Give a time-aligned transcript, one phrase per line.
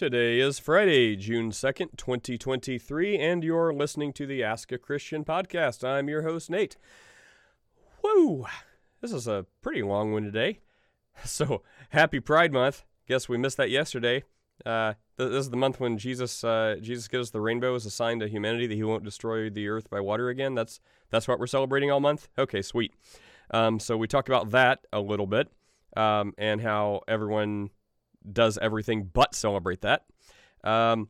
[0.00, 5.86] Today is Friday, June 2nd, 2023, and you're listening to the Ask a Christian podcast.
[5.86, 6.78] I'm your host, Nate.
[8.02, 8.46] Woo!
[9.02, 10.60] This is a pretty long one today.
[11.26, 12.84] So, happy Pride Month.
[13.06, 14.24] Guess we missed that yesterday.
[14.64, 18.20] Uh, this is the month when Jesus uh, Jesus gives the rainbow as a sign
[18.20, 20.54] to humanity that he won't destroy the earth by water again.
[20.54, 20.80] That's
[21.10, 22.30] that's what we're celebrating all month.
[22.38, 22.94] Okay, sweet.
[23.50, 25.48] Um, so we talked about that a little bit
[25.94, 27.68] um, and how everyone
[28.30, 30.04] does everything but celebrate that.
[30.64, 31.08] Um,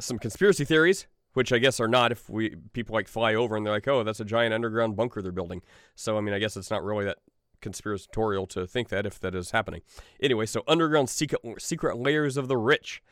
[0.00, 3.64] some conspiracy theories, which I guess are not if we people like fly over and
[3.64, 5.62] they're like, oh, that's a giant underground bunker they're building.
[5.94, 7.18] So I mean, I guess it's not really that
[7.60, 9.82] conspiratorial to think that if that is happening.
[10.20, 13.02] Anyway, so underground secret secret layers of the rich.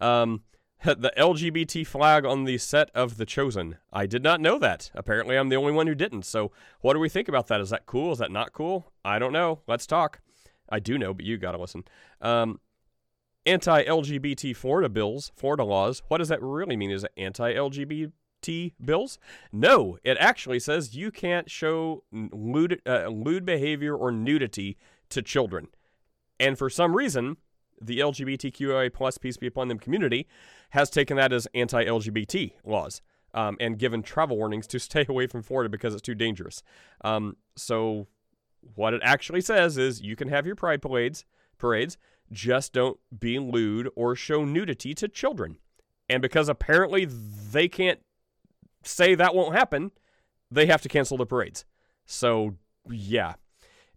[0.00, 0.42] Um,
[0.84, 3.76] the LGBT flag on the set of The Chosen.
[3.92, 4.90] I did not know that.
[4.94, 6.24] Apparently, I'm the only one who didn't.
[6.24, 7.60] So, what do we think about that?
[7.60, 8.12] Is that cool?
[8.12, 8.92] Is that not cool?
[9.04, 9.60] I don't know.
[9.66, 10.20] Let's talk.
[10.68, 11.84] I do know, but you got to listen.
[12.20, 12.60] Um,
[13.46, 16.02] anti LGBT Florida bills, Florida laws.
[16.08, 16.90] What does that really mean?
[16.90, 19.18] Is it anti LGBT bills?
[19.52, 24.76] No, it actually says you can't show lewd, uh, lewd behavior or nudity
[25.10, 25.68] to children.
[26.40, 27.36] And for some reason,
[27.80, 30.26] the LGBTQIA plus peace be upon them community
[30.70, 35.42] has taken that as anti-LGBT laws um, and given travel warnings to stay away from
[35.42, 36.62] Florida because it's too dangerous.
[37.02, 38.08] Um, so
[38.74, 41.24] what it actually says is you can have your pride parades,
[41.58, 41.96] parades,
[42.32, 45.58] just don't be lewd or show nudity to children.
[46.08, 48.00] And because apparently they can't
[48.82, 49.92] say that won't happen,
[50.50, 51.64] they have to cancel the parades.
[52.06, 52.56] So
[52.90, 53.34] yeah.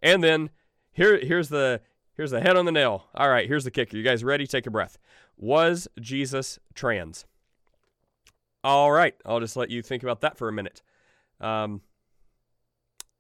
[0.02, 0.50] And then
[0.92, 1.82] here here's the
[2.14, 3.08] here's the head on the nail.
[3.16, 3.98] All right, here's the kicker.
[3.98, 4.48] You guys ready?
[4.48, 4.98] Take a breath.
[5.38, 7.26] Was Jesus trans?
[8.64, 10.82] All right, I'll just let you think about that for a minute.
[11.40, 11.82] Um,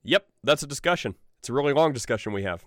[0.04, 1.16] yep, that's a discussion.
[1.40, 2.66] It's a really long discussion we have.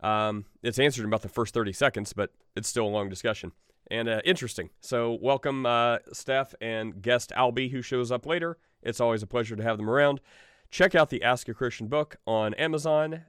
[0.00, 3.52] Um, it's answered in about the first 30 seconds, but it's still a long discussion
[3.90, 4.70] and uh, interesting.
[4.80, 8.58] So, welcome, uh, Steph and guest Albie, who shows up later.
[8.82, 10.20] It's always a pleasure to have them around.
[10.70, 13.22] Check out the Ask a Christian book on Amazon.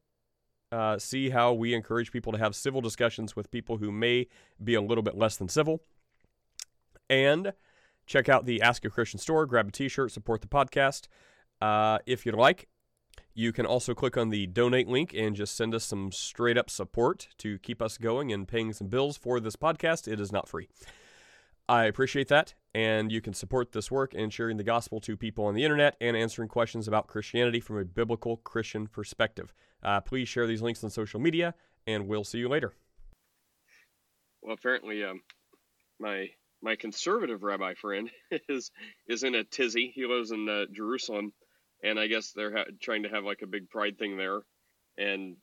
[0.71, 4.27] Uh, see how we encourage people to have civil discussions with people who may
[4.63, 5.81] be a little bit less than civil.
[7.09, 7.53] And
[8.05, 9.45] check out the Ask a Christian store.
[9.45, 11.07] Grab a t shirt, support the podcast.
[11.61, 12.67] Uh, if you'd like,
[13.33, 16.69] you can also click on the donate link and just send us some straight up
[16.69, 20.07] support to keep us going and paying some bills for this podcast.
[20.11, 20.67] It is not free.
[21.69, 22.55] I appreciate that.
[22.73, 25.95] And you can support this work in sharing the gospel to people on the internet
[26.01, 29.53] and answering questions about Christianity from a biblical Christian perspective.
[29.83, 31.53] Uh, please share these links on social media,
[31.85, 32.73] and we'll see you later.
[34.41, 35.21] Well, apparently, um,
[35.99, 36.29] my
[36.61, 38.09] my conservative rabbi friend
[38.49, 38.71] is
[39.07, 39.91] is in a tizzy.
[39.93, 41.33] He lives in uh, Jerusalem,
[41.83, 44.41] and I guess they're ha- trying to have like a big pride thing there,
[44.97, 45.35] and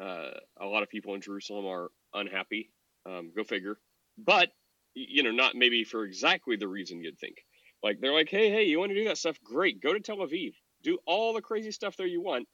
[0.00, 0.30] uh,
[0.60, 2.70] a lot of people in Jerusalem are unhappy.
[3.06, 3.78] Um, go figure.
[4.16, 4.50] But
[4.94, 7.36] you know, not maybe for exactly the reason you'd think.
[7.82, 9.38] Like they're like, hey, hey, you want to do that stuff?
[9.44, 10.52] Great, go to Tel Aviv,
[10.82, 12.48] do all the crazy stuff there you want,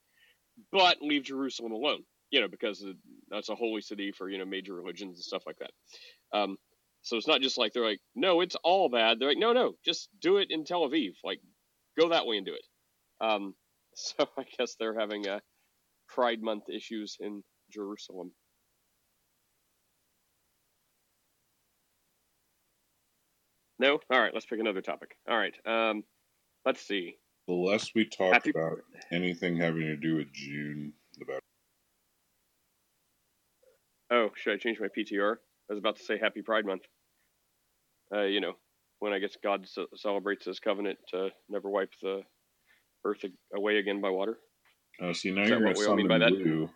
[0.71, 2.03] but leave Jerusalem alone.
[2.31, 2.85] You know, because
[3.31, 5.71] that's a holy city for you know major religions and stuff like that.
[6.37, 6.57] Um,
[7.03, 9.19] so it's not just like they're like, no, it's all bad.
[9.19, 11.13] They're like, no, no, just do it in Tel Aviv.
[11.23, 11.39] Like,
[11.99, 12.63] go that way and do it.
[13.21, 13.55] Um,
[13.95, 15.41] so I guess they're having a
[16.09, 18.33] Pride Month issues in Jerusalem.
[23.79, 23.99] No?
[24.11, 25.17] All right, let's pick another topic.
[25.29, 25.55] All right.
[25.67, 26.05] Um,
[26.65, 27.17] let's see.
[27.49, 28.51] The less we talk Happy...
[28.51, 28.79] about
[29.11, 31.41] anything having to do with June, the better.
[34.11, 35.35] Oh, should I change my PTR?
[35.35, 36.83] I was about to say Happy Pride Month.
[38.15, 38.53] Uh, you know,
[39.01, 42.23] when I guess God c- celebrates His covenant to never wipe the
[43.05, 44.39] earth away again by water.
[45.01, 46.71] Oh, see, now Is you're going to summon Lou.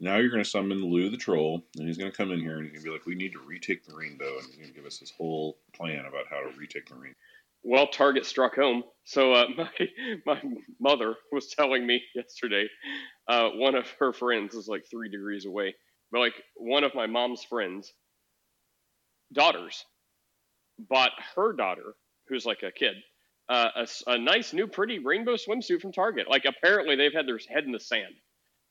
[0.00, 2.56] Now you're going to summon Lou the troll, and he's going to come in here
[2.58, 4.68] and he's going to be like, "We need to retake the rainbow," and he's going
[4.68, 7.16] to give us this whole plan about how to retake the rainbow.
[7.62, 8.84] Well, Target struck home.
[9.04, 9.70] So uh, my
[10.26, 10.42] my
[10.80, 12.68] mother was telling me yesterday,
[13.28, 15.74] uh, one of her friends is like three degrees away,
[16.12, 17.92] but like one of my mom's friends'
[19.32, 19.84] daughters
[20.78, 21.94] bought her daughter,
[22.28, 22.96] who's like a kid,
[23.48, 26.28] a, a, nice new pretty rainbow swimsuit from Target.
[26.28, 28.14] Like apparently they've had their head in the sand.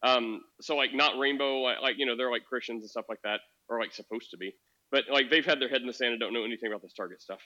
[0.03, 3.21] Um, so like not rainbow, like, like, you know they're like Christians and stuff like
[3.23, 3.39] that,
[3.69, 4.53] or like supposed to be.
[4.91, 6.93] But like they've had their head in the sand and don't know anything about this
[6.93, 7.39] Target stuff.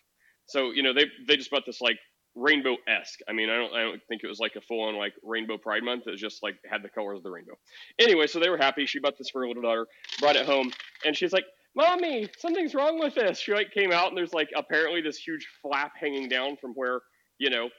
[0.47, 1.99] So you know they they just bought this like
[2.35, 3.19] rainbow esque.
[3.29, 5.57] I mean I don't I don't think it was like a full on like rainbow
[5.57, 6.07] Pride Month.
[6.07, 7.53] It was just like had the colors of the rainbow.
[7.99, 8.85] Anyway, so they were happy.
[8.85, 9.85] She bought this for her little daughter,
[10.19, 10.71] brought it home,
[11.05, 11.45] and she's like,
[11.75, 15.47] "Mommy, something's wrong with this." She like came out and there's like apparently this huge
[15.61, 17.01] flap hanging down from where
[17.39, 17.69] you know,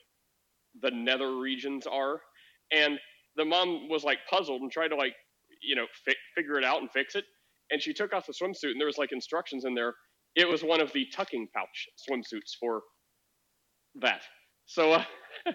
[0.82, 2.20] the nether regions are.
[2.72, 2.98] And
[3.36, 5.14] the mom was like puzzled and tried to like,
[5.62, 7.24] you know, fi- figure it out and fix it.
[7.70, 9.94] and she took off the swimsuit, and there was like instructions in there.
[10.34, 12.82] It was one of the tucking pouch swimsuits for
[14.00, 14.22] that.
[14.66, 15.04] So, uh,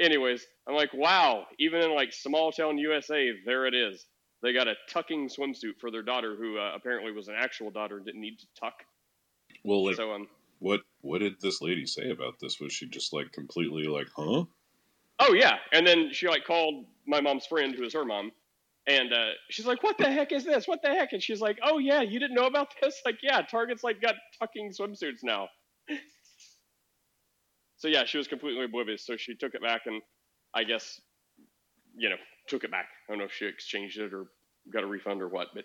[0.00, 4.04] anyways, I'm like, wow, even in like small town USA, there it is.
[4.42, 7.96] They got a tucking swimsuit for their daughter, who uh, apparently was an actual daughter
[7.96, 8.74] and didn't need to tuck.
[9.64, 10.28] Well, like, so um,
[10.60, 12.60] what what did this lady say about this?
[12.60, 14.44] Was she just like completely like, huh?
[15.20, 18.30] Oh yeah, and then she like called my mom's friend, who is her mom,
[18.86, 20.68] and uh, she's like, "What the heck is this?
[20.68, 23.00] What the heck?" And she's like, "Oh yeah, you didn't know about this?
[23.06, 25.48] Like, yeah, Target's like got tucking swimsuits now."
[27.76, 29.04] so yeah, she was completely oblivious.
[29.04, 30.00] So she took it back, and
[30.54, 31.00] I guess,
[31.96, 32.16] you know,
[32.48, 32.86] took it back.
[33.08, 34.26] I don't know if she exchanged it or
[34.72, 35.64] got a refund or what, but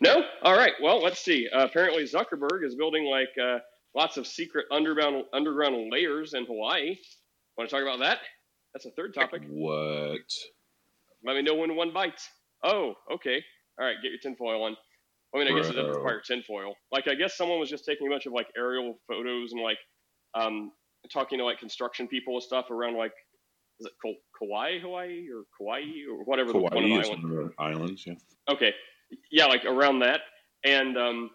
[0.00, 0.22] No?
[0.42, 0.72] All right.
[0.82, 1.48] Well, let's see.
[1.48, 3.58] Uh, apparently, Zuckerberg is building like uh,
[3.94, 6.96] lots of secret underground underground layers in Hawaii.
[7.56, 8.18] Want to talk about that?
[8.74, 9.42] That's a third topic.
[9.48, 10.20] What?
[11.24, 12.28] Let me know when one bites.
[12.62, 13.42] Oh, okay.
[13.80, 13.96] All right.
[14.02, 14.76] Get your tinfoil on.
[15.34, 16.74] I mean, I guess it doesn't require tinfoil.
[16.92, 19.78] Like, I guess someone was just taking a bunch of like aerial photos and like
[20.34, 20.72] um,
[21.12, 23.12] talking to like construction people and stuff around like
[23.80, 23.92] is it
[24.38, 28.04] Kauai, Hawaii, or Kauai, or whatever Kauai the one of the islands.
[28.06, 28.14] Yeah.
[28.50, 28.72] Okay,
[29.30, 30.20] yeah, like around that.
[30.64, 31.30] And um,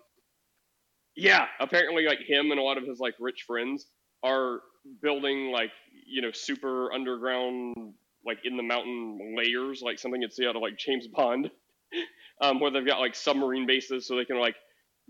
[1.15, 3.85] yeah, apparently like him and a lot of his like rich friends
[4.23, 4.59] are
[5.01, 5.71] building like
[6.07, 7.75] you know super underground
[8.25, 11.49] like in the mountain layers like something you'd see out of like James Bond,
[12.41, 14.55] um, where they've got like submarine bases so they can like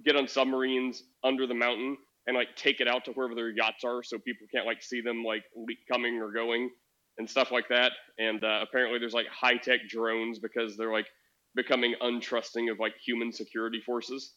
[0.05, 1.97] get on submarines under the mountain
[2.27, 5.01] and like take it out to wherever their yachts are so people can't like see
[5.01, 5.43] them like
[5.91, 6.69] coming or going
[7.17, 7.91] and stuff like that.
[8.17, 11.07] And uh, apparently there's like high tech drones because they're like
[11.55, 14.33] becoming untrusting of like human security forces.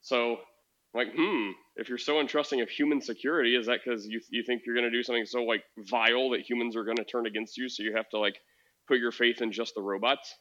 [0.00, 0.38] So,
[0.94, 4.62] like, hmm, if you're so untrusting of human security, is that because you you think
[4.66, 7.56] you're going to do something so like vile that humans are going to turn against
[7.56, 7.68] you?
[7.68, 8.36] So you have to like
[8.88, 10.34] put your faith in just the robots?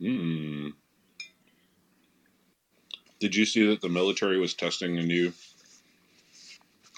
[0.00, 0.68] Hmm.
[3.20, 5.32] Did you see that the military was testing a new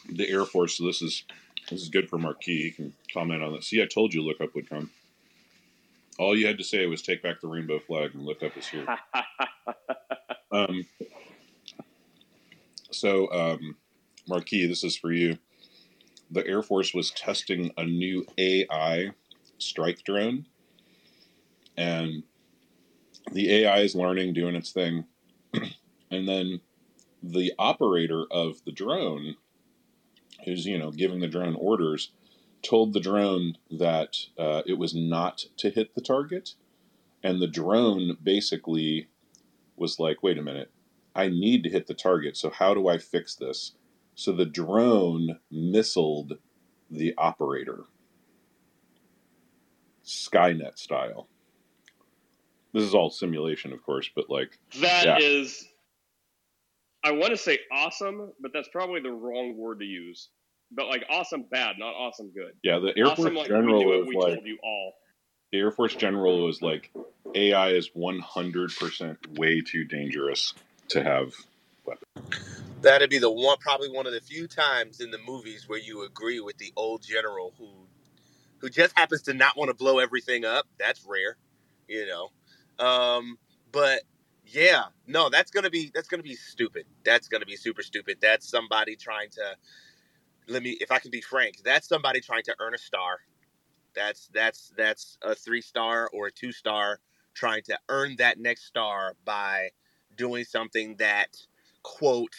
[0.07, 0.77] the Air Force?
[0.77, 1.25] So this is
[1.71, 2.63] this is good for Marquis.
[2.63, 3.65] He can comment on that.
[3.65, 4.91] See, I told you look up would come.
[6.21, 8.69] All you had to say was take back the rainbow flag and lift up is
[8.69, 8.87] here.
[10.53, 10.85] um,
[12.91, 13.77] so, um,
[14.29, 15.39] Marquis, this is for you.
[16.31, 19.13] The Air Force was testing a new AI
[19.57, 20.45] strike drone,
[21.79, 22.23] and
[23.33, 25.07] the AI is learning, doing its thing,
[26.11, 26.61] and then
[27.23, 29.37] the operator of the drone,
[30.45, 32.11] who's you know giving the drone orders,
[32.63, 36.55] told the drone that uh, it was not to hit the target.
[37.23, 39.09] And the drone basically
[39.77, 40.71] was like, wait a minute,
[41.15, 42.37] I need to hit the target.
[42.37, 43.73] So, how do I fix this?
[44.15, 46.39] So, the drone missiled
[46.91, 47.85] the operator,
[50.05, 51.29] Skynet style.
[52.73, 54.59] This is all simulation, of course, but like.
[54.81, 55.19] that yeah.
[55.19, 55.67] is,
[57.03, 60.29] I want to say awesome, but that's probably the wrong word to use
[60.71, 62.53] but like awesome bad, not awesome good.
[62.63, 64.95] Yeah, the Air awesome, Force like, General we was we like told you all.
[65.53, 66.91] The Air Force General was like
[67.35, 70.55] AI is one hundred percent way too dangerous
[70.89, 71.33] to have
[71.85, 72.05] weapons.
[72.83, 76.05] That'd be the one, probably one of the few times in the movies where you
[76.05, 77.69] agree with the old general who,
[78.59, 80.67] who just happens to not want to blow everything up.
[80.79, 81.37] That's rare,
[81.89, 82.31] you know.
[82.85, 83.39] Um,
[83.71, 84.03] but
[84.47, 86.87] yeah, no, that's gonna be that's gonna be stupid.
[87.05, 88.19] That's gonna be super stupid.
[88.21, 89.57] That's somebody trying to
[90.51, 93.19] let me if I can be frank, that's somebody trying to earn a star.
[93.95, 97.01] That's that's that's a three star or a two star
[97.35, 99.71] trying to earn that next star by
[100.17, 101.37] doing something that
[101.83, 102.35] quote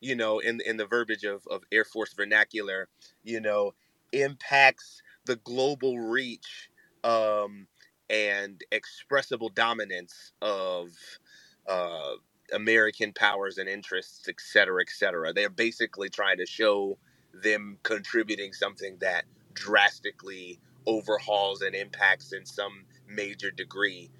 [0.00, 2.88] you know in in the verbiage of, of air force vernacular
[3.24, 3.72] you know
[4.12, 6.70] impacts the global reach
[7.04, 7.66] um,
[8.08, 10.90] and expressible dominance of
[11.68, 12.12] uh,
[12.54, 16.96] american powers and interests et cetera et cetera they're basically trying to show
[17.42, 19.24] them contributing something that
[19.54, 24.10] drastically overhauls and impacts in some major degree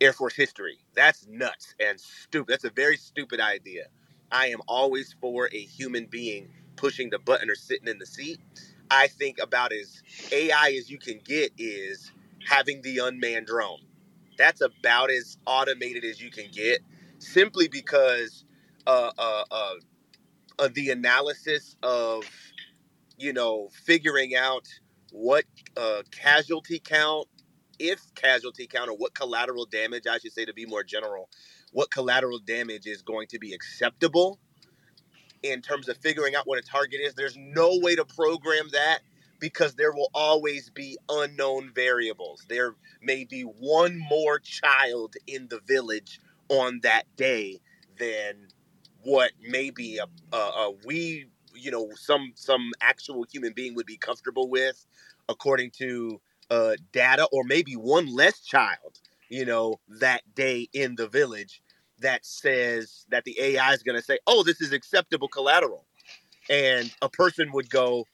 [0.00, 0.78] Air Force history.
[0.94, 2.52] That's nuts and stupid.
[2.52, 3.86] That's a very stupid idea.
[4.30, 8.38] I am always for a human being pushing the button or sitting in the seat.
[8.90, 10.02] I think about as
[10.32, 12.12] AI as you can get is
[12.46, 13.80] having the unmanned drone.
[14.36, 16.80] That's about as automated as you can get,
[17.18, 18.44] simply because
[18.86, 19.74] uh, uh, uh,
[20.58, 22.24] uh, the analysis of
[23.18, 24.66] you know figuring out
[25.12, 25.44] what
[25.76, 27.26] uh, casualty count
[27.78, 31.28] if casualty count or what collateral damage i should say to be more general
[31.72, 34.38] what collateral damage is going to be acceptable
[35.44, 37.14] in terms of figuring out what a target is.
[37.14, 39.00] There's no way to program that
[39.40, 42.46] because there will always be unknown variables.
[42.48, 46.20] There may be one more child in the village
[46.50, 47.60] on that day
[47.98, 48.48] than
[49.06, 53.96] what maybe a, a, a we you know some some actual human being would be
[53.96, 54.84] comfortable with
[55.28, 56.20] according to
[56.50, 61.62] uh, data or maybe one less child you know that day in the village
[62.00, 65.84] that says that the ai is going to say oh this is acceptable collateral.
[66.48, 68.06] And a person would go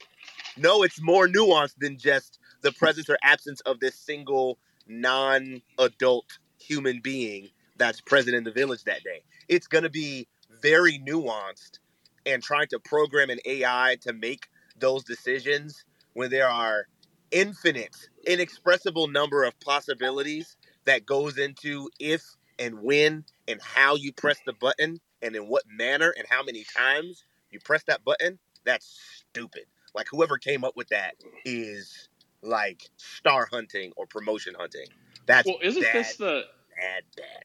[0.56, 7.00] no it's more nuanced than just the presence or absence of this single non-adult human
[7.00, 9.22] being that's present in the village that day.
[9.48, 10.28] It's going to be
[10.62, 11.80] very nuanced
[12.24, 16.86] and trying to program an AI to make those decisions when there are
[17.30, 22.22] infinite, inexpressible number of possibilities that goes into if
[22.58, 26.64] and when and how you press the button and in what manner and how many
[26.76, 29.00] times you press that button, that's
[29.30, 29.64] stupid.
[29.94, 31.14] Like whoever came up with that
[31.44, 32.08] is
[32.42, 34.86] like star hunting or promotion hunting.
[35.26, 36.44] That's well, isn't bad, this the
[36.76, 37.44] bad, bad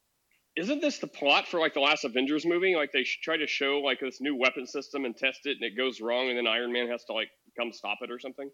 [0.57, 2.75] isn't this the plot for like the last Avengers movie?
[2.75, 5.77] Like they try to show like this new weapon system and test it, and it
[5.77, 8.49] goes wrong, and then Iron Man has to like come stop it or something.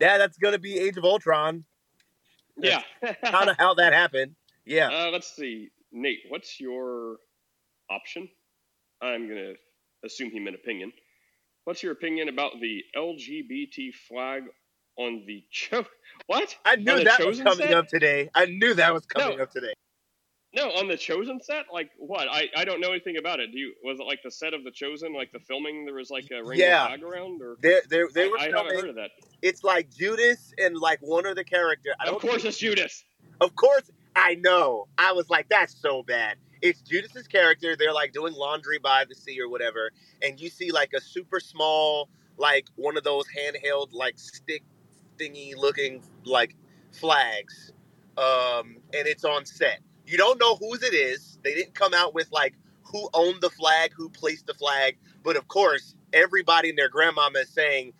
[0.00, 1.64] Yeah, that's gonna be Age of Ultron.
[2.56, 3.30] That's yeah, yeah.
[3.30, 4.34] kind of how that happened.
[4.64, 4.88] Yeah.
[4.88, 6.20] Uh, let's see, Nate.
[6.28, 7.16] What's your
[7.90, 8.28] option?
[9.02, 9.52] I'm gonna
[10.04, 10.92] assume he meant opinion.
[11.64, 14.44] What's your opinion about the LGBT flag
[14.96, 15.84] on the cho?
[16.26, 16.56] What?
[16.64, 17.74] I knew that was coming set?
[17.74, 18.30] up today.
[18.34, 19.42] I knew that was coming No.
[19.42, 19.74] up today.
[20.56, 21.66] No, on the Chosen set.
[21.72, 22.28] Like what?
[22.30, 23.52] I, I don't know anything about it.
[23.52, 23.74] Do you?
[23.84, 25.12] Was it like the set of the Chosen?
[25.14, 25.84] Like the filming?
[25.84, 26.86] There was like a rainbow Yeah.
[26.86, 29.10] flag around, or They they they were I, I haven't heard of that.
[29.42, 31.90] It's like Judas and like one of the character.
[32.00, 33.04] I Of course, think- it's Judas.
[33.40, 34.88] Of course, I know.
[34.96, 36.36] I was like, that's so bad.
[36.62, 37.76] It's Judas's character.
[37.76, 39.90] They're like doing laundry by the sea or whatever,
[40.22, 42.08] and you see like a super small,
[42.38, 44.62] like one of those handheld, like stick
[45.18, 46.56] thingy looking like
[46.92, 47.72] flags,
[48.16, 49.80] um, and it's on set.
[50.06, 51.38] You don't know whose it is.
[51.42, 55.36] They didn't come out with like who owned the flag, who placed the flag, but
[55.36, 57.92] of course, everybody and their grandmama is saying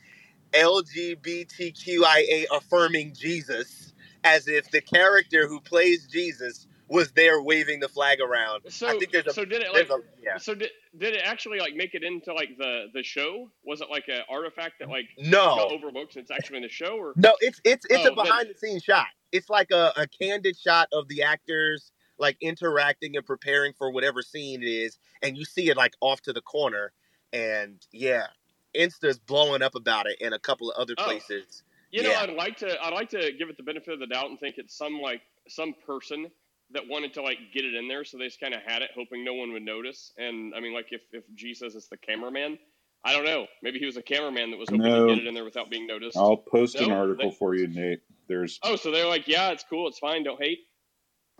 [0.52, 3.92] LGBTQIA affirming Jesus
[4.24, 8.62] as if the character who plays Jesus was there waving the flag around.
[8.68, 9.90] So, I think there's a, so did it like?
[9.90, 10.38] a yeah.
[10.38, 13.50] So did, did it actually like make it into like the the show?
[13.64, 16.96] Was it like an artifact that like No, overlooked and it's actually in the show,
[16.96, 19.06] or no, it's it's it's Oh, a behind the scenes shot.
[19.32, 24.22] It's like a, a candid shot of the actors like interacting and preparing for whatever
[24.22, 26.92] scene it is, and you see it like off to the corner,
[27.32, 28.26] and yeah,
[28.74, 31.04] Insta's blowing up about it in a couple of other Oh.
[31.04, 31.62] places.
[31.90, 32.82] You know, I'd like to.
[32.84, 35.22] I'd like to give it the benefit of the doubt and think it's some like
[35.48, 36.30] some person
[36.72, 38.90] that wanted to like get it in there, so they just kind of had it,
[38.94, 40.12] hoping no one would notice.
[40.18, 42.58] And I mean, like if if G says it's the cameraman,
[43.04, 43.46] I don't know.
[43.62, 45.06] Maybe he was a cameraman that was hoping No.
[45.06, 46.16] to get it in there without being noticed.
[46.16, 48.00] I'll post an article they- for you, Nate.
[48.26, 50.66] There's Oh, so they're like, yeah, it's cool, it's fine, don't hate.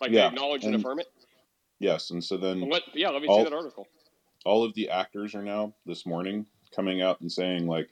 [0.01, 1.07] Like Yeah, they acknowledge and, and- affirm it.
[1.79, 3.87] yes, and so then Let, yeah, let me all- see that article.
[4.45, 7.89] all of the actors are now this morning coming out and saying like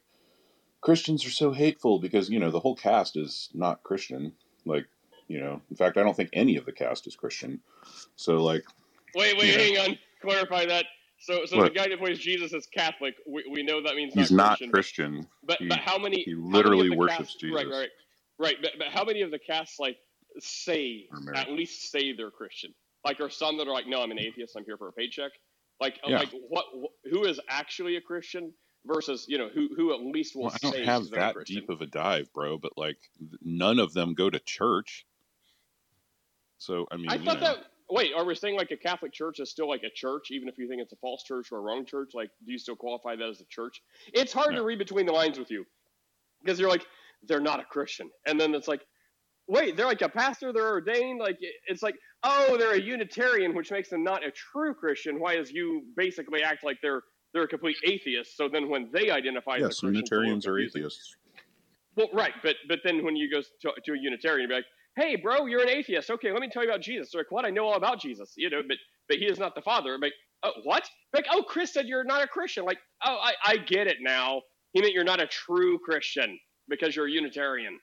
[0.81, 4.33] Christians are so hateful because you know the whole cast is not Christian.
[4.67, 4.87] Like
[5.29, 7.61] you know, in fact, I don't think any of the cast is Christian.
[8.17, 8.63] So like,
[9.15, 9.99] Wait, wait, hang on.
[10.21, 10.85] Clarify that.
[11.21, 11.65] So, so What?
[11.73, 13.15] the guy that plays Jesus is Catholic.
[13.27, 14.71] We, we know that means he's not not Christian.
[14.71, 15.27] Christian.
[15.47, 16.23] But He- but how many?
[16.23, 17.57] he how many literally worships cast- Jesus.
[17.57, 17.89] Right, right,
[18.39, 18.57] right.
[18.61, 19.97] But, but how many of the casts like
[20.41, 22.75] say at least say they're Christian?
[23.05, 24.57] Like, are some that are like, no, I'm an atheist.
[24.57, 25.33] I'm here for a paycheck.
[25.81, 26.19] Like, Yeah.
[26.21, 26.67] like what?
[26.75, 28.53] wh- Who is actually a Christian
[28.87, 31.61] versus you know who who at least will Well, I don't have that Christian?
[31.61, 32.59] deep of a dive, bro.
[32.59, 32.99] But like,
[33.43, 35.07] none of them go to church.
[36.59, 37.57] So I mean, I thought know, that.
[37.91, 40.57] Wait, are we saying like a Catholic church is still like a church, even if
[40.57, 42.13] you think it's a false church or a wrong church?
[42.15, 43.83] Like, do you still qualify that as a church?
[44.15, 45.67] It's hard to read between the lines with you
[46.43, 46.87] because you're like,
[47.25, 48.87] they're not a Christian, and then it's like,
[49.47, 51.21] wait, they're like a pastor, they're ordained.
[51.21, 55.21] Like, it's like, oh, they're a Unitarian, which makes them not a true Christian.
[55.21, 58.37] Why is you basically act like they're they're a complete atheist?
[58.37, 61.17] So then when they identify yes, as a Christian, it's a little Unitarians are atheists.
[61.97, 64.65] Well, right, but but then when you go to, to a Unitarian, be like,
[64.97, 66.11] "Hey, bro, you're an atheist.
[66.11, 67.45] Okay, let me tell you about Jesus." They're like, "What?
[67.45, 70.01] I know all about Jesus, you know, but but he is not the Father." I'm
[70.01, 73.57] like, "Oh, what?" Like, "Oh, Chris said you're not a Christian." Like, "Oh, I I
[73.59, 74.43] get it now.
[74.73, 77.79] He meant you're not a true Christian because you're a Unitarian."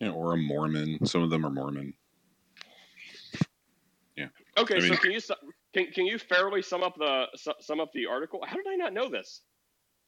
[0.00, 1.04] Yeah, or a Mormon.
[1.06, 1.94] Some of them are Mormon.
[4.16, 4.28] Yeah.
[4.58, 5.20] Okay, I so can you
[5.74, 7.26] can can you fairly sum up the
[7.60, 8.40] sum up the article?
[8.46, 9.42] How did I not know this?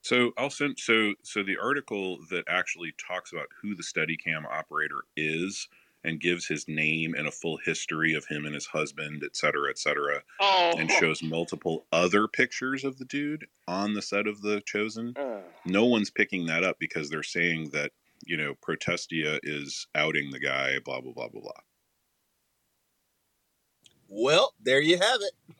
[0.02, 5.00] So I'll send so so the article that actually talks about who the Steadicam operator
[5.16, 5.68] is
[6.04, 9.68] and gives his name and a full history of him and his husband, et cetera,
[9.68, 14.40] et cetera, Oh, and shows multiple other pictures of the dude on the set of
[14.40, 15.14] The Chosen.
[15.16, 17.90] Uh, No one's picking that up because they're saying that,
[18.24, 21.52] you know, Protestia is outing the guy, blah, blah, blah, blah, blah.
[24.08, 25.54] Well, there you have it.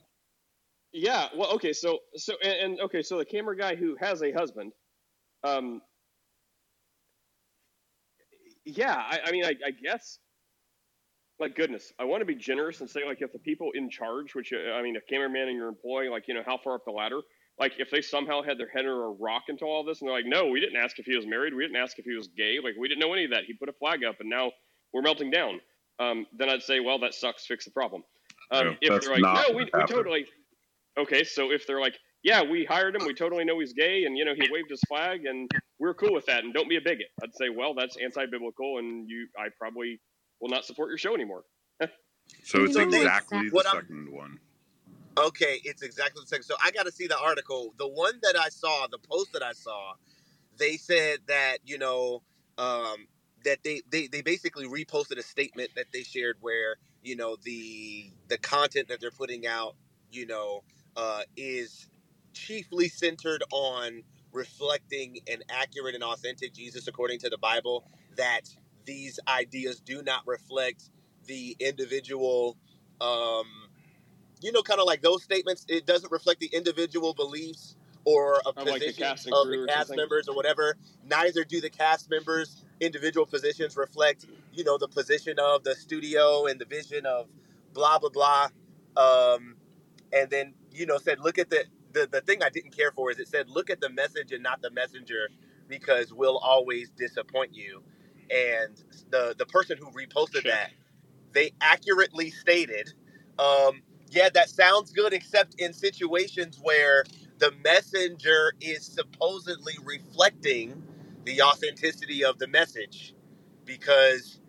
[0.93, 1.29] yeah.
[1.37, 1.73] Well, okay.
[1.73, 3.03] So, so, and, and okay.
[3.03, 4.73] So the camera guy who has a husband,
[5.45, 5.83] um,
[8.65, 8.95] yeah.
[8.95, 10.19] I, I mean, I, I guess.
[11.41, 14.35] Like goodness, I want to be generous and say like if the people in charge,
[14.35, 16.85] which uh, I mean, a cameraman and your employee, like you know how far up
[16.85, 17.21] the ladder,
[17.61, 20.17] like if they somehow had their head under a rock into all this, and they're
[20.17, 22.29] like, no, we didn't ask if he was married, we didn't ask if he was
[22.37, 23.45] gay, like we didn't know any of that.
[23.47, 24.53] He put a flag up, and now
[24.93, 25.61] we're melting down.
[26.01, 27.45] Um, then I'd say, well, that sucks.
[27.47, 28.05] Fix the problem.
[28.53, 30.27] Um, No, if that's they're like, no, we, we totally.
[30.99, 34.17] Okay, so if they're like, yeah, we hired him, we totally know he's gay, and
[34.17, 36.81] you know he waved his flag, and we're cool with that, and don't be a
[36.81, 37.07] bigot.
[37.23, 40.01] I'd say, well, that's anti-biblical, and you, I probably
[40.41, 41.43] will not support your show anymore.
[42.45, 44.39] So it's exactly the What I'm- second one.
[45.19, 46.43] Okay, it's exactly the same.
[46.43, 47.75] So I got to see the article.
[47.79, 49.95] The one that I saw, the post that I saw,
[50.59, 52.23] they said that you know
[52.59, 53.09] um,
[53.45, 58.13] that they, they they basically reposted a statement that they shared where you know the
[58.29, 59.77] the content that they're putting out,
[60.11, 60.65] you know,
[60.97, 61.91] uh, is
[62.35, 67.85] chiefly centered on reflecting an accurate and authentic Jesus according to the Bible.
[68.17, 68.43] That
[68.87, 70.91] these ideas do not reflect
[71.27, 72.59] the individual.
[73.01, 73.58] Um,
[74.41, 75.65] you know, kind of like those statements.
[75.69, 79.67] It doesn't reflect the individual beliefs or a Of, like, the position cast of the
[79.69, 79.97] cast something?
[79.97, 80.77] members or whatever.
[81.05, 86.47] Neither do the cast members' individual positions reflect, you know, the position of the studio
[86.47, 87.27] and the vision of
[87.75, 88.49] blah blah blah.
[88.97, 89.57] Um,
[90.13, 93.11] and then you know said, look at the, the the thing I didn't care for
[93.11, 95.29] is it said, look at the message and not the messenger
[95.69, 97.83] because we'll always disappoint you.
[98.31, 100.45] And the the person who reposted Check.
[100.45, 100.71] that
[101.33, 102.93] they accurately stated,
[103.39, 107.05] um, yeah, that sounds good, except in situations where
[107.39, 110.83] the messenger is supposedly reflecting
[111.25, 113.15] the authenticity of the message,
[113.65, 114.41] because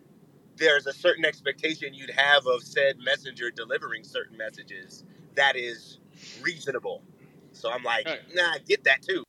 [0.56, 5.98] there's a certain expectation you'd have of said messenger delivering certain messages that is
[6.42, 7.02] reasonable.
[7.52, 8.20] So I'm like, Right.
[8.34, 9.24] nah, I get that too.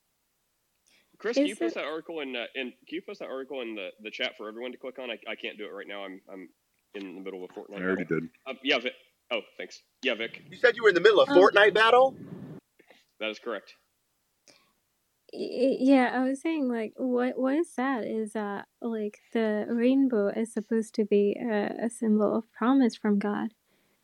[1.17, 3.61] Chris, can you post it- that article in, uh, in can you post that article
[3.61, 5.11] in the, the chat for everyone to click on?
[5.11, 6.03] I, I can't do it right now.
[6.03, 6.49] I'm I'm
[6.95, 7.79] in the middle of a Fortnite.
[7.79, 8.29] I already did.
[8.47, 8.93] Um, yeah, Vic.
[9.31, 9.81] Oh, thanks.
[10.03, 10.41] Yeah, Vic.
[10.49, 12.15] You said you were in the middle of Um, Fortnite battle.
[13.19, 13.75] That is correct.
[15.33, 18.03] Yeah, I was saying like what what is that?
[18.03, 22.97] Is is that like the rainbow is supposed to be a, a symbol of promise
[22.97, 23.53] from God,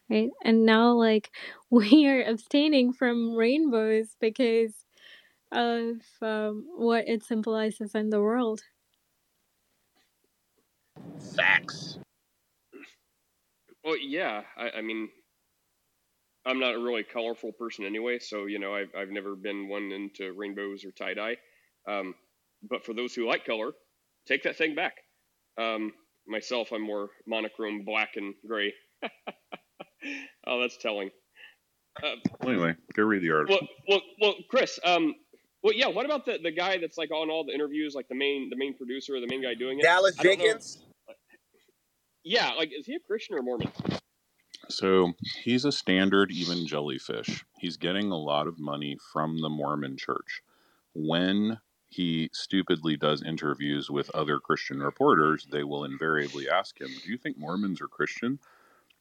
[0.09, 0.29] right?
[0.43, 1.31] And now like
[1.69, 4.85] we are abstaining from rainbows because
[5.51, 8.61] of um, what it symbolizes in the world.
[11.35, 11.99] Facts.
[13.83, 14.41] Well, yeah.
[14.57, 15.09] I, I mean,
[16.47, 19.91] I'm not a really colorful person anyway, so you know, I've I've never been one
[19.91, 21.37] into rainbows or tie dye.
[21.87, 22.15] Um,
[22.67, 23.71] but for those who like color,
[24.27, 24.95] take that thing back.
[25.59, 25.91] Um,
[26.27, 28.73] myself, I'm more monochrome black and gray.
[30.47, 31.09] oh, that's telling.
[32.01, 33.57] Uh, Well, anyway, go read the article.
[33.87, 34.79] well, well, well, Chris.
[34.85, 35.15] Um,
[35.63, 35.87] well, yeah.
[35.87, 38.55] What about the the guy that's like on all the interviews, like the main the
[38.55, 39.83] main producer, the main guy doing it?
[39.83, 40.29] Dallas I know.
[40.29, 40.79] Jenkins.
[42.23, 43.71] Yeah, like is he a Christian or Mormon?
[44.69, 47.43] So he's a standard evangelifish.
[47.59, 50.41] He's getting a lot of money from the Mormon church.
[50.93, 57.09] When he stupidly does interviews with other Christian reporters, they will invariably ask him, Do
[57.09, 58.39] you think Mormons are Christian?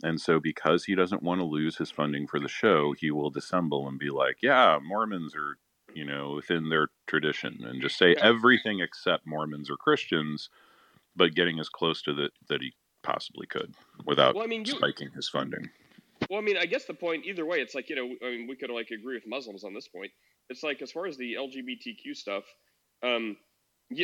[0.02, 3.30] And so, because he doesn't want to lose his funding for the show, he will
[3.30, 5.56] dissemble and be like, Yeah, Mormons are,
[5.94, 10.50] you know, within their tradition, and just say everything except Mormons are Christians,
[11.16, 12.74] but getting as close to that that he
[13.06, 13.72] possibly could
[14.04, 15.70] without Well, I mean, you, spiking his funding.
[16.28, 18.46] Well, I mean, I guess the point either way, it's like you know, I mean,
[18.48, 20.10] we could like agree with Muslims on this point.
[20.50, 22.44] It's like as far as the LGBTQ stuff,
[23.02, 23.36] um,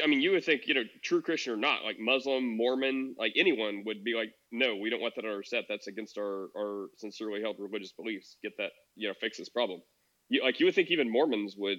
[0.03, 3.33] I mean, you would think you know, true Christian or not, like Muslim, Mormon, like
[3.37, 5.65] anyone would be like, no, we don't want that on our set.
[5.69, 8.37] That's against our our sincerely held religious beliefs.
[8.43, 9.83] Get that, you know, fix this problem.
[10.29, 11.79] You, like you would think even Mormons would,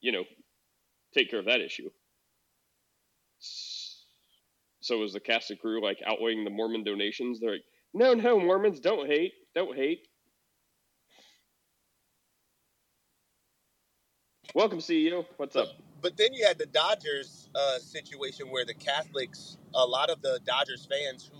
[0.00, 0.24] you know,
[1.16, 1.88] take care of that issue.
[4.90, 7.38] So is the cast and crew like outweighing the Mormon donations?
[7.38, 10.08] They're like, no, no, Mormons don't hate, don't hate.
[14.52, 15.26] Welcome, CEO.
[15.36, 15.68] What's up?
[16.02, 20.40] But then you had the Dodgers uh, situation where the Catholics, a lot of the
[20.44, 21.38] Dodgers fans who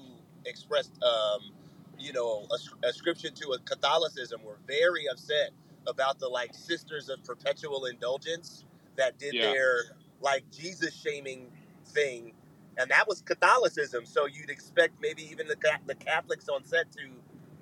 [0.49, 1.51] expressed, um,
[1.99, 5.51] you know, a ascription to a Catholicism were very upset
[5.89, 9.51] about the like Sisters of Perpetual Indulgence that did Yeah.
[9.51, 11.51] their like Jesus shaming
[11.87, 12.35] thing
[12.79, 14.07] and that was Catholicism.
[14.07, 15.57] So you'd expect maybe even the
[15.87, 17.01] the Catholics on set to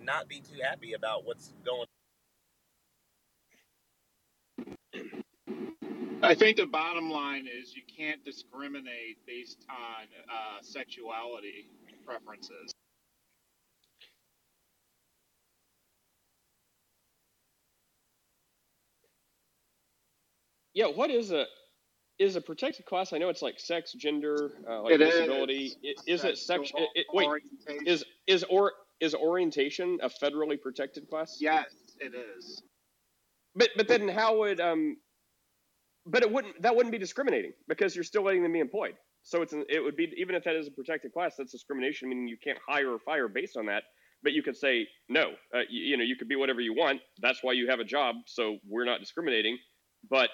[0.04, 1.86] not be too happy about what's going.
[6.22, 11.68] I think the bottom line is you can't discriminate based on uh, sexuality
[12.06, 12.72] preferences.
[20.74, 21.46] Yeah, what is a
[22.18, 23.12] is a protected class?
[23.12, 25.14] I know it's like sex, gender, uh, like It is.
[25.14, 25.72] disability.
[25.84, 26.46] I- Is it sex?
[26.70, 27.28] Sexual It, it, wait,
[27.86, 31.38] is is or is orientation a federally protected class?
[31.40, 31.66] yes,
[32.00, 32.62] it is.
[33.54, 34.96] But but then how would um?
[36.06, 38.94] But it wouldn't that wouldn't be discriminating because you're still letting them be employed.
[39.22, 42.08] So it's an, it would be even if that is a protected class, that's discrimination.
[42.08, 43.84] Meaning you can't hire or fire based on that.
[44.22, 45.32] But you could say no.
[45.54, 47.00] Uh, you, you know you could be whatever you want.
[47.20, 48.16] That's why you have a job.
[48.26, 49.58] So we're not discriminating.
[50.08, 50.30] But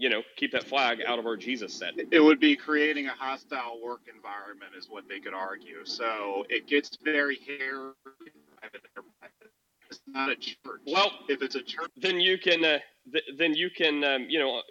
[0.00, 1.92] you know keep that flag out of our Jesus set.
[2.10, 5.84] It would be creating a hostile work environment, is what they could argue.
[5.84, 7.92] So it gets very hairy.
[8.26, 9.52] in private enterprise.
[9.90, 10.80] It's not a church.
[10.86, 12.78] Well, if it's a church, then you can uh,
[13.12, 14.62] th- then you can um, you know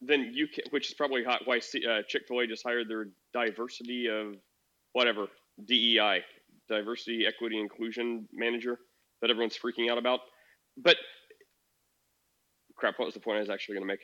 [0.00, 4.08] then you can which is probably hot why C- uh, chick-fil-a just hired their diversity
[4.08, 4.36] of
[4.92, 5.26] whatever
[5.64, 6.22] dei
[6.68, 8.78] diversity equity inclusion manager
[9.22, 10.20] that everyone's freaking out about
[10.76, 10.96] but
[12.76, 14.00] crap what was the point i was actually going to make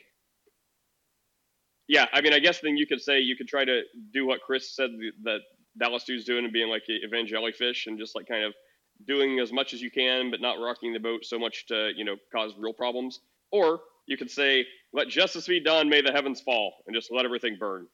[1.87, 4.41] yeah i mean i guess then you could say you could try to do what
[4.41, 4.89] chris said
[5.23, 5.39] that
[5.77, 8.53] dallas dude's doing and being like evangelifish and just like kind of
[9.05, 12.05] doing as much as you can, but not rocking the boat so much to, you
[12.05, 13.21] know, cause real problems.
[13.51, 17.25] Or you could say, let justice be done, may the heavens fall, and just let
[17.25, 17.87] everything burn.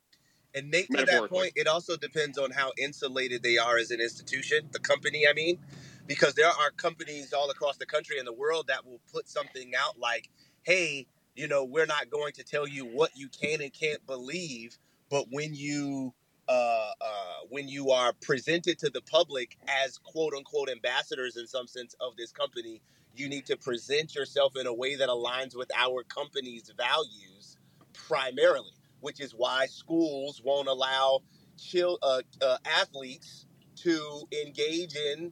[0.55, 4.01] And Nate, to that point, it also depends on how insulated they are as an
[4.01, 5.59] institution, the company, I mean,
[6.07, 9.73] because there are companies all across the country and the world that will put something
[9.77, 10.29] out like,
[10.63, 11.05] hey,
[11.39, 14.77] you know, we're not going to tell you what you can and can't believe,
[15.09, 16.13] but when you
[16.49, 21.65] uh, uh, when you are presented to the public as quote unquote ambassadors in some
[21.65, 22.81] sense of this company,
[23.15, 27.57] you need to present yourself in a way that aligns with our company's values
[27.93, 31.21] primarily, which is why schools won't allow
[31.57, 33.47] chil- uh, uh, athletes
[33.77, 35.31] to engage in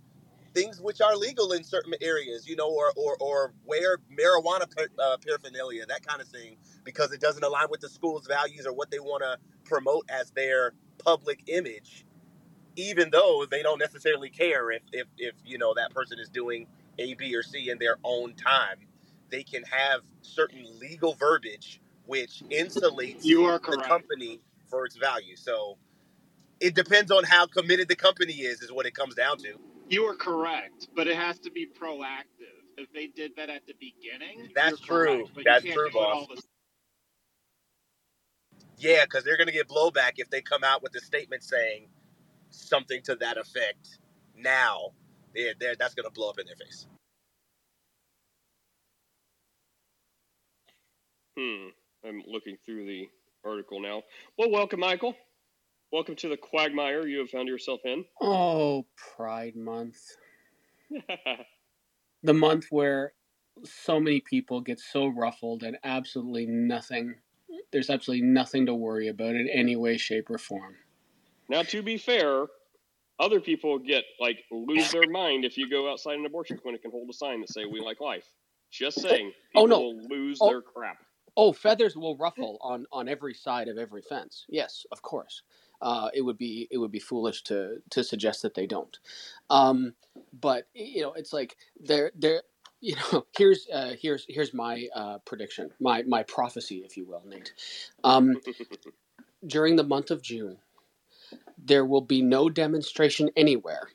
[0.53, 4.89] things which are legal in certain areas, you know, or or, or wear marijuana par-
[4.99, 8.73] uh, paraphernalia, that kind of thing, because it doesn't align with the school's values or
[8.73, 12.05] what they want to promote as their public image,
[12.75, 16.67] even though they don't necessarily care if if if you know that person is doing
[16.99, 18.77] A, B, or C in their own time.
[19.31, 25.35] They can have certain legal verbiage which insulates you are the company for its value.
[25.37, 25.77] So
[26.61, 29.55] it depends on how committed the company is, is what it comes down to.
[29.89, 32.25] You are correct, but it has to be proactive.
[32.77, 35.19] If they did that at the beginning, That's you're true.
[35.23, 36.15] correct, but That's true, boss.
[36.15, 36.41] all the
[38.77, 41.89] Yeah, because they're going to get blowback if they come out with a statement saying
[42.51, 43.99] something to that effect.
[44.37, 44.91] Now,
[45.35, 46.87] they're, they're, that's going to blow up in their face.
[51.37, 51.69] Hmm.
[52.07, 53.09] I'm looking through the
[53.45, 54.03] article now.
[54.37, 55.15] Well, welcome, Michael.
[55.91, 58.05] Welcome to the quagmire you have found yourself in.
[58.21, 60.17] Oh, Pride Month.
[62.23, 63.13] The month where
[63.63, 67.15] so many people get so ruffled and absolutely nothing,
[67.71, 70.77] there's absolutely nothing to worry about in any way, shape, or form.
[71.49, 72.47] now, to be fair,
[73.19, 76.93] other people get like lose their mind if you go outside an abortion clinic and
[76.93, 78.25] hold a sign that say "We like life."
[78.71, 79.79] Just oh, saying, oh, people Oh, no.
[79.79, 80.49] will lose Oh.
[80.49, 80.97] their crap.
[81.39, 84.45] Oh, feathers will ruffle on on every side of every fence.
[84.49, 85.43] Yes, of course.
[85.81, 88.99] Uh, it would be it would be foolish to to suggest that they don't.
[89.49, 89.93] Um,
[90.39, 92.43] but you know, it's like they're they're
[92.81, 97.23] you know here's uh, here's here's my uh, prediction, my my prophecy, if you will,
[97.27, 97.53] Nate.
[98.03, 98.35] Um,
[99.47, 100.57] during the month of June,
[101.57, 103.89] there will be no demonstration anywhere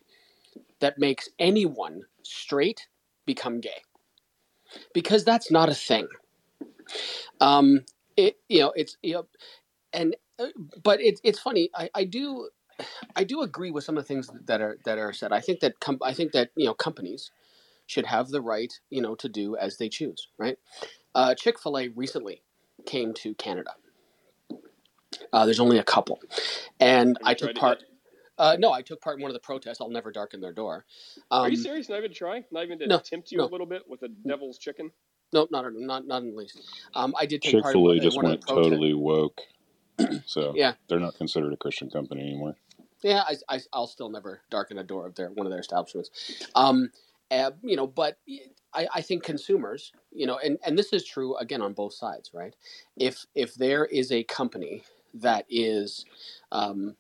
[0.81, 2.88] that makes anyone straight
[3.27, 3.83] become gay,
[4.95, 6.09] because that's not a thing.
[7.40, 7.85] Um,
[8.16, 9.27] it you know it's you know,
[9.92, 10.16] and
[10.83, 11.71] but it's it's funny.
[11.75, 12.49] I, I do
[13.16, 15.33] I do agree with some of the things that are that are said.
[15.33, 17.31] I think that com- I think that you know companies
[17.87, 20.29] should have the right you know to do as they choose.
[20.38, 20.59] Right.
[21.14, 22.42] Uh, Chick Fil A recently
[22.87, 23.73] came to Canada.
[25.33, 26.21] Uh, there's only a couple,
[26.81, 27.81] and I took part.
[27.81, 27.88] yet?
[28.38, 29.81] Uh, no, I took part in one of the protests.
[29.81, 30.87] I'll never darken their door.
[31.31, 31.88] Um, Are you serious?
[31.88, 32.45] Not even to try?
[32.51, 33.45] Not even to no, tempt you no.
[33.45, 34.90] a little bit with a devil's chicken?
[35.35, 36.61] No, not not not in the least.
[36.95, 39.40] Um, I did take Chick part in Fil A just went totally woke,
[40.26, 40.74] so Yeah.
[40.88, 42.57] they're not considered a Christian company anymore.
[43.02, 46.11] Yeah, I, I, will still never darken a door of their one of their establishments.
[46.55, 46.90] Um,
[47.31, 48.18] uh, you know, but
[48.74, 52.31] I, I think consumers, you know, and, and this is true again on both sides,
[52.33, 52.55] right?
[52.96, 56.05] If if there is a company that is
[56.52, 56.96] um,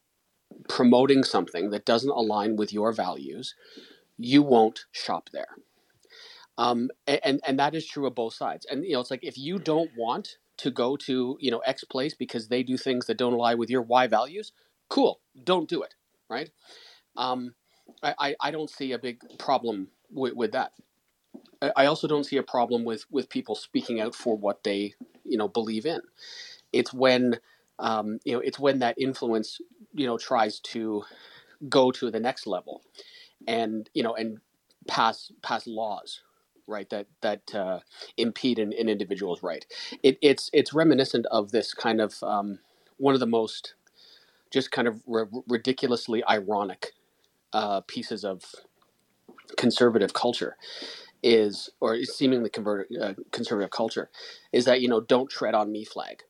[0.68, 3.54] promoting something that doesn't align with your values,
[4.18, 5.56] you won't shop there.
[6.58, 8.66] Um, and and that is true of both sides.
[8.70, 11.84] And you know, it's like if you don't want to go to you know X
[11.84, 14.52] place because they do things that don't align with your Y values,
[14.88, 15.94] cool, don't do it,
[16.30, 16.50] right?
[17.16, 17.54] Um,
[18.02, 20.72] I, I don't see a big problem with, with that.
[21.76, 24.94] I also don't see a problem with with people speaking out for what they
[25.24, 26.00] you know believe in.
[26.72, 27.38] It's when
[27.78, 29.60] um, you know it's when that influence
[29.92, 31.04] you know tries to
[31.68, 32.82] go to the next level,
[33.46, 34.38] and you know and
[34.88, 36.22] pass pass laws
[36.66, 37.80] right that that uh,
[38.16, 39.66] impede an, an, individual's right.
[40.02, 42.60] It, it's it's reminiscent of this kind of um,
[42.98, 43.74] one of the most
[44.50, 46.92] just kind of r- ridiculously ironic
[47.52, 48.44] uh, pieces of
[49.56, 50.56] conservative culture
[51.22, 52.50] is or seemingly
[53.00, 54.10] uh, conservative culture
[54.52, 56.22] is that you know don't tread on me flag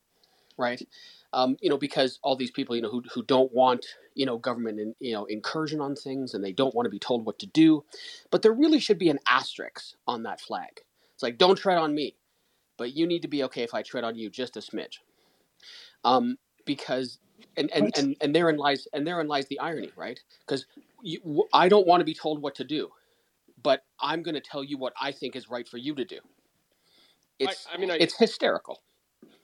[0.57, 0.87] right
[1.33, 4.37] um, you know because all these people you know who, who don't want you know
[4.37, 7.39] government in, you know incursion on things and they don't want to be told what
[7.39, 7.83] to do
[8.31, 10.81] but there really should be an asterisk on that flag.
[11.13, 12.15] It's like don't tread on me
[12.77, 14.99] but you need to be okay if i tread on you just a smidge.
[16.03, 17.19] Um, because
[17.57, 20.19] and and, and and therein lies and therein lies the irony right?
[20.45, 20.65] Because
[21.53, 22.89] i don't want to be told what to do
[23.61, 26.19] but i'm going to tell you what i think is right for you to do.
[27.39, 28.81] It's I, I mean I, it's hysterical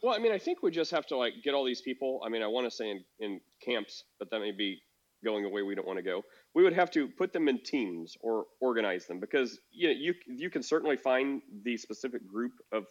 [0.01, 2.21] well, I mean, I think we just have to like get all these people.
[2.25, 4.81] I mean, I want to say in, in camps, but that may be
[5.23, 6.23] going away we don't want to go.
[6.55, 10.13] We would have to put them in teams or organize them because you know, you
[10.27, 12.85] you can certainly find the specific group of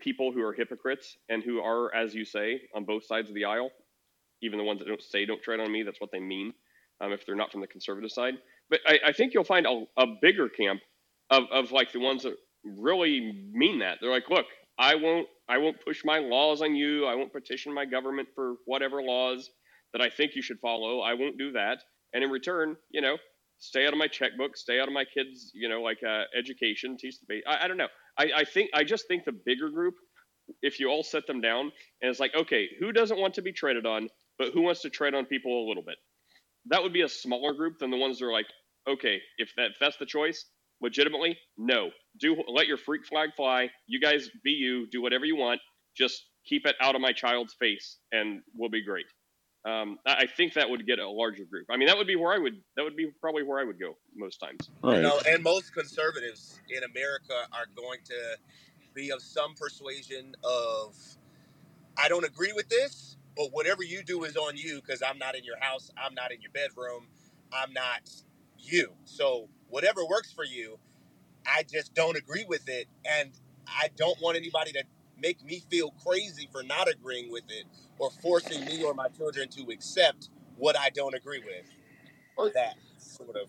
[0.00, 3.44] people who are hypocrites and who are, as you say, on both sides of the
[3.44, 3.70] aisle.
[4.42, 6.52] Even the ones that don't say "don't tread on me," that's what they mean.
[7.00, 8.34] Um, if they're not from the conservative side,
[8.70, 10.80] but I, I think you'll find a, a bigger camp
[11.28, 13.98] of, of like the ones that really mean that.
[14.00, 14.46] They're like, look,
[14.78, 17.06] I won't I won't push my laws on you.
[17.06, 19.50] I won't petition my government for whatever laws
[19.92, 21.00] that I think you should follow.
[21.00, 21.78] I won't do that.
[22.12, 23.16] And in return, you know,
[23.58, 26.96] stay out of my checkbook, stay out of my kids, you know, like uh, education,
[26.98, 27.40] teach the.
[27.46, 27.88] I, I don't know.
[28.18, 29.94] I, I think I just think the bigger group,
[30.62, 33.52] if you all set them down, and it's like, okay, who doesn't want to be
[33.52, 34.08] treaded on,
[34.38, 35.96] but who wants to tread on people a little bit?
[36.66, 38.46] That would be a smaller group than the ones that are like,
[38.88, 40.44] okay, if that if that's the choice,
[40.84, 41.90] legitimately, no.
[42.20, 43.70] Do let your freak flag fly.
[43.88, 44.86] You guys be you.
[44.90, 45.60] Do whatever you want.
[45.96, 49.06] Just keep it out of my child's face, and we'll be great.
[49.66, 51.66] Um, I think that would get a larger group.
[51.70, 52.52] I mean, that would be where I would.
[52.76, 54.68] That would be probably where I would go most times.
[54.82, 54.96] Right.
[54.96, 58.36] You know, and most conservatives in America are going to
[58.94, 60.94] be of some persuasion of,
[61.96, 65.34] I don't agree with this, but whatever you do is on you because I'm not
[65.34, 65.90] in your house.
[65.96, 67.08] I'm not in your bedroom.
[67.52, 68.10] I'm not
[68.58, 68.92] you.
[69.04, 70.78] So whatever works for you.
[71.44, 73.32] I just don't agree with it, and
[73.66, 74.84] I don't want anybody to
[75.20, 77.64] make me feel crazy for not agreeing with it
[77.98, 81.66] or forcing me or my children to accept what I don't agree with.
[82.54, 83.48] That sort of.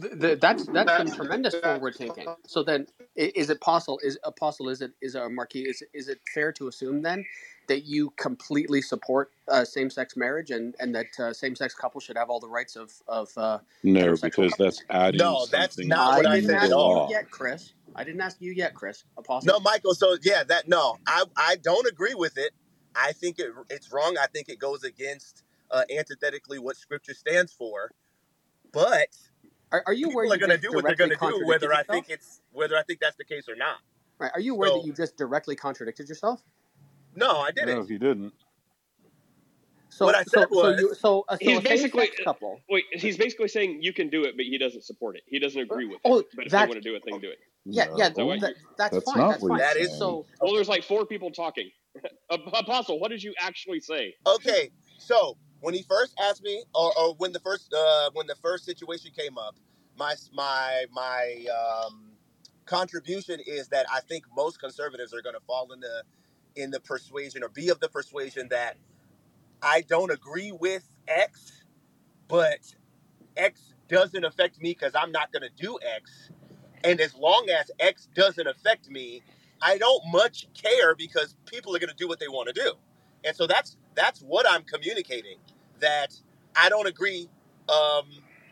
[0.00, 2.28] The, the, that's that's some tremendous forward thinking.
[2.46, 4.00] So then, is it possible?
[4.02, 4.68] Is apostle?
[4.68, 5.62] Is it is a marquee?
[5.62, 7.24] Is is it fair to assume then
[7.68, 12.28] that you completely support uh, same-sex marriage and and that uh, same-sex couples should have
[12.28, 16.40] all the rights of of uh, no because that's adding no that's not what I,
[16.40, 20.16] said at all yet Chris I didn't ask you yet Chris apostle no Michael so
[20.22, 22.52] yeah that no I I don't agree with it
[22.94, 27.52] I think it it's wrong I think it goes against uh, antithetically what Scripture stands
[27.52, 27.92] for
[28.72, 29.08] but
[29.72, 31.82] are, are you people are going to do what they're going to do whether I
[31.82, 33.78] think it's whether I think that's the case or not
[34.18, 36.42] right are you aware so, that you just directly contradicted yourself
[37.18, 37.78] no, I didn't.
[37.78, 38.32] No, he didn't.
[39.88, 42.60] So what I said so, was, so, you, so, uh, so he's basically couple.
[42.70, 45.22] Wait, he's basically saying you can do it, but he doesn't support it.
[45.26, 46.00] He doesn't agree with it.
[46.04, 47.38] Oh, but if they want to do it, they can do it.
[47.64, 47.96] Yeah, no.
[47.96, 49.28] yeah, that, that, that's, that's, fine.
[49.28, 49.58] that's fine.
[49.58, 50.26] That is so.
[50.40, 51.70] Well, there's like four people talking.
[52.30, 54.14] Apostle, what did you actually say?
[54.26, 58.36] Okay, so when he first asked me, or, or when the first uh, when the
[58.36, 59.56] first situation came up,
[59.96, 61.44] my my my
[61.86, 62.12] um,
[62.66, 66.04] contribution is that I think most conservatives are going to fall into
[66.56, 68.76] in the persuasion or be of the persuasion that
[69.62, 71.64] I don't agree with X,
[72.28, 72.60] but
[73.36, 76.30] X doesn't affect me because I'm not going to do X.
[76.84, 79.22] And as long as X doesn't affect me,
[79.60, 82.74] I don't much care because people are going to do what they want to do.
[83.24, 85.38] And so that's that's what I'm communicating
[85.80, 86.14] that
[86.56, 87.28] I don't agree
[87.68, 88.06] um,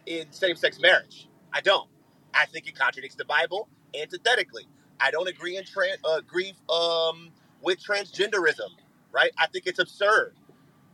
[0.07, 1.29] in same-sex marriage.
[1.53, 1.89] I don't.
[2.35, 3.69] I think it contradicts the Bible
[4.01, 4.67] antithetically.
[5.01, 5.65] I don't agree in
[6.05, 7.31] uh, agree um,
[7.63, 8.71] with transgenderism,
[9.13, 9.31] right?
[9.39, 10.35] I think it's absurd.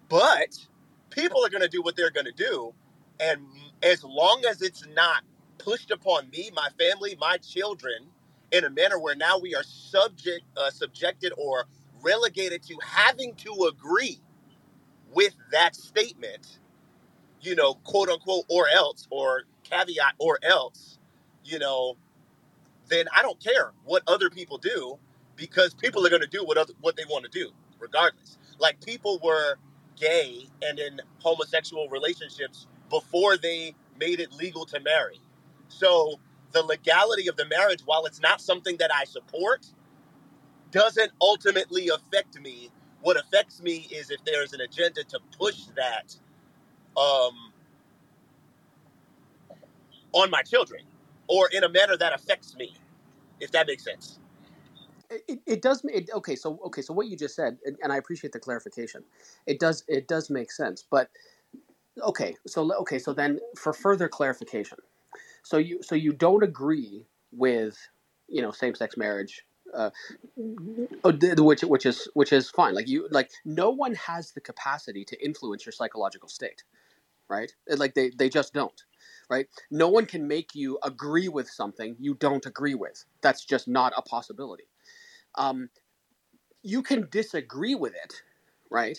[0.09, 0.59] But
[1.11, 2.75] people are going to do what they're going to do.
[3.21, 3.47] And
[3.83, 5.23] as long as it's not
[5.59, 8.07] pushed upon me, my family, my children,
[8.53, 11.67] in a manner where now we are subject, uh, subjected or
[12.03, 14.21] relegated to having to agree
[15.14, 16.61] with that statement,
[17.42, 20.98] you know, quote unquote, or else, or caveat, or else,
[21.44, 21.96] you know,
[22.88, 24.98] then I don't care what other people do
[25.37, 28.38] because people are going to do what other, what they want to do regardless.
[28.59, 29.57] Like people were
[29.98, 35.20] gay and in homosexual relationships before they made it legal to marry.
[35.68, 36.20] So
[36.53, 39.66] the legality of the marriage, while it's not something that I support,
[40.72, 42.70] doesn't ultimately affect me.
[43.03, 46.17] What affects me is if there's an agenda to push that
[46.97, 47.53] um,
[50.12, 50.83] on my children
[51.29, 52.75] or in a manner that affects me,
[53.41, 54.19] if that makes sense.
[55.11, 55.85] It, it does.
[55.85, 59.05] It, okay, so okay, so what you just said, and, and I appreciate the clarification.
[59.47, 59.85] It does.
[59.88, 61.11] It does make sense, but
[62.03, 62.35] okay.
[62.47, 62.99] So okay.
[62.99, 64.79] So then, for further clarification,
[65.43, 67.77] so you so you don't agree with
[68.29, 69.90] you know same sex marriage, uh,
[71.04, 72.74] uh, which which is which is fine.
[72.74, 76.64] Like you like no one has the capacity to influence your psychological state,
[77.28, 77.52] right?
[77.68, 78.82] Like they they just don't.
[79.30, 79.48] Right?
[79.70, 83.04] No one can make you agree with something you don't agree with.
[83.22, 84.64] That's just not a possibility.
[85.37, 85.70] Um,
[86.62, 88.22] you can disagree with it,
[88.70, 88.98] right?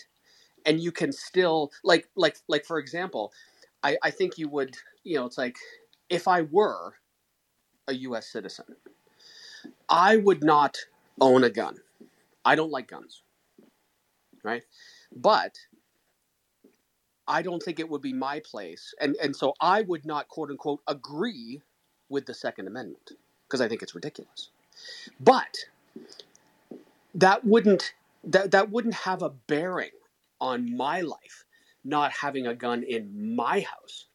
[0.66, 3.32] And you can still like like like for example,
[3.82, 5.56] I, I think you would you know it's like
[6.10, 6.94] if I were
[7.88, 8.28] a U.S.
[8.30, 8.66] citizen,
[9.88, 10.78] I would not
[11.20, 11.76] own a gun.
[12.44, 13.22] I don't like guns,
[14.42, 14.64] right?
[15.14, 15.58] But
[17.26, 20.50] I don't think it would be my place, and and so I would not quote
[20.50, 21.62] unquote agree
[22.08, 23.12] with the Second Amendment
[23.46, 24.50] because I think it's ridiculous.
[25.20, 25.56] But
[27.14, 27.94] that wouldn't
[28.24, 29.92] that that wouldn't have a bearing
[30.40, 31.44] on my life
[31.84, 34.06] not having a gun in my house.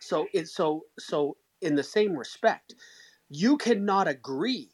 [0.00, 2.74] So it so so in the same respect,
[3.30, 4.71] you cannot agree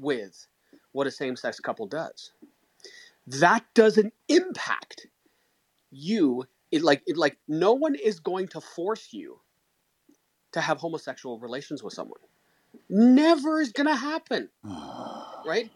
[0.00, 0.46] with
[0.92, 2.32] what a same-sex couple does.
[3.26, 5.06] That doesn't impact
[5.90, 6.44] you.
[6.70, 9.40] It like it like no one is going to force you
[10.52, 12.20] to have homosexual relations with someone.
[12.88, 14.48] Never is going to happen.
[14.64, 15.70] right?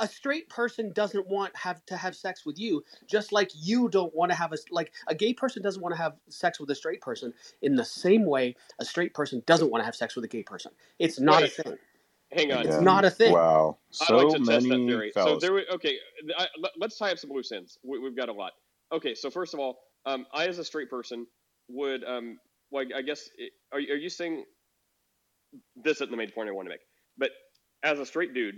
[0.00, 4.14] a straight person doesn't want have to have sex with you just like you don't
[4.14, 6.74] want to have a like a gay person doesn't want to have sex with a
[6.74, 10.24] straight person in the same way a straight person doesn't want to have sex with
[10.24, 11.78] a gay person it's not Wait, a thing
[12.32, 12.66] Hang on.
[12.66, 13.78] it's not a thing Wow.
[14.00, 15.12] I'd So like to test that many theory.
[15.14, 15.96] So there, we, okay.
[16.38, 17.78] I, let- let's tie up some loose ends.
[17.82, 18.52] We, we've got a lot.
[18.92, 19.14] Okay.
[19.14, 21.26] So first of all, um, I as a straight person
[21.68, 22.38] would, um,
[22.72, 23.28] like, I guess,
[23.72, 24.44] are, are you saying
[25.76, 26.80] this isn't the main point I want to make?
[27.18, 27.30] But
[27.82, 28.56] as a straight dude,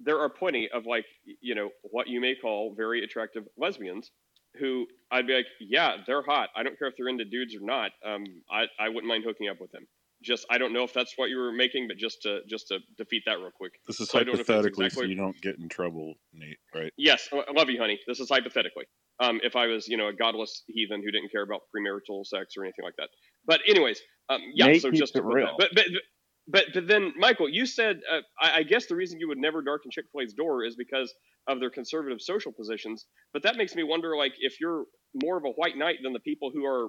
[0.00, 1.04] there are plenty of like,
[1.40, 4.10] you know, what you may call very attractive lesbians
[4.58, 6.48] who I'd be like, yeah, they're hot.
[6.56, 7.92] I don't care if they're into dudes or not.
[8.04, 9.86] Um, I, I wouldn't mind hooking up with them.
[10.22, 12.78] Just I don't know if that's what you were making, but just to just to
[12.98, 13.72] defeat that real quick.
[13.86, 15.68] This is So I don't know if that's hypothetically, exactly- so you don't get in
[15.68, 16.58] trouble, Nate.
[16.74, 16.92] Right?
[16.96, 17.98] Yes, I love you, honey.
[18.06, 18.84] This is hypothetically.
[19.20, 22.54] Um, if I was, you know, a godless heathen who didn't care about premarital sex
[22.56, 23.08] or anything like that.
[23.46, 24.66] But anyways, um, yeah.
[24.66, 25.56] Nate so just to real.
[25.58, 26.02] that- But, but
[26.48, 29.62] but but then, Michael, you said uh, I, I guess the reason you would never
[29.62, 31.12] darken Chick Fil A's door is because
[31.46, 33.06] of their conservative social positions.
[33.32, 36.20] But that makes me wonder, like, if you're more of a white knight than the
[36.20, 36.88] people who are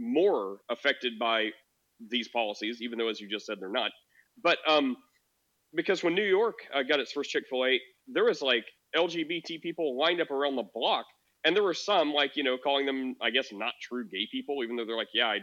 [0.00, 1.50] more affected by
[2.08, 3.90] these policies, even though, as you just said, they're not.
[4.42, 4.96] But um,
[5.74, 8.64] because when New York uh, got its first Chick Fil A, there was like
[8.96, 11.06] LGBT people lined up around the block,
[11.44, 14.62] and there were some like you know calling them, I guess, not true gay people,
[14.62, 15.38] even though they're like, yeah, I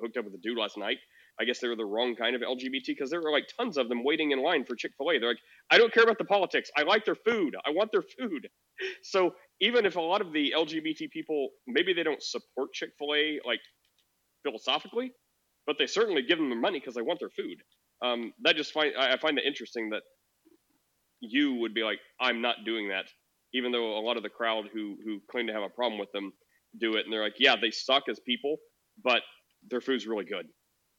[0.00, 0.98] hooked up with a dude last night.
[1.40, 3.88] I guess they were the wrong kind of LGBT because there were like tons of
[3.88, 5.18] them waiting in line for Chick Fil A.
[5.18, 5.38] They're like,
[5.70, 6.70] I don't care about the politics.
[6.76, 7.54] I like their food.
[7.66, 8.48] I want their food.
[9.02, 13.14] So even if a lot of the LGBT people maybe they don't support Chick Fil
[13.14, 13.60] A like
[14.42, 15.12] philosophically,
[15.66, 17.58] but they certainly give them their money because they want their food.
[18.04, 20.02] Um, that just find I find it interesting that
[21.20, 23.06] you would be like, I'm not doing that,
[23.54, 26.10] even though a lot of the crowd who who claim to have a problem with
[26.12, 26.32] them
[26.78, 28.56] do it, and they're like, yeah, they suck as people,
[29.02, 29.22] but
[29.70, 30.46] their food's really good.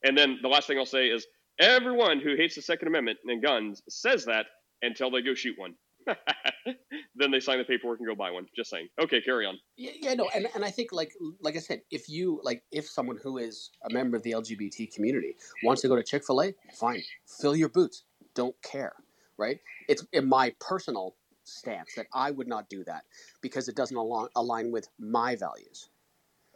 [0.04, 1.26] And then the last thing I'll say is
[1.60, 4.46] everyone who hates the Second Amendment and guns says that
[4.82, 5.76] until they go shoot one.
[7.16, 8.46] then they sign the paperwork and go buy one.
[8.56, 8.88] Just saying.
[9.02, 9.58] Okay, carry on.
[9.78, 11.12] Yeah, yeah, no, and, and I think like
[11.42, 14.94] like I said, if you like if someone who is a member of the LGBT
[14.94, 17.02] community wants to go to Chick Fil A, fine,
[17.40, 18.04] fill your boots.
[18.36, 18.94] Don't care,
[19.38, 19.60] right?
[19.88, 23.04] It's in my personal stance that I would not do that
[23.42, 25.90] because it doesn't align, align with my values.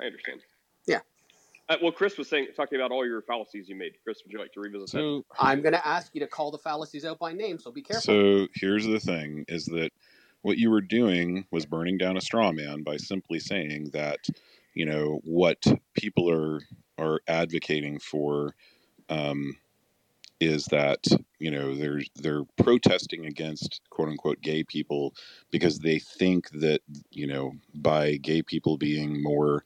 [0.01, 0.41] I understand.
[1.70, 1.76] Yeah.
[1.76, 3.93] Uh, well, Chris was saying talking about all your fallacies you made.
[4.03, 4.99] Chris, would you like to revisit that?
[4.99, 7.82] So I'm going to ask you to call the fallacies out by name, so be
[7.82, 8.01] careful.
[8.01, 9.91] So here's the thing: is that
[10.41, 14.20] what you were doing was burning down a straw man by simply saying that
[14.74, 15.63] you know what
[15.93, 16.61] people are
[16.97, 18.55] are advocating for
[19.09, 19.57] um,
[20.39, 21.05] is that
[21.39, 25.13] you know they're they're protesting against quote unquote gay people
[25.51, 29.63] because they think that you know by gay people being more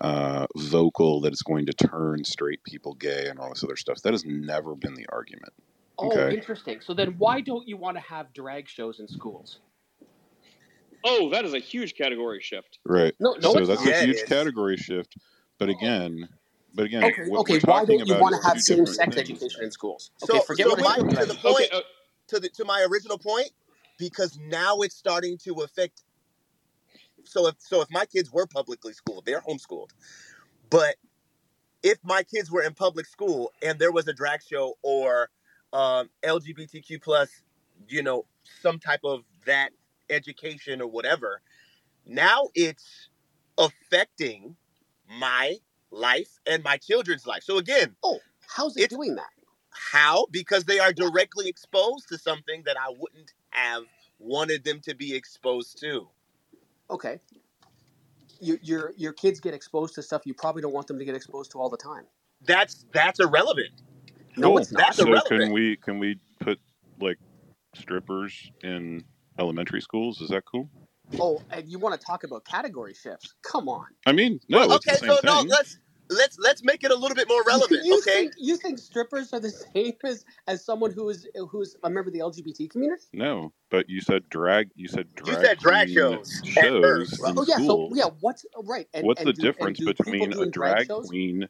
[0.00, 4.02] uh, vocal that it's going to turn straight people gay and all this other stuff.
[4.02, 5.52] That has never been the argument.
[5.98, 6.34] Oh, Okay.
[6.34, 6.80] interesting.
[6.80, 9.60] So then, why don't you want to have drag shows in schools?
[11.04, 12.78] Oh, that is a huge category shift.
[12.86, 13.14] Right.
[13.20, 13.90] No, no, so it's that's not.
[13.90, 14.22] Yeah, a huge is.
[14.22, 15.16] category shift.
[15.58, 16.28] But again,
[16.74, 17.54] but again, Okay, what okay.
[17.54, 20.10] we're Why don't you want to have same-sex education in schools?
[20.18, 21.80] So, forget so what I to the point, Okay, uh,
[22.28, 23.50] to the to my original point,
[23.98, 26.03] because now it's starting to affect.
[27.24, 29.90] So if so, if my kids were publicly schooled, they're homeschooled,
[30.70, 30.96] but
[31.82, 35.30] if my kids were in public school and there was a drag show or
[35.72, 37.30] um, LGBTQ plus,
[37.88, 38.26] you know,
[38.62, 39.70] some type of that
[40.10, 41.42] education or whatever,
[42.06, 43.08] now it's
[43.58, 44.56] affecting
[45.08, 45.56] my
[45.90, 47.42] life and my children's life.
[47.42, 49.30] So again, Oh, how's it doing that?
[49.70, 50.26] how?
[50.30, 53.84] Because they are directly exposed to something that I wouldn't have
[54.18, 56.08] wanted them to be exposed to.
[56.90, 57.20] Okay.
[58.40, 61.14] Your, your your kids get exposed to stuff you probably don't want them to get
[61.14, 62.04] exposed to all the time.
[62.46, 63.70] That's that's irrelevant.
[64.36, 64.58] No, Cool.
[64.58, 64.86] it's not.
[64.86, 65.28] That's So irrelevant.
[65.28, 66.60] can we can we put
[67.00, 67.18] like
[67.74, 69.04] strippers in
[69.40, 70.20] elementary schools?
[70.22, 70.70] Is that cool?
[71.20, 73.34] Oh, and you want to talk about category shifts?
[73.42, 73.86] Come on.
[74.06, 75.78] I mean, no, Well, it's okay, the same so no, let's
[76.10, 77.84] let's let's make it a little bit more relevant.
[77.84, 81.76] You okay, think you think strippers are the same as as someone who is who's
[81.82, 83.04] a member of the LGBT community?
[83.12, 84.70] No, but you said drag.
[84.74, 85.38] You said drag.
[85.40, 87.22] You said drag shows shows first.
[87.26, 88.86] in oh yeah, so yeah, what's right?
[88.94, 91.06] And, What's and the do, difference do between a drag drag shows?
[91.08, 91.48] queen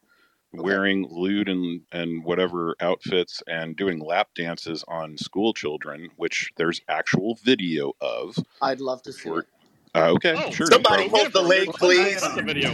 [0.59, 0.63] Okay.
[0.65, 6.81] wearing lewd and and whatever outfits and doing lap dances on school children, which there's
[6.89, 8.37] actual video of?
[8.63, 9.47] I'd love to see For it.
[9.95, 11.11] uh, okay, Oh, sure, somebody problem.
[11.11, 12.21] post the link, please.
[12.21, 12.73] That's video.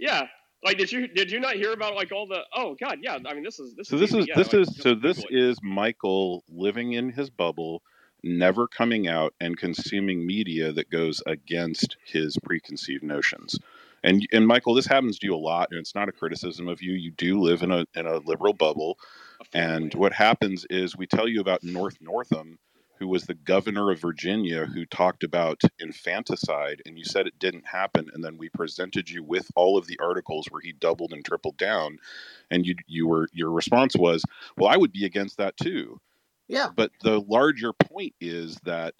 [0.00, 0.26] Yeah.
[0.64, 2.40] Like, did you did you not hear about like all the?
[2.54, 3.18] Oh God, yeah.
[3.26, 4.20] I mean, this is this So is this easy.
[4.20, 5.26] is yeah, this like, is so this it.
[5.30, 7.82] is Michael living in his bubble,
[8.24, 13.58] never coming out and consuming media that goes against his preconceived notions.
[14.02, 16.82] And and Michael, this happens to you a lot, and it's not a criticism of
[16.82, 16.92] you.
[16.92, 18.98] You do live in a in a liberal bubble,
[19.54, 22.58] and what happens is we tell you about North Northam,
[22.98, 27.66] who was the governor of Virginia, who talked about infanticide, and you said it didn't
[27.66, 31.24] happen, and then we presented you with all of the articles where he doubled and
[31.24, 31.98] tripled down,
[32.50, 34.24] and you you were your response was,
[34.56, 36.00] well, I would be against that too.
[36.48, 38.94] Yeah, But the larger point is that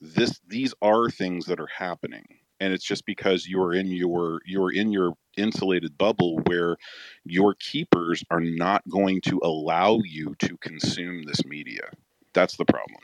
[0.00, 2.26] this these are things that are happening.
[2.60, 6.76] And it's just because you're in your you're in your insulated bubble where
[7.24, 11.90] your keepers are not going to allow you to consume this media.
[12.34, 13.00] That's the problem.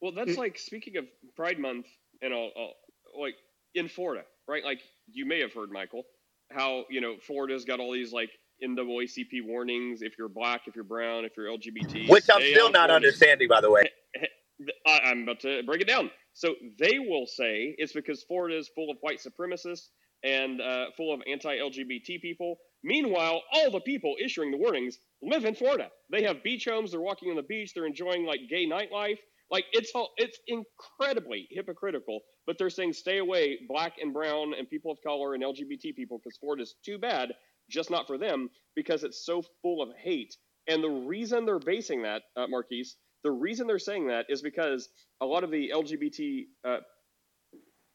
[0.00, 1.86] Well, that's like speaking of Pride Month,
[2.22, 2.74] and all, all
[3.20, 3.34] like
[3.74, 4.64] in Florida, right?
[4.64, 4.80] Like
[5.10, 6.04] you may have heard, Michael,
[6.52, 8.30] how you know Florida's got all these like
[8.62, 12.08] NAACP warnings if you're black, if you're brown, if you're LGBT.
[12.08, 12.94] Which I'm still not Florida.
[12.94, 13.84] understanding, by the way.
[14.86, 16.10] I, I'm about to break it down.
[16.34, 19.88] So they will say it's because Florida is full of white supremacists
[20.24, 22.56] and uh, full of anti-LGBT people.
[22.82, 25.90] Meanwhile, all the people issuing the warnings live in Florida.
[26.10, 26.90] They have beach homes.
[26.90, 27.72] They're walking on the beach.
[27.74, 29.18] They're enjoying like gay nightlife.
[29.50, 32.20] Like it's all, it's incredibly hypocritical.
[32.46, 36.18] But they're saying stay away, black and brown and people of color and LGBT people,
[36.22, 37.32] because Florida's too bad,
[37.70, 40.34] just not for them, because it's so full of hate.
[40.68, 44.88] And the reason they're basing that, uh, Marquise, the reason they're saying that is because
[45.20, 46.78] a lot of the LGBT uh,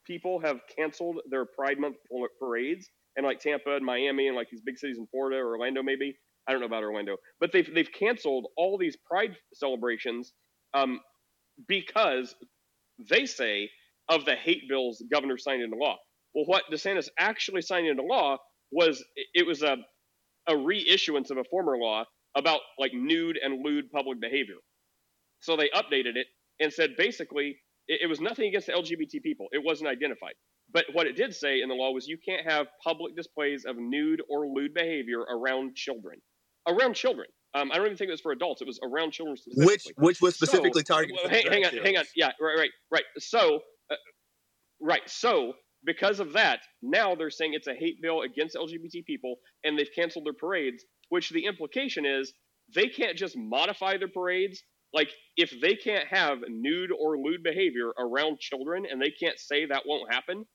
[0.06, 1.98] people have canceled their Pride Month
[2.40, 5.84] parades, and like Tampa and Miami and like these big cities in Florida or Orlando,
[5.84, 6.16] maybe
[6.48, 10.34] I don't know about Orlando, but they've they've canceled all these Pride celebrations
[10.74, 11.00] um,
[11.68, 12.36] because
[13.10, 13.70] they say
[14.10, 15.98] of the hate bills governor signed into law.
[16.36, 18.38] Well, what DeSantis actually signed into law
[18.72, 19.78] was it was a
[20.48, 24.56] a reissuance of a former law about like nude and lewd public behavior.
[25.42, 26.28] So they updated it
[26.60, 29.48] and said basically it, it was nothing against the LGBT people.
[29.52, 30.34] It wasn't identified.
[30.74, 33.78] But what it did say in the law was you can't have public displays of
[33.78, 36.20] nude or lewd behavior around children.
[36.68, 37.28] Around children.
[37.56, 38.62] Um, I don't even think it was for adults.
[38.62, 39.38] It was around children.
[39.56, 41.18] Which which was specifically So- targeted.
[41.22, 42.06] well, hang, hang on, hang on.
[42.16, 43.04] Yeah, right, right, right.
[43.20, 43.96] So, uh,
[44.82, 45.08] right.
[45.08, 49.78] So, because of that, now they're saying it's a hate bill against LGBT people, and
[49.78, 50.84] they've canceled their parades.
[51.10, 52.34] Which the implication is
[52.74, 54.64] they can't just modify their parades.
[54.94, 59.66] Like, if they can't have nude or lewd behavior around children, and they can't say
[59.66, 60.46] that won't happen,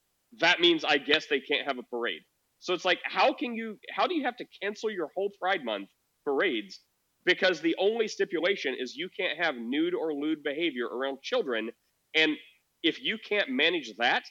[0.40, 2.22] that means I guess they can't have a parade.
[2.60, 3.78] So it's like, how can you?
[3.94, 5.88] How do you have to cancel your whole Pride Month
[6.24, 6.80] parades
[7.24, 11.70] because the only stipulation is you can't have nude or lewd behavior around children.
[12.14, 12.36] And
[12.82, 14.24] if you can't manage that,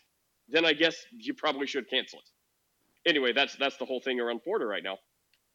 [0.47, 3.09] then I guess you probably should cancel it.
[3.09, 4.97] Anyway, that's that's the whole thing around Florida right now.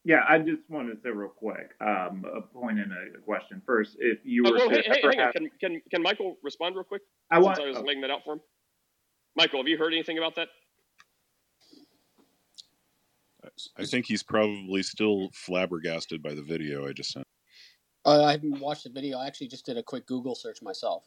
[0.05, 3.63] Yeah, I just wanted to say real quick, um, a point and a question.
[3.65, 5.33] First, if you Oh, were well, to hey, hey, hang on.
[5.33, 7.03] Can, can can Michael respond real quick?
[7.31, 8.41] I want, since I was oh, laying that out for him.
[9.37, 10.49] Michael, have you heard anything about that?
[13.77, 17.27] I think he's probably still flabbergasted by the video I just sent.
[18.05, 19.19] Uh, I haven't watched the video.
[19.19, 21.05] I actually just did a quick Google search myself.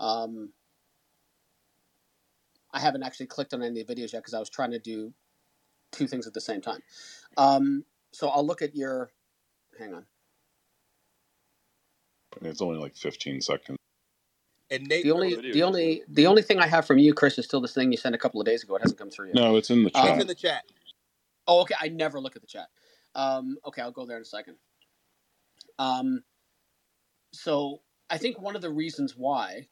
[0.00, 0.52] Um,
[2.72, 4.78] I haven't actually clicked on any of the videos yet because I was trying to
[4.78, 5.12] do
[5.92, 6.80] two things at the same time.
[7.36, 9.10] Um, so I'll look at your.
[9.78, 10.04] Hang on.
[12.42, 13.76] It's only like 15 seconds.
[14.70, 17.38] And Nate, The only, video the only, the only thing I have from you, Chris,
[17.38, 18.76] is still this thing you sent a couple of days ago.
[18.76, 19.34] It hasn't come through yet.
[19.34, 20.12] No, it's in the Uh, chat.
[20.14, 20.64] it's in the chat.
[21.46, 21.74] Oh, okay.
[21.80, 22.68] I never look at the chat.
[23.14, 24.56] Um, okay, I'll go there in a second.
[25.78, 26.22] Um,
[27.32, 29.68] so I think one of the reasons why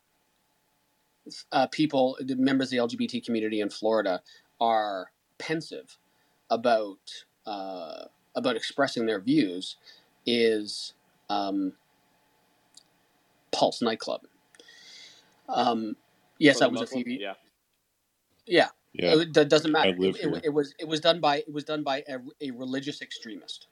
[1.52, 4.22] uh, people, the members of the LGBT community in Florida,
[4.60, 5.98] are pensive
[6.50, 6.98] about
[7.46, 8.04] uh,
[8.34, 9.76] about expressing their views
[10.26, 10.94] is
[11.28, 11.74] um,
[13.52, 14.22] Pulse nightclub.
[15.48, 15.96] Um,
[16.38, 17.04] yes, that was a few.
[17.06, 17.34] Yeah.
[18.46, 19.90] Yeah, yeah, it, doesn't matter.
[19.90, 23.02] It, it, it was it was done by it was done by a, a religious
[23.02, 23.66] extremist.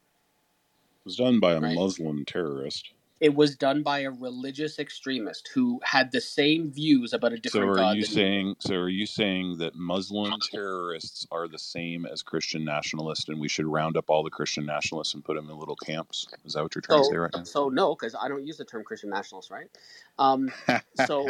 [1.00, 1.74] it was done by a Right.
[1.74, 2.92] Muslim terrorist.
[3.18, 7.64] It was done by a religious extremist who had the same views about a different.
[7.64, 7.96] So are god.
[7.96, 8.56] you saying?
[8.58, 13.48] So are you saying that Muslim terrorists are the same as Christian nationalists, and we
[13.48, 16.26] should round up all the Christian nationalists and put them in little camps?
[16.44, 17.44] Is that what you're trying to say right now?
[17.44, 19.70] so no, because I don't use the term Christian nationalist, right?
[20.18, 20.52] Um,
[21.06, 21.26] so.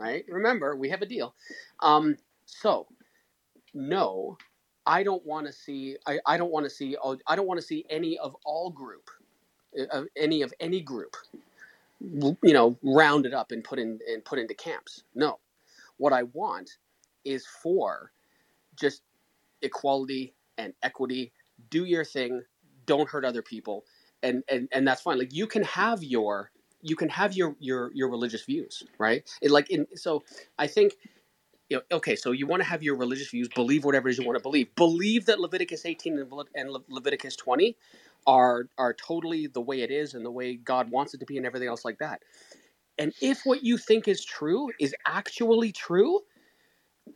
[0.00, 1.34] Right, remember we have a deal.
[1.80, 2.86] Um, so
[3.74, 4.38] no,
[4.86, 5.96] I don't want to see.
[6.06, 6.96] I, I don't want to see.
[7.02, 9.10] oh, I don't want to see any of all group,
[9.78, 11.16] uh, of any of any group,
[12.00, 15.04] you know, rounded up and put in and put into camps.
[15.14, 15.38] No,
[15.98, 16.70] what I want
[17.24, 18.12] is for
[18.76, 19.02] just
[19.62, 21.32] equality and equity.
[21.70, 22.42] Do your thing.
[22.86, 23.84] Don't hurt other people,
[24.22, 25.18] and and and that's fine.
[25.18, 26.50] Like you can have your
[26.82, 29.28] you can have your your your religious views, right?
[29.42, 30.24] It, like in so,
[30.58, 30.94] I think.
[31.70, 34.18] You know, okay, so you want to have your religious views, believe whatever it is
[34.18, 34.74] you want to believe.
[34.76, 37.76] Believe that Leviticus 18 and Le- and Le- Leviticus 20
[38.26, 41.38] are are totally the way it is and the way God wants it to be
[41.38, 42.22] and everything else like that.
[42.98, 46.20] And if what you think is true is actually true,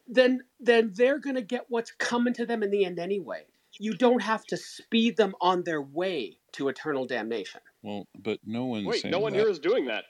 [0.09, 3.45] then then they're going to get what's coming to them in the end anyway.
[3.81, 7.61] You don't have to speed them on their way to eternal damnation.
[7.85, 9.39] Well, but no one's Wait, no one that.
[9.41, 10.05] here is doing that.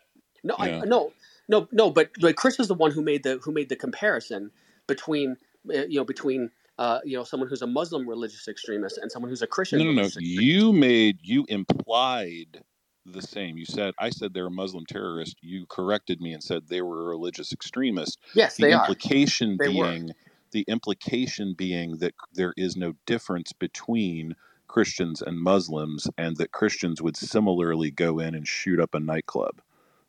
[0.44, 0.80] No, Yeah.
[0.82, 1.12] I, no,
[1.48, 1.90] no, no.
[1.90, 4.52] But but Chris is the one who made the who made the comparison
[4.86, 5.36] between
[5.68, 9.28] uh, you know between uh, you know someone who's a Muslim religious extremist and someone
[9.28, 9.80] who's a Christian.
[9.80, 10.02] No, no, no.
[10.04, 10.30] extremist.
[10.40, 12.62] You made you implied
[13.06, 13.58] the same.
[13.58, 15.36] You said I said they're a Muslim terrorist.
[15.42, 18.18] You corrected me and said they were a religious extremist.
[18.34, 18.82] Yes, The they are.
[18.82, 19.86] implication They were.
[19.90, 20.10] being
[20.52, 24.36] the implication being that there is no difference between
[24.78, 29.60] Christians and Muslims, and that Christians would similarly go in and shoot up a nightclub.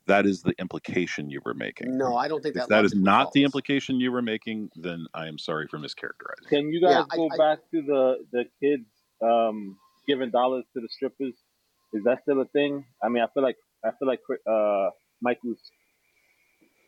[0.07, 1.95] That is the implication you were making.
[1.95, 2.69] No, I don't think If that.
[2.69, 6.49] that is logically not the implication you were making, then I am sorry for mischaracterizing.
[6.49, 8.87] Can you Yeah, guys I- go I- back to the the kids
[9.21, 11.35] um, giving dollars to the strippers?
[11.93, 12.85] Is that still a thing?
[13.03, 14.89] I mean, I feel like I feel like uh,
[15.21, 15.61] Michael's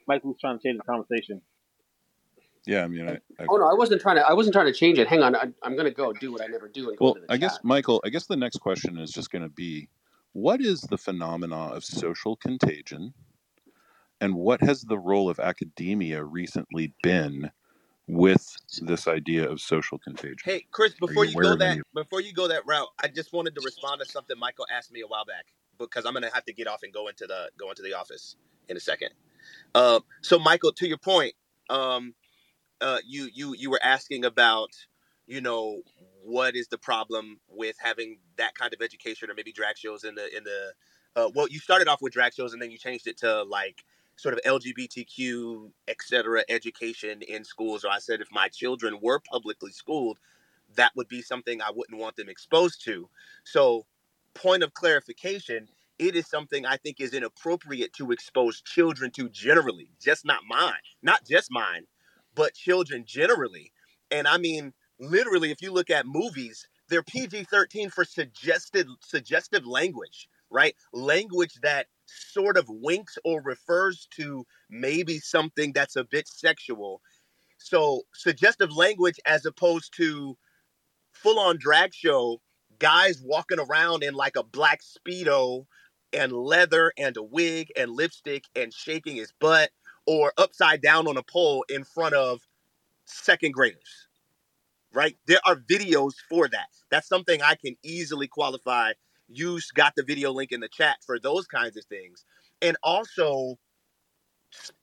[0.07, 1.43] Michael's trying to change the conversation.
[2.67, 4.23] Yeah, I mean, I, I Oh no, I wasn't trying to.
[4.27, 5.07] I wasn't trying to change it.
[5.07, 7.15] Hang on, I, I'm going to go do what I never do and go Well,
[7.15, 7.59] into the I guess.
[7.63, 9.89] Michael, I guess the next question is just going to be
[10.33, 13.13] what is the phenomena of social contagion
[14.21, 17.51] and what has the role of academia recently been
[18.07, 20.37] with this idea of social contagion?
[20.43, 23.33] Hey, Chris, before you you, go that any- before you go that route, I just
[23.33, 25.47] wanted to respond to something Michael asked me a while back
[25.79, 28.35] because I'm gonna have to get off and go into the go into the office
[28.69, 29.09] in a second.
[29.75, 31.33] Um, so, Michael, to your point,
[31.69, 32.13] um,
[32.81, 34.69] uh, you you you were asking about
[35.27, 35.81] you know
[36.23, 40.15] what is the problem with having that kind of education or maybe drag shows in
[40.15, 40.73] the in the
[41.15, 43.83] uh, well you started off with drag shows and then you changed it to like
[44.15, 47.85] sort of LGBTQ et cetera education in schools.
[47.85, 50.17] Or I said if my children were publicly schooled
[50.75, 53.09] that would be something I wouldn't want them exposed to.
[53.45, 53.85] So
[54.33, 55.67] point of clarification
[55.99, 60.73] it is something I think is inappropriate to expose children to generally just not mine
[61.01, 61.85] not just mine
[62.37, 63.73] but children generally.
[64.11, 70.29] And I mean literally if you look at movies they're PG-13 for suggested suggestive language
[70.49, 70.75] right?
[70.93, 77.01] Language that sort of winks or refers to maybe something that's a bit sexual.
[77.57, 80.37] So suggestive language as opposed to
[81.13, 82.41] full on drag show
[82.79, 85.65] guys walking around in like a black speedo
[86.13, 89.71] and leather and a wig and lipstick and shaking his butt
[90.07, 92.41] or upside down on a pole in front of
[93.05, 94.07] second graders
[94.93, 95.17] right?
[95.27, 96.69] There are videos for that.
[96.89, 98.93] That's something I can easily qualify.
[99.27, 102.25] You got the video link in the chat for those kinds of things.
[102.61, 103.57] And also,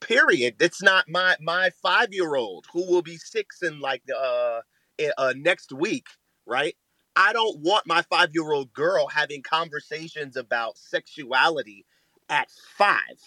[0.01, 4.61] period, it's not my my five year old who will be six in like uh
[4.99, 6.07] eh, uh, next week,
[6.47, 6.77] right?
[7.17, 11.87] I don't want my five year old girl having conversations about sexuality
[12.29, 13.19] at five.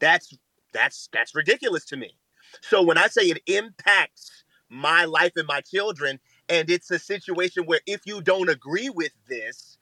[0.00, 0.36] That's
[0.72, 2.16] that's that's ridiculous to me.
[2.60, 7.64] So when I say it impacts my life and my children, and it's a situation
[7.64, 9.78] where if you don't agree with this,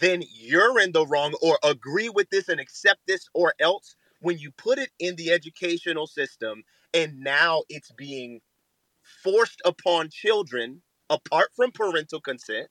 [0.00, 4.38] then you're in the wrong, or agree with this and accept this, or else when
[4.38, 6.64] you put it in the educational system
[6.94, 8.40] and now it's being
[9.22, 12.68] forced upon children apart from parental consent,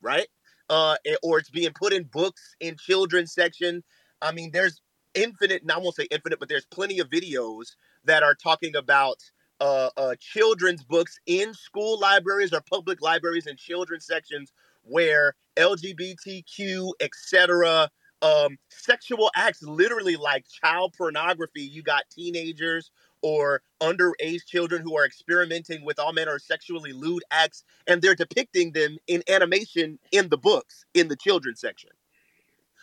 [0.00, 0.28] right?
[0.68, 3.82] Uh, eh, or it's being put in books in children's section.
[4.22, 4.80] I mean, there's
[5.14, 9.18] infinite, and I won't say infinite, but there's plenty of videos that are talking about
[9.60, 14.52] uh, uh, children's books in school libraries or public libraries and children's sections
[14.82, 17.90] where LGBTQ, etc.,
[18.22, 21.62] um, sexual acts, literally like child pornography.
[21.62, 22.90] You got teenagers
[23.22, 28.14] or underage children who are experimenting with all manner of sexually lewd acts, and they're
[28.14, 31.90] depicting them in animation in the books in the children's section.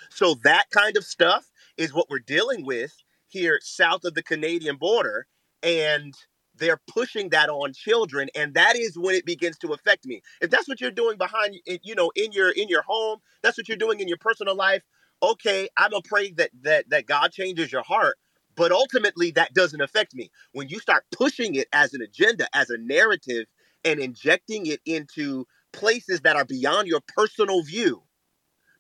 [0.09, 2.93] So that kind of stuff is what we're dealing with
[3.27, 5.27] here south of the Canadian border,
[5.63, 6.13] and
[6.55, 10.21] they're pushing that on children, and that is when it begins to affect me.
[10.41, 13.67] If that's what you're doing behind, you know, in your in your home, that's what
[13.67, 14.83] you're doing in your personal life.
[15.21, 18.17] Okay, I'm gonna pray that that that God changes your heart.
[18.55, 20.31] But ultimately, that doesn't affect me.
[20.51, 23.45] When you start pushing it as an agenda, as a narrative,
[23.85, 28.01] and injecting it into places that are beyond your personal view,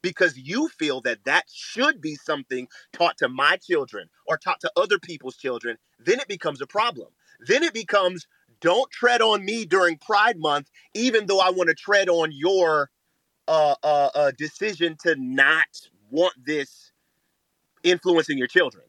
[0.01, 4.71] because you feel that that should be something taught to my children or taught to
[4.75, 7.09] other people's children, then it becomes a problem.
[7.39, 8.27] Then it becomes
[8.61, 12.89] don't tread on me during Pride Month, even though I want to tread on your
[13.47, 15.67] uh, uh, uh, decision to not
[16.09, 16.91] want this
[17.83, 18.83] influencing your children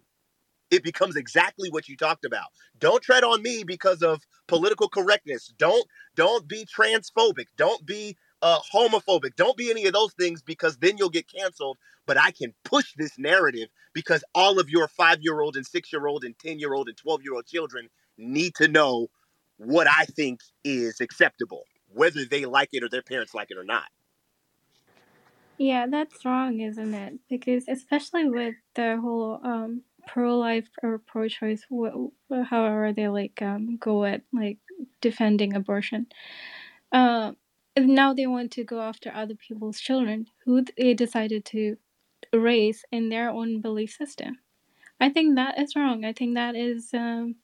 [0.71, 2.49] it becomes exactly what you talked about.
[2.79, 5.53] Don't tread on me because of political correctness.
[5.59, 7.47] Don't don't be transphobic.
[7.57, 9.37] Don't be uh, homophobic.
[9.37, 11.79] Don't be any of those things because then you'll get canceled.
[12.07, 15.93] But I can push this narrative because all of your five year old and six
[15.93, 19.09] year old and 10 year old and 12 year old children need to know
[19.59, 23.65] what I think is acceptable, whether they like it or their parents like it or
[23.65, 23.89] not.
[25.59, 27.15] Yeah, that's wrong, isn't it?
[27.29, 32.09] Because especially with the whole um pro-life or pro-choice, wh-
[32.45, 34.59] however they like um, go at like
[35.01, 36.07] defending abortion.
[36.93, 37.33] Uh,
[37.87, 41.77] now they want to go after other people's children who they decided to
[42.33, 44.39] raise in their own belief system.
[45.01, 46.05] I think that is wrong.
[46.05, 47.37] I think that is um,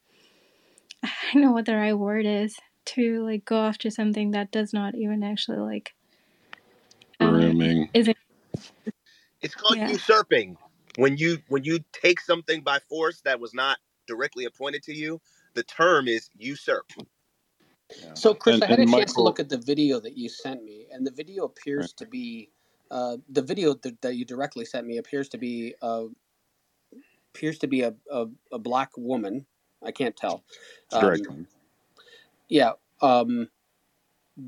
[1.03, 4.73] I don't know what the right word is to like go after something that does
[4.73, 5.93] not even actually like
[7.19, 7.61] um.
[7.93, 8.17] Is it?
[9.41, 9.89] It's called yeah.
[9.89, 10.57] usurping
[10.97, 13.77] when you when you take something by force that was not
[14.07, 15.21] directly appointed to you,
[15.53, 16.91] the term is usurp.
[17.89, 18.13] Yeah.
[18.15, 20.29] So, Chris, and, I had a Michael, chance to look at the video that you
[20.29, 21.97] sent me, and the video appears right.
[21.97, 22.49] to be
[22.91, 26.05] uh, the video that, that, you directly sent me appears to be uh,
[27.33, 29.45] appears to be a, a, a, black woman.
[29.83, 30.43] I can't tell.
[30.91, 31.47] Um,
[32.47, 33.49] yeah, um,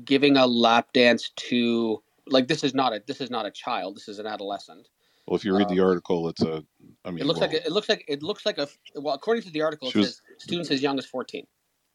[0.04, 3.96] giving a lap dance to like this is not a this is not a child.
[3.96, 4.88] This is an adolescent.
[5.26, 6.64] Well, if you read the um, article, it's a.
[7.04, 8.68] I mean, it looks well, like a, it looks like it looks like a.
[8.94, 11.46] Well, according to the article, it was, says students as young as fourteen.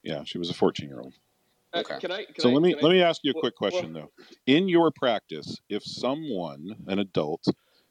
[0.04, 1.16] Yeah, she was a fourteen-year-old.
[1.74, 1.98] Uh, okay.
[2.00, 4.12] Can I, can so I, let me let me ask you a quick question well,
[4.18, 4.26] though.
[4.46, 7.46] In your practice, if someone, an adult,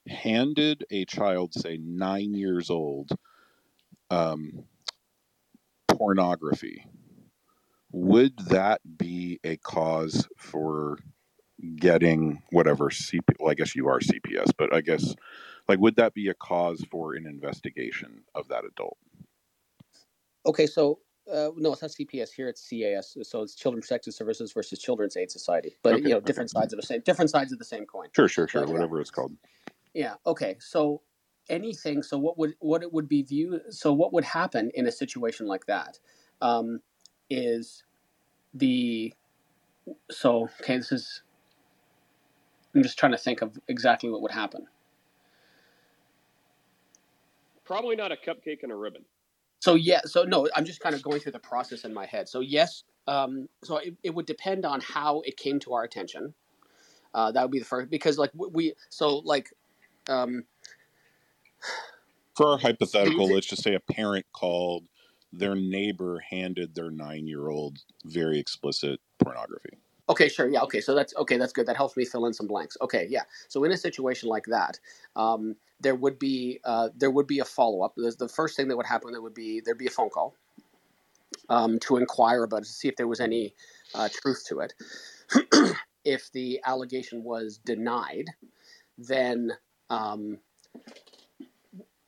[0.08, 3.10] handed a child, say nine years old,
[4.10, 4.64] um,
[5.88, 6.84] pornography,
[7.90, 10.98] would that be a cause for
[11.76, 13.22] getting whatever CP.
[13.38, 15.14] Well, I guess you are CPS, but I guess
[15.68, 18.98] like would that be a cause for an investigation of that adult?
[20.44, 20.98] Okay, so
[21.30, 22.48] uh, no, it's not CPS here.
[22.48, 23.16] It's CAS.
[23.22, 25.76] So it's Children Protective Services versus Children's Aid Society.
[25.82, 28.08] But okay, you know, different sides of the same different sides of the same coin.
[28.14, 28.62] Sure, sure, sure.
[28.62, 29.32] But, whatever it's called.
[29.94, 30.14] Yeah.
[30.26, 30.56] Okay.
[30.58, 31.02] So
[31.48, 32.02] anything.
[32.02, 33.62] So what would what it would be viewed?
[33.70, 35.98] So what would happen in a situation like that?
[36.40, 36.80] Um,
[37.30, 37.84] is
[38.52, 39.14] the
[40.10, 40.76] so okay?
[40.76, 41.22] This is
[42.74, 44.66] I'm just trying to think of exactly what would happen.
[47.64, 49.04] Probably not a cupcake and a ribbon.
[49.62, 52.28] So yeah, so no, I'm just kind of going through the process in my head.
[52.28, 56.34] So yes, um, so it, it would depend on how it came to our attention.
[57.14, 59.50] Uh, that would be the first because like we so like
[60.08, 60.46] um,
[62.34, 64.88] for our hypothetical, let's just say a parent called
[65.32, 69.78] their neighbor handed their nine year old very explicit pornography.
[70.12, 70.48] Okay, sure.
[70.50, 70.62] Yeah.
[70.62, 70.82] Okay.
[70.82, 71.38] So that's okay.
[71.38, 71.66] That's good.
[71.66, 72.76] That helps me fill in some blanks.
[72.82, 73.06] Okay.
[73.10, 73.22] Yeah.
[73.48, 74.78] So in a situation like that,
[75.16, 77.94] um, there would be uh, there would be a follow up.
[77.96, 80.36] The first thing that would happen there would be there'd be a phone call
[81.50, 83.54] um, to inquire about it, to see if there was any
[83.94, 84.74] uh, truth to it.
[86.04, 88.26] if the allegation was denied,
[88.98, 89.52] then
[89.90, 90.38] um,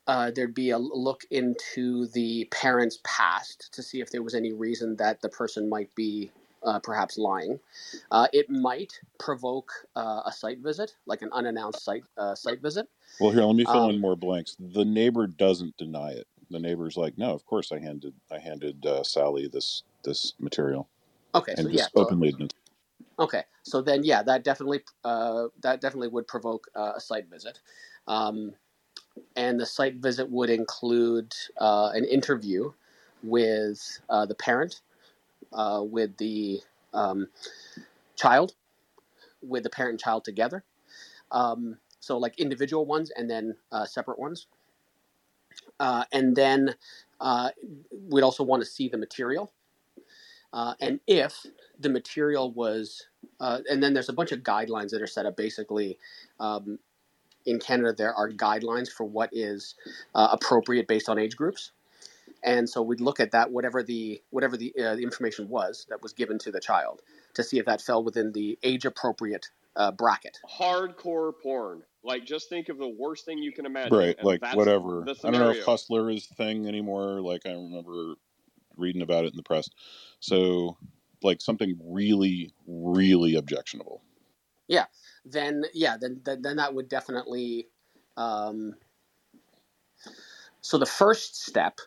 [0.07, 4.53] uh, there'd be a look into the parent's past to see if there was any
[4.53, 6.31] reason that the person might be
[6.65, 7.59] uh, perhaps lying.
[8.11, 12.87] Uh, it might provoke uh, a site visit, like an unannounced site uh, site visit.
[13.19, 14.57] Well, here, let me fill Um, in more blanks.
[14.59, 16.27] The neighbor doesn't deny it.
[16.51, 20.89] The neighbor's like, no, of course I handed I handed uh, Sally this this material
[21.33, 22.55] Okay, so and yeah, just so, openly admits.
[23.19, 27.59] okay, so then yeah, that definitely uh, that definitely would provoke uh, a site visit,
[28.07, 28.53] um,
[29.35, 32.71] and the site visit would include uh, an interview
[33.23, 34.81] with uh, the parent,
[35.55, 36.61] uh, with the
[36.93, 37.27] um,
[38.15, 38.53] child,
[39.41, 40.63] with the parent and child together.
[41.31, 44.47] Um, so like individual ones and then uh, separate ones,
[45.79, 46.75] uh, and then
[47.19, 47.49] uh,
[48.09, 49.51] we'd also want to see the material.
[50.53, 51.45] Uh, and if
[51.79, 53.07] the material was,
[53.41, 55.35] uh, and then there's a bunch of guidelines that are set up.
[55.35, 55.97] Basically,
[56.39, 56.79] um,
[57.45, 59.75] in Canada, there are guidelines for what is
[60.13, 61.71] uh, appropriate based on age groups,
[62.45, 66.01] and so we'd look at that, whatever the whatever the, uh, the information was that
[66.01, 67.01] was given to the child,
[67.33, 70.37] to see if that fell within the age appropriate uh, bracket.
[70.47, 71.81] Hardcore porn.
[72.03, 73.97] Like, just think of the worst thing you can imagine.
[73.97, 75.03] Right, and like that's whatever.
[75.03, 75.65] the I don't know if scenario.
[75.65, 77.19] Hustler is a thing anymore.
[77.19, 78.13] Like I remember
[78.77, 79.67] reading about it in the press.
[80.19, 80.77] So,
[81.23, 84.03] like something really, really objectionable.
[84.67, 84.85] Yeah,
[85.25, 87.69] then yeah, then then, then that would definitely.
[88.17, 88.75] Um,
[90.61, 91.79] so the first step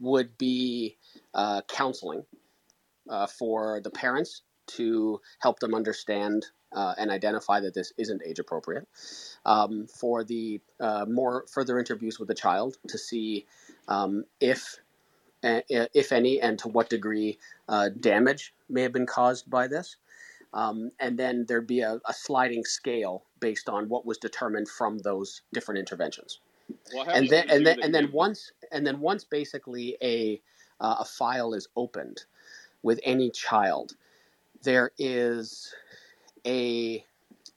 [0.00, 0.96] would be
[1.34, 2.24] uh, counseling
[3.08, 8.38] uh, for the parents to help them understand uh, and identify that this isn't age
[8.38, 8.86] appropriate.
[9.44, 13.46] Um, for the uh, more further interviews with the child to see
[13.88, 14.76] um, if
[15.42, 17.38] if any and to what degree
[17.68, 19.96] uh, damage may have been caused by this.
[20.52, 24.98] Um, and then there'd be a, a sliding scale based on what was determined from
[24.98, 26.40] those different interventions
[26.92, 30.40] Well, and then and then and then gave- once and then once basically a
[30.80, 32.24] uh, a file is opened
[32.82, 33.96] with any child,
[34.62, 35.74] there is
[36.46, 37.04] a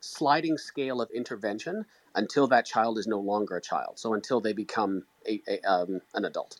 [0.01, 1.85] sliding scale of intervention
[2.15, 3.99] until that child is no longer a child.
[3.99, 6.59] So until they become a, a um, an adult.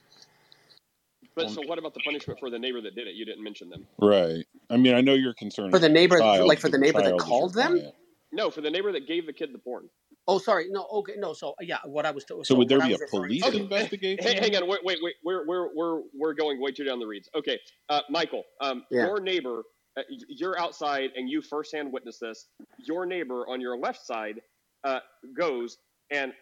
[1.35, 3.15] But so, what about the punishment for the neighbor that did it?
[3.15, 3.87] You didn't mention them.
[3.99, 4.45] Right.
[4.69, 7.01] I mean, I know you're concerned For the neighbor, child, like for but the neighbor
[7.01, 7.71] that child is your called them.
[7.71, 7.95] client.
[8.31, 9.89] No, for the neighbor that gave the kid the porn.
[10.27, 10.67] Oh, sorry.
[10.69, 10.87] No.
[10.91, 11.13] Okay.
[11.17, 11.33] No.
[11.33, 12.23] So yeah, what I was.
[12.25, 14.23] To, So would there be a police to- investigation?
[14.23, 15.15] Hey, hang on, wait, wait, wait.
[15.23, 17.29] We're we're we're we're going way too down the reeds.
[17.35, 17.59] Okay,
[17.89, 19.07] uh, Michael, um, Yeah.
[19.07, 19.63] your neighbor,
[19.97, 22.47] uh, you're outside and you firsthand witness this.
[22.85, 24.41] Your neighbor on your left side
[24.83, 24.99] uh,
[25.35, 25.77] goes
[26.11, 26.33] and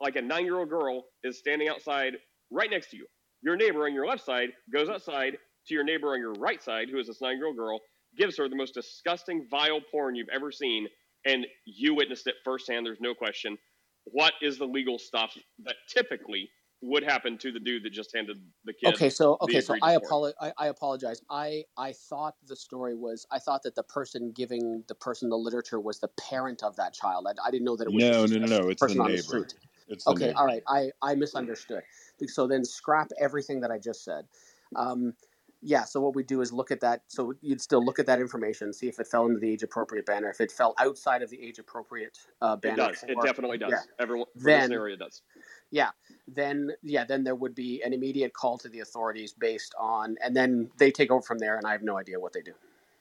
[0.00, 2.14] like a nine-year-old girl is standing outside
[2.50, 3.06] right next to you.
[3.42, 6.88] Your neighbor on your left side goes outside to your neighbor on your right side,
[6.90, 7.80] who is this nine-year-old girl,
[8.16, 10.88] gives her the most disgusting, vile porn you've ever seen,
[11.24, 12.86] and you witnessed it firsthand.
[12.86, 13.58] There's no question.
[14.04, 16.50] What is the legal stuff that typically
[16.80, 18.94] would happen to the dude that just handed the kid?
[18.94, 21.22] Okay, so the okay, so I, apolo- I I apologize.
[21.30, 25.38] I I thought the story was I thought that the person giving the person the
[25.38, 27.26] literature was the parent of that child.
[27.28, 28.68] I, I didn't know that it was No, just no, no, no.
[28.70, 29.46] It's the person on the neighbor.
[29.88, 30.38] It's the Okay, neighbor.
[30.38, 30.62] all right.
[30.66, 31.82] I I misunderstood.
[32.26, 34.26] So then scrap everything that I just said.
[34.74, 35.14] Um,
[35.62, 35.84] yeah.
[35.84, 37.02] So what we do is look at that.
[37.08, 40.04] So you'd still look at that information, see if it fell into the age appropriate
[40.06, 40.28] banner.
[40.28, 43.04] If it fell outside of the age appropriate uh, banner, It does.
[43.08, 43.70] It definitely does.
[43.70, 43.78] yeah.
[43.98, 45.22] Everyone Then- this scenario does.
[45.70, 45.90] yeah
[46.28, 50.36] then yeah then there would be an immediate call to the authorities based on and
[50.36, 52.52] then they take over from there and i have no idea what they do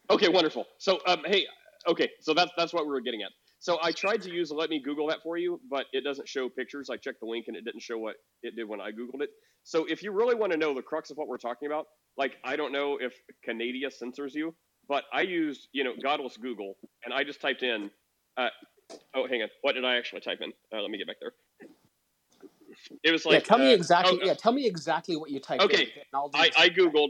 [0.09, 0.65] Okay, wonderful.
[0.77, 1.45] So, um, hey,
[1.87, 3.31] okay, so that's that's what we were getting at.
[3.61, 6.49] So I tried to use let me Google that for you, but it doesn't show
[6.49, 6.89] pictures.
[6.89, 9.29] I checked the link and it didn't show what it did when I Googled it.
[9.63, 11.85] So if you really want to know the crux of what we're talking about,
[12.17, 13.13] like I don't know if
[13.45, 14.55] Canada censors you,
[14.89, 16.73] but I used you know godless Google
[17.05, 17.91] and I just typed in.
[18.35, 18.47] Uh,
[19.13, 19.49] oh, hang on.
[19.61, 20.51] What did I actually type in?
[20.75, 21.33] Uh, let me get back there.
[23.03, 25.39] It was like yeah tell me uh, exactly oh, yeah tell me exactly what you
[25.39, 27.09] typed Okay, in and I'll I, I googled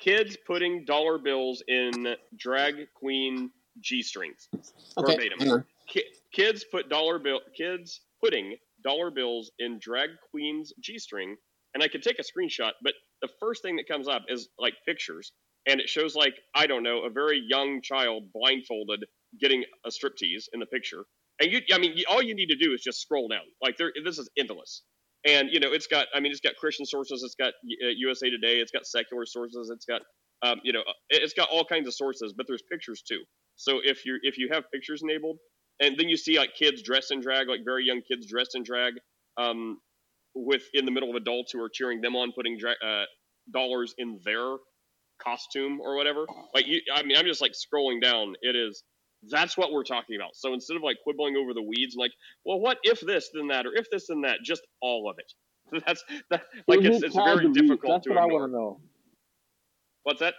[0.00, 4.48] kids putting dollar bills in drag queen g strings
[4.96, 5.64] okay verbatim.
[5.88, 11.36] Ki- kids put dollar bill kids putting dollar bills in drag queen's g string
[11.74, 14.74] and i could take a screenshot but the first thing that comes up is like
[14.86, 15.32] pictures
[15.66, 19.04] and it shows like i don't know a very young child blindfolded
[19.40, 21.04] getting a striptease in the picture.
[21.40, 23.42] And you i mean you, all you need to do is just scroll down.
[23.62, 24.82] Like there this is endless.
[25.26, 28.30] And you know it's got i mean it's got christian sources it's got uh, usa
[28.30, 30.02] today it's got secular sources it's got
[30.42, 33.20] um, you know it's got all kinds of sources but there's pictures too.
[33.56, 35.38] So if you if you have pictures enabled
[35.80, 38.62] and then you see like kids dressed in drag like very young kids dressed in
[38.64, 38.94] drag
[39.38, 39.78] um,
[40.34, 43.04] with in the middle of adults who are cheering them on putting dra- uh,
[43.52, 44.56] dollars in their
[45.22, 46.26] costume or whatever.
[46.54, 48.34] Like you, I mean, I'm just like scrolling down.
[48.42, 48.84] It is
[49.30, 50.36] that's what we're talking about.
[50.36, 52.12] So instead of like quibbling over the weeds, like,
[52.46, 55.82] well, what if this then that, or if this then that, just all of it.
[55.86, 58.26] That's that, like it's, it's very difficult That's to what I ignore.
[58.26, 58.80] want to know.
[60.04, 60.34] What's that?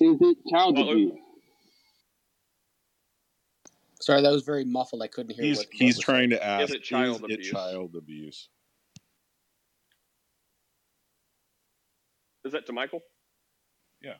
[0.00, 1.12] Is it child Well, abuse?
[4.04, 5.00] Sorry, that was very muffled.
[5.00, 5.66] I couldn't hear He's what.
[5.68, 6.40] what he's was trying said.
[6.40, 8.50] to ask, it child is it child abuse?
[12.44, 13.00] Is that to Michael?
[14.02, 14.16] Yeah.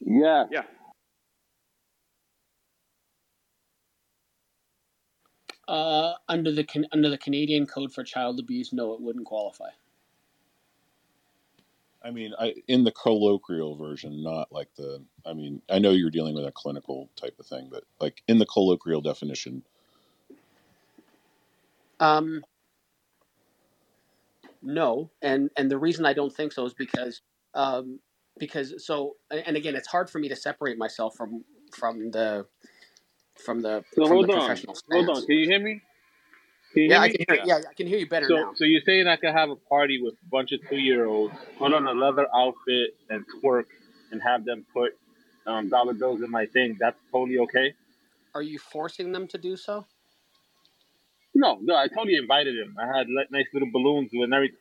[0.00, 0.44] Yeah.
[0.50, 0.62] Yeah.
[5.66, 9.70] Uh, under the under the Canadian Code for Child Abuse, no, it wouldn't qualify.
[12.08, 15.04] I mean, I in the colloquial version, not like the.
[15.26, 18.38] I mean, I know you're dealing with a clinical type of thing, but like in
[18.38, 19.64] the colloquial definition,
[22.00, 22.44] Um,
[24.62, 27.22] no, and and the reason I don't think so is because
[27.54, 28.00] um,
[28.38, 32.46] because so and again, it's hard for me to separate myself from from the
[33.44, 35.22] from the So from hold the on, professional hold on.
[35.26, 35.82] Can you hear me?
[36.74, 37.40] Yeah, I can hear.
[37.44, 38.52] Yeah, I can hear you better So, now.
[38.56, 41.34] so you're saying I could have a party with a bunch of two year olds,
[41.58, 43.64] put on a leather outfit and twerk,
[44.12, 44.92] and have them put
[45.46, 46.76] um, dollar bills in my thing?
[46.78, 47.74] That's totally okay.
[48.34, 49.86] Are you forcing them to do so?
[51.34, 52.76] No, no, I totally invited them.
[52.78, 54.58] I had nice little balloons and everything.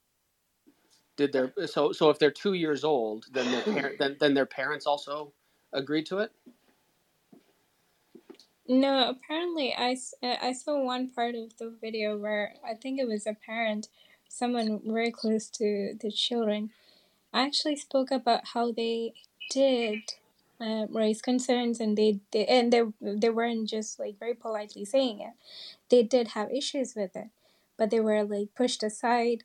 [1.17, 4.45] Did their so so if they're two years old, then their parent then then their
[4.45, 5.33] parents also
[5.73, 6.31] agreed to it?
[8.67, 13.07] No, apparently I, uh, I saw one part of the video where I think it
[13.07, 13.87] was a parent,
[14.27, 16.71] someone very close to the children,
[17.33, 19.13] actually spoke about how they
[19.51, 19.99] did
[20.61, 25.21] uh, raise concerns and they, they and they they weren't just like very politely saying
[25.21, 25.33] it.
[25.89, 27.29] They did have issues with it,
[27.77, 29.43] but they were like pushed aside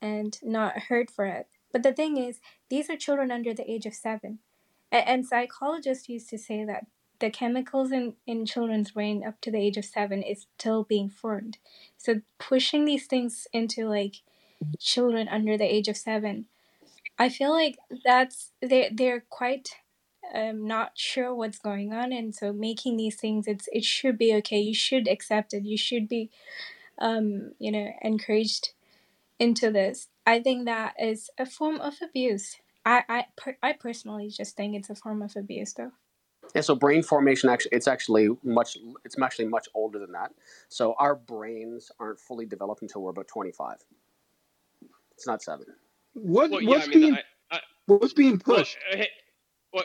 [0.00, 1.46] and not heard for it.
[1.72, 2.40] But the thing is,
[2.70, 4.38] these are children under the age of seven.
[4.92, 6.86] A- And psychologists used to say that
[7.20, 11.08] the chemicals in, in children's brain up to the age of seven is still being
[11.08, 11.58] formed.
[11.96, 14.16] So pushing these things into like
[14.80, 16.46] children under the age of seven,
[17.18, 19.70] I feel like that's they they're quite
[20.34, 24.34] um, not sure what's going on, and so making these things it's it should be
[24.36, 24.58] okay.
[24.60, 25.64] You should accept it.
[25.64, 26.30] You should be
[26.98, 28.70] um, you know encouraged
[29.38, 30.08] into this.
[30.26, 32.56] I think that is a form of abuse.
[32.84, 35.92] I I per- I personally just think it's a form of abuse, though.
[36.54, 40.32] Yeah, so brain formation actually it's actually much it's actually much older than that.
[40.68, 43.76] So our brains aren't fully developed until we're about 25.
[45.14, 45.66] It's not 7.
[46.14, 48.78] What Well, yeah, what's I mean, being I, I, what's being well, pushed?
[48.90, 49.08] hey,
[49.72, 49.84] well,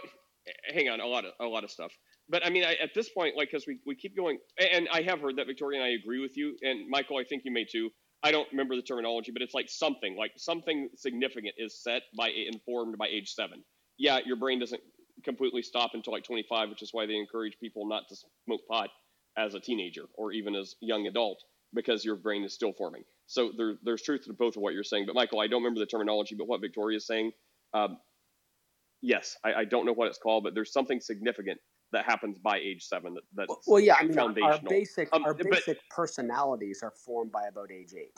[0.73, 1.91] hang on, a lot of a lot of stuff.
[2.29, 5.01] But I mean, I, at this point, like, because we, we keep going, and I
[5.03, 7.65] have heard that Victoria and I agree with you, and Michael, I think you may
[7.65, 7.89] too.
[8.23, 12.29] I don't remember the terminology, but it's like something, like something significant is set by
[12.29, 13.63] informed by age seven.
[13.97, 14.81] Yeah, your brain doesn't
[15.23, 18.15] completely stop until like 25, which is why they encourage people not to
[18.45, 18.89] smoke pot
[19.37, 21.41] as a teenager or even as young adult
[21.73, 23.03] because your brain is still forming.
[23.27, 25.05] So there, there's truth to both of what you're saying.
[25.05, 27.31] But Michael, I don't remember the terminology, but what Victoria is saying,
[27.73, 27.97] um,
[29.01, 31.59] yes, I, I don't know what it's called, but there's something significant
[31.93, 35.23] that happens by age seven that, that's Well, yeah, I mean our, our basic Um,
[35.23, 38.09] our but- basic personalities are formed by about age 8.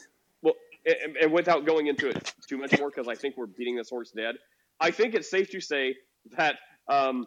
[0.42, 3.78] Well, and, and without going into it too much more, because I think we're beating
[3.78, 4.36] this horse dead,
[4.80, 5.96] I think it's safe to say
[6.38, 6.56] that
[6.90, 7.26] um,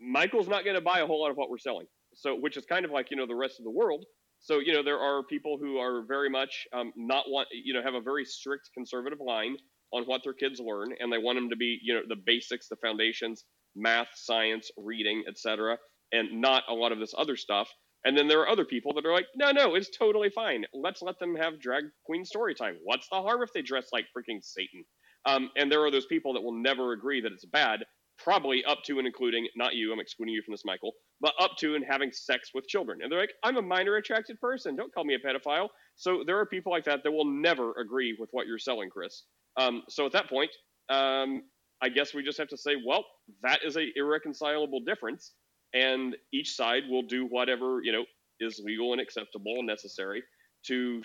[0.00, 1.86] Michael's not going to buy a whole lot of what we're selling.
[2.14, 4.04] So, which is kind of like you know the rest of the world.
[4.40, 7.82] So, you know, there are people who are very much um, not want, you know,
[7.82, 9.56] have a very strict conservative line
[9.92, 12.68] on what their kids learn, and they want them to be, you know, the basics,
[12.68, 13.44] the foundations,
[13.74, 15.78] math, science, reading, etc.,
[16.12, 17.68] and not a lot of this other stuff.
[18.04, 20.64] And then there are other people that are like, no, no, it's totally fine.
[20.72, 22.76] Let's let them have drag queen story time.
[22.84, 24.84] What's the harm if they dress like freaking Satan?
[25.26, 27.80] Um, and there are those people that will never agree that it's bad,
[28.18, 31.52] probably up to and including, not you, I'm excluding you from this, Michael, but up
[31.58, 33.00] to and having sex with children.
[33.02, 34.76] And they're like, I'm a minor attracted person.
[34.76, 35.68] Don't call me a pedophile.
[35.96, 39.24] So there are people like that that will never agree with what you're selling, Chris.
[39.56, 40.50] Um, so at that point,
[40.88, 41.42] um,
[41.82, 43.04] I guess we just have to say, well,
[43.42, 45.32] that is a irreconcilable difference,
[45.74, 48.04] and each side will do whatever you know
[48.40, 50.22] is legal and acceptable and necessary
[50.66, 51.02] to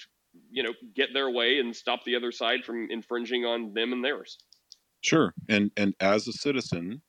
[0.49, 4.03] you know get their way and stop the other side from infringing on them and
[4.03, 4.38] theirs.
[5.01, 5.34] Sure.
[5.49, 7.01] And and as a citizen,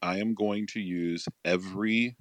[0.00, 2.16] I am going to use every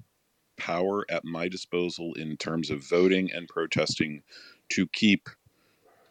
[0.58, 4.24] power at my disposal in terms of voting and protesting
[4.70, 5.30] to keep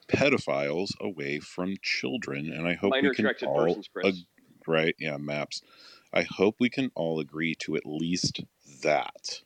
[0.08, 2.52] pedophiles away from children.
[2.52, 4.26] And I hope Minor we can all persons, ag-
[4.66, 5.62] right, yeah, maps.
[6.12, 8.40] I hope we can all agree to at least
[8.82, 9.42] that.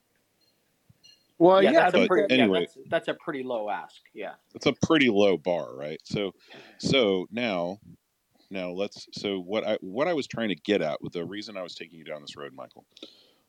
[1.41, 3.97] Well, yeah, that's a but pretty anyway- yeah, that's, that's a pretty low ask.
[4.13, 4.35] Yeah.
[4.55, 5.99] It's a pretty low bar, right?
[6.05, 6.33] So
[6.79, 7.79] so now
[8.51, 9.09] now let's.
[9.13, 11.75] So what I what I was trying to get at with the reason I was
[11.75, 12.85] taking you down this road, Michael,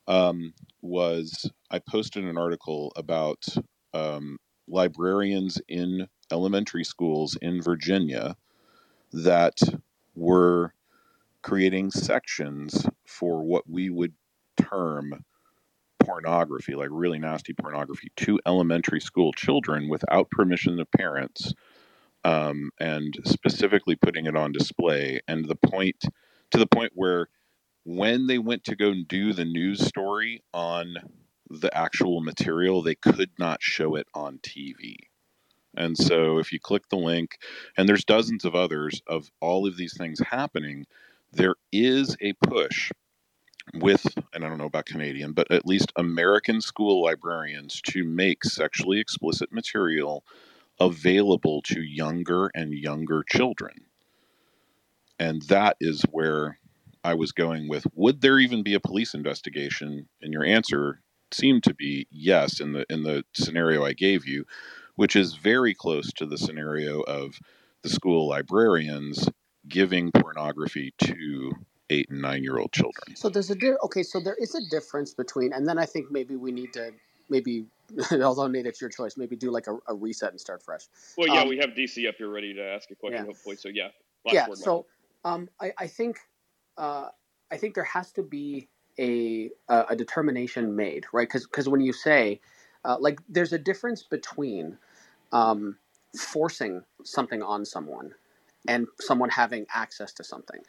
[0.07, 3.43] um, was I posted an article about
[3.93, 4.37] um,
[4.69, 8.37] librarians in elementary schools in Virginia
[9.11, 9.57] that
[10.15, 10.73] were
[11.41, 14.13] creating sections for what we would
[14.55, 15.25] term
[16.03, 21.53] pornography, like really nasty pornography, to elementary school children without permission of parents,
[22.23, 25.21] um, and specifically putting it on display.
[25.27, 26.03] And the point
[26.51, 27.27] to the point where
[27.83, 30.95] when they went to go and do the news story on
[31.49, 34.95] the actual material, they could not show it on TV.
[35.75, 37.37] And so if you click the link,
[37.77, 40.85] and there's dozens of others of all of these things happening,
[41.31, 42.91] there is a push
[43.73, 48.43] with, and I don't know about Canadian, but at least American school librarians to make
[48.43, 50.23] sexually explicit material
[50.79, 53.85] available to younger and younger children.
[55.19, 56.57] And that is where
[57.03, 60.07] I was going with would there even be a police investigation?
[60.21, 61.01] And your answer
[61.31, 64.45] seemed to be yes in the in the scenario I gave you,
[64.95, 67.39] which is very close to the scenario of
[67.83, 69.27] the school librarians
[69.67, 71.51] giving pornography to
[71.91, 73.15] eight and nine year old children.
[73.15, 74.03] So there's a di- okay.
[74.03, 76.91] So there is a difference between, and then I think maybe we need to
[77.29, 77.65] maybe,
[78.11, 79.17] although Nate, it's your choice.
[79.17, 80.83] Maybe do like a, a reset and start fresh.
[81.17, 83.25] Well, yeah, Um, we have DC up here ready to ask a question, yeah.
[83.25, 83.57] hopefully.
[83.57, 83.89] So yeah,
[84.25, 84.47] last yeah.
[84.47, 84.85] word, So
[85.23, 86.17] um, I, I think
[86.77, 87.09] uh,
[87.51, 91.29] I think there has to be a a, a determination made, right?
[91.31, 92.39] Because when you say
[92.85, 94.77] uh, like there's a difference between
[95.31, 95.77] um,
[96.17, 98.13] forcing something on someone
[98.67, 100.61] and someone having access to something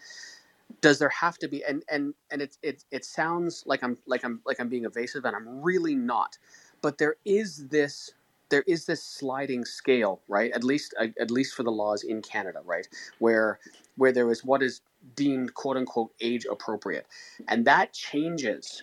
[0.80, 4.24] does there have to be and and and it it it sounds like I'm like
[4.24, 6.38] I'm like I'm being evasive and I'm really not
[6.82, 8.12] but there is this
[8.50, 10.52] there is this sliding scale right?
[10.52, 12.86] At least uh, at least for the laws in Canada right?
[13.18, 13.58] Where
[13.96, 14.80] where there is what is
[15.16, 17.06] deemed quote unquote age appropriate.
[17.48, 18.82] And that changes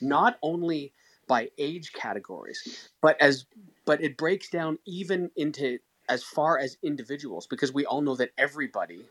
[0.00, 0.92] not only
[1.28, 3.46] by age categories but as
[3.86, 8.30] but it breaks down even into as far as individuals because we all know that
[8.38, 9.04] everybody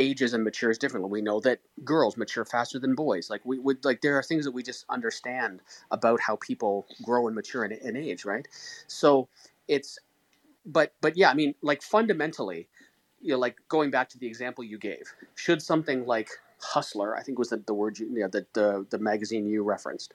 [0.00, 1.10] ages and matures differently.
[1.10, 3.28] We know that girls mature faster than boys.
[3.30, 7.26] Like we would like there are things that we just understand about how people grow
[7.26, 8.48] and mature in, in age, right?
[8.88, 9.28] So
[9.68, 9.98] it's
[10.66, 12.66] but but yeah, I mean like fundamentally,
[13.20, 16.30] you know, like going back to the example you gave, should something like
[16.62, 19.62] Hustler, I think was the, the word you, you know, the, the the magazine you
[19.62, 20.14] referenced,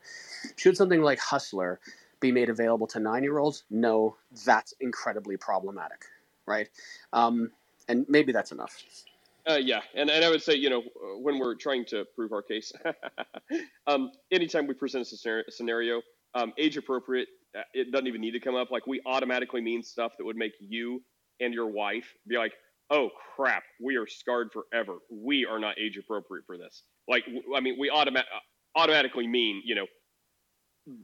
[0.55, 1.79] should something like Hustler
[2.19, 3.63] be made available to nine year olds?
[3.69, 6.05] No, that's incredibly problematic,
[6.47, 6.69] right?
[7.13, 7.51] Um,
[7.87, 8.83] and maybe that's enough.
[9.49, 12.31] Uh, yeah, and, and I would say, you know, uh, when we're trying to prove
[12.31, 12.71] our case,
[13.87, 16.01] um, anytime we present a scenario,
[16.33, 17.27] um, age appropriate,
[17.57, 18.71] uh, it doesn't even need to come up.
[18.71, 21.03] Like, we automatically mean stuff that would make you
[21.41, 22.53] and your wife be like,
[22.89, 24.97] oh, crap, we are scarred forever.
[25.11, 26.83] We are not age appropriate for this.
[27.07, 27.25] Like,
[27.55, 29.87] I mean, we automa- uh, automatically mean, you know,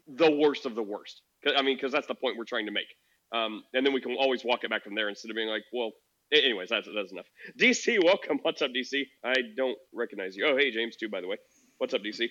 [0.07, 1.21] the worst of the worst.
[1.45, 2.87] I mean, because that's the point we're trying to make.
[3.33, 5.63] Um, and then we can always walk it back from there instead of being like,
[5.73, 5.91] well,
[6.31, 7.27] anyways, that's that's enough.
[7.59, 8.39] DC, welcome.
[8.41, 9.05] What's up, DC?
[9.23, 10.45] I don't recognize you.
[10.47, 11.37] Oh, hey, James, too, by the way.
[11.77, 12.27] What's up, DC?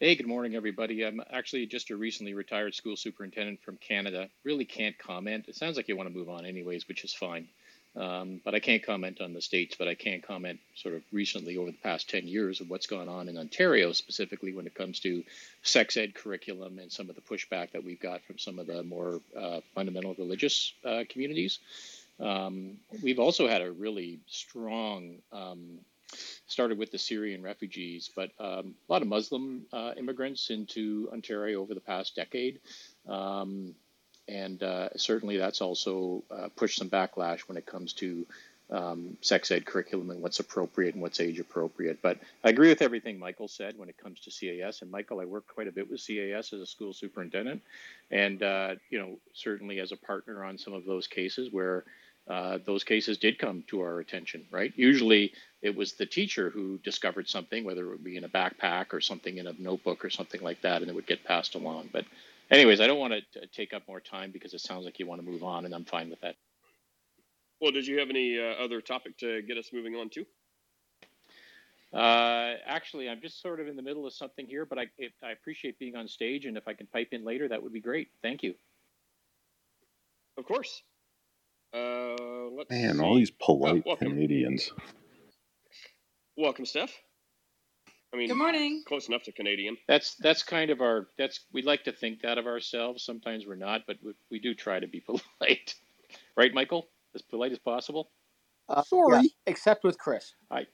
[0.00, 1.04] Hey, good morning, everybody.
[1.04, 4.28] I'm actually just a recently retired school superintendent from Canada.
[4.44, 5.46] Really can't comment.
[5.48, 7.48] It sounds like you want to move on, anyways, which is fine.
[7.96, 11.56] Um, but I can't comment on the states, but I can comment sort of recently
[11.56, 14.98] over the past 10 years of what's gone on in Ontario, specifically when it comes
[15.00, 15.22] to
[15.62, 18.82] sex ed curriculum and some of the pushback that we've got from some of the
[18.82, 21.60] more uh, fundamental religious uh, communities.
[22.18, 25.78] Um, we've also had a really strong um,
[26.46, 31.60] started with the Syrian refugees, but um, a lot of Muslim uh, immigrants into Ontario
[31.60, 32.60] over the past decade.
[33.08, 33.74] Um,
[34.28, 38.26] and uh, certainly that's also uh, pushed some backlash when it comes to
[38.70, 42.00] um, sex ed curriculum and what's appropriate and what's age appropriate.
[42.00, 44.82] But I agree with everything Michael said when it comes to CAS.
[44.82, 47.62] And Michael, I worked quite a bit with CAS as a school superintendent,
[48.10, 51.84] and uh, you know certainly as a partner on some of those cases where
[52.26, 54.72] uh, those cases did come to our attention, right?
[54.76, 58.94] Usually it was the teacher who discovered something, whether it would be in a backpack
[58.94, 61.90] or something in a notebook or something like that, and it would get passed along.
[61.92, 62.06] But,
[62.54, 65.22] anyways, I don't want to take up more time because it sounds like you want
[65.22, 66.36] to move on, and I'm fine with that.
[67.60, 70.26] Well, did you have any uh, other topic to get us moving on to?
[71.92, 75.12] Uh, actually, I'm just sort of in the middle of something here, but I, it,
[75.24, 77.80] I appreciate being on stage, and if I can pipe in later, that would be
[77.80, 78.08] great.
[78.22, 78.54] Thank you.
[80.38, 80.82] Of course.
[81.74, 82.16] Uh,
[82.56, 83.00] let's Man, see.
[83.00, 84.14] all these polite Oh, welcome.
[84.14, 84.72] Canadians.
[86.36, 86.92] Welcome, Steph.
[88.14, 88.82] I mean, Good morning.
[88.86, 89.76] close enough to Canadian.
[89.88, 93.04] That's that's kind of our that's we like to think that of ourselves.
[93.04, 95.00] Sometimes we're not, but we, we do try to be
[95.40, 95.74] polite,
[96.36, 96.86] right, Michael?
[97.16, 98.10] As polite as possible.
[98.68, 99.22] Uh, Sorry.
[99.22, 100.32] yeah, except with Chris.
[100.50, 100.66] I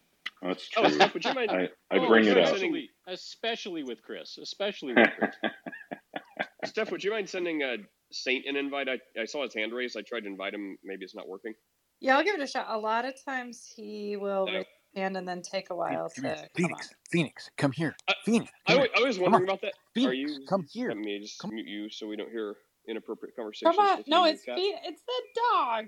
[0.42, 0.92] That's Oh, true.
[0.92, 1.50] Steph, would you mind?
[1.50, 2.44] I, I oh, bring it up.
[2.44, 5.34] especially, especially with Chris, especially with Chris.
[6.66, 7.76] Steph, would you mind sending a
[8.12, 8.88] Saint an invite?
[8.88, 9.96] I, I saw his hand raised.
[9.96, 10.76] I tried to invite him.
[10.84, 11.54] Maybe it's not working.
[12.00, 12.66] Yeah, I'll give it a shot.
[12.68, 14.62] A lot of times he will Oh.
[14.94, 16.34] Raise hand and then take a while Come here.
[16.34, 16.48] to come on.
[16.54, 17.96] Phoenix, Phoenix, come here.
[18.08, 19.04] I- Phoenix, I, come wa- here.
[19.04, 19.72] I was wondering about that.
[19.72, 20.46] Are Phoenix, you?
[20.48, 20.88] come here.
[20.88, 22.56] Let me just Come- mute you so we don't hear
[22.88, 23.76] inappropriate conversations.
[23.76, 24.04] Come on.
[24.06, 24.56] No, it's Kat.
[24.56, 25.22] Phoe- it's the
[25.54, 25.84] dog.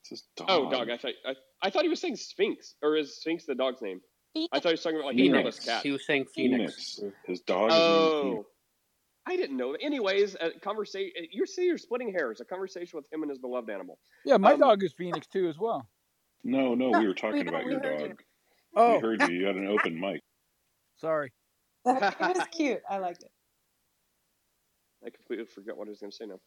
[0.00, 0.46] It's his dog.
[0.50, 0.90] Oh, dog.
[0.90, 4.00] I thought I, I thought he was saying Sphinx, or is Sphinx the dog's name?
[4.52, 5.34] I thought he was talking about like a Phoenix.
[5.36, 5.82] hairless cat.
[5.84, 6.96] He was saying Phoenix.
[6.98, 7.14] Phoenix.
[7.26, 8.46] His dog is Oh,
[9.26, 9.72] I didn't know.
[9.72, 9.80] that.
[9.82, 11.12] Anyways, a conversation.
[11.30, 12.40] You see, you're splitting hairs.
[12.40, 13.98] A conversation with him and his beloved animal.
[14.26, 15.88] Yeah, my Um, dog is Phoenix too as well.
[16.44, 18.08] No, no, we were talking we- about your heard you.
[18.08, 18.22] dog.
[18.76, 19.28] Oh, We heard you.
[19.40, 20.20] You had an open mic.
[20.98, 21.32] sorry.
[21.84, 22.80] That, it was cute.
[22.88, 23.30] I liked it.
[25.06, 26.40] I completely forgot what I was going to say now.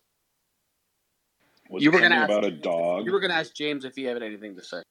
[1.69, 3.05] Was You were gonna ask- about a dog?
[3.05, 4.81] You were going to ask James if he had anything to say.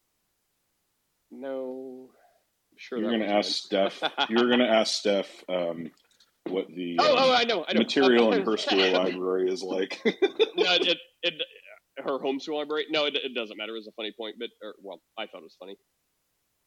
[1.33, 2.11] No,
[2.73, 2.99] I'm sure.
[2.99, 4.01] You're going to ask Steph.
[4.29, 5.91] You were going to ask Steph um,
[6.49, 7.79] what the Oh, um, oh, I know, I know.
[7.81, 10.01] material in her school library is like.
[10.05, 11.43] no, it, it,
[11.99, 12.87] her homeschool library.
[12.91, 13.73] No, it, it doesn't matter.
[13.73, 15.77] It was a funny point, but or, well, I thought it was funny.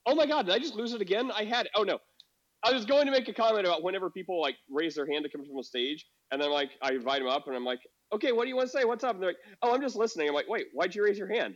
[0.05, 1.32] Oh my god, did I just lose it again?
[1.36, 1.69] I had.
[1.75, 1.99] Oh no,
[2.63, 5.30] I was going to make a comment about whenever people like raise their hand to
[5.30, 7.82] come from the stage, and then like I invite them up, and I'm like,
[8.13, 8.86] okay, what do you want to say?
[8.86, 9.13] What's up?
[9.13, 10.27] And they're like, oh, I'm just listening.
[10.27, 11.55] I'm like, wait, why'd you raise your hand?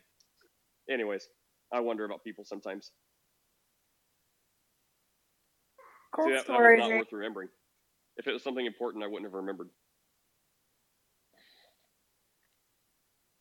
[0.89, 1.27] Anyways,
[1.73, 2.91] I wonder about people sometimes.
[6.15, 6.77] Cool See, that, that was story.
[6.77, 7.49] not worth remembering.
[8.17, 9.69] If it was something important, I wouldn't have remembered.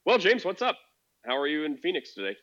[0.04, 0.78] Well, James, what's up?
[1.24, 2.36] How are you in Phoenix today?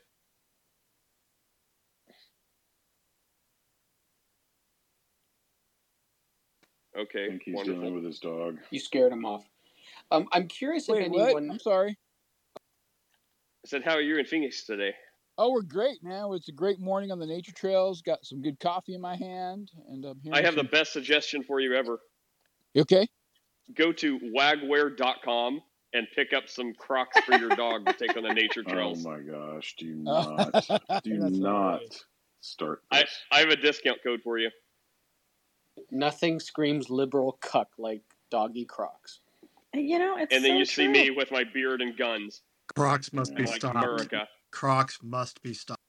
[6.98, 6.98] Okay.
[6.98, 7.82] I Okay, think he's wonderful.
[7.82, 8.60] dealing with his dog.
[8.72, 9.46] You scared him off.
[10.12, 11.22] Um, I'm curious if Wait, what?
[11.22, 11.52] anyone.
[11.52, 11.98] I'm sorry.
[13.66, 14.94] I said, how are you in Phoenix today?
[15.38, 16.30] Oh, we're great, man.
[16.34, 18.02] It's a great morning on the nature trails.
[18.02, 20.34] Got some good coffee in my hand, and I'm here.
[20.34, 22.00] I have the best suggestion for you ever.
[22.74, 23.08] You okay?
[23.74, 25.62] Go to wagwear.com
[25.94, 29.06] and pick up some Crocs for your dog to take on the nature trails.
[29.06, 29.76] Oh my gosh!
[29.78, 30.36] Do Oh,
[30.70, 32.06] not, do not hilarious.
[32.42, 33.10] start I, this.
[33.32, 34.50] I have a discount code for you.
[35.92, 39.20] Nothing screams liberal cuck like doggy Crocs.
[39.74, 42.42] You know, it's and then so you see me with my beard and guns.
[42.76, 43.76] Crocs must be like stopped.
[43.78, 44.28] America.
[44.52, 45.80] Crocs must be stopped.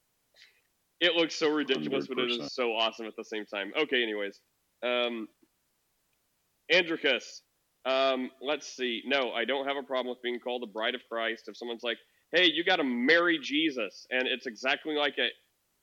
[0.99, 2.41] It looks so ridiculous, but it 100%.
[2.45, 3.71] is so awesome at the same time.
[3.75, 4.39] Okay, anyways.
[4.83, 5.27] Um,
[6.71, 7.41] Andricus,
[7.85, 9.01] um, let's see.
[9.05, 11.47] No, I don't have a problem with being called the bride of Christ.
[11.47, 11.97] If someone's like,
[12.31, 15.29] "Hey, you got to marry Jesus," and it's exactly like a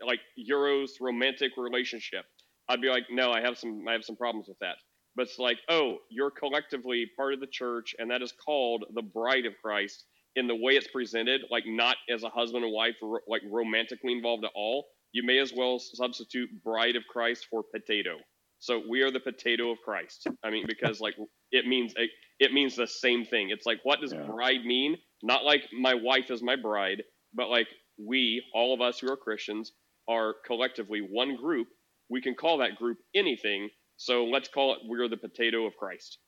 [0.05, 2.25] like Euro's romantic relationship,
[2.69, 4.77] I'd be like, "No, I have some I have some problems with that."
[5.17, 9.03] But it's like, "Oh, you're collectively part of the church, and that is called the
[9.03, 10.05] bride of Christ."
[10.37, 14.13] In the way it's presented, like not as a husband and wife, ro- like romantically
[14.13, 18.19] involved at all, you may as well substitute bride of Christ for potato.
[18.61, 20.29] So we are the potato of Christ.
[20.45, 21.17] I mean, because like
[21.53, 21.95] it means
[22.41, 23.51] it means the same thing.
[23.51, 24.25] It's like what does Yeah.
[24.27, 24.97] bride mean?
[25.23, 27.03] Not like my wife is my bride,
[27.35, 27.69] but like
[27.99, 29.73] we, all of us who are Christians,
[30.09, 31.69] are collectively one group.
[32.11, 33.71] We can call that group anything.
[33.97, 36.19] So let's call it we're the potato of Christ.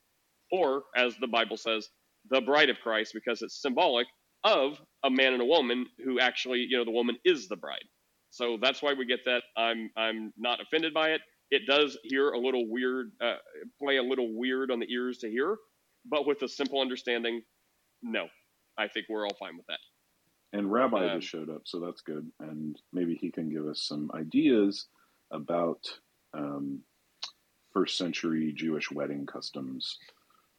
[0.52, 1.88] Or as the Bible says,
[2.30, 4.06] the bride of Christ because it's symbolic
[4.44, 7.84] of a man and a woman who actually, you know, the woman is the bride.
[8.30, 9.42] So that's why we get that.
[9.56, 11.20] I'm I'm not offended by it.
[11.50, 13.36] It does hear a little weird, uh,
[13.80, 15.56] play a little weird on the ears to hear,
[16.04, 17.42] but with a simple understanding,
[18.02, 18.28] no,
[18.78, 19.80] I think we're all fine with that.
[20.52, 22.30] And Rabbi Um, just showed up, so that's good.
[22.40, 24.86] And maybe he can give us some ideas
[25.30, 25.86] about
[26.34, 26.82] um,
[27.72, 29.98] first century Jewish wedding customs.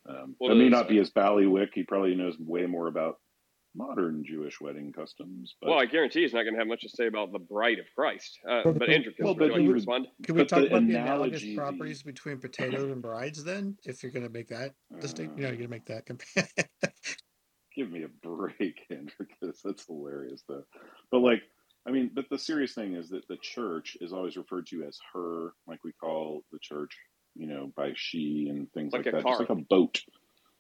[0.08, 1.74] Um, Well, that may not be as ballywick.
[1.74, 3.20] He probably knows way more about
[3.76, 5.56] modern Jewish wedding customs.
[5.62, 7.80] But well, I guarantee he's not going to have much to say about the bride
[7.80, 8.40] of Christ.
[8.48, 10.08] Uh, but but- Andrew, well, would but you like he to would- respond?
[10.24, 13.78] Can we But talk the about the analogy, analogous properties between potatoes and brides then?
[13.86, 16.48] If you're going to make that distinct, you know, you're going to make that compare.
[17.76, 20.64] give me a break, Andrew, because that's hilarious, though.
[21.12, 21.42] But like,
[21.88, 25.00] I mean, but the serious thing is that the church is always referred to as
[25.14, 26.92] her, like we call the church,
[27.36, 29.24] you know, by she and things Like like, a that.
[29.26, 29.40] Just car.
[29.40, 30.02] like a boat.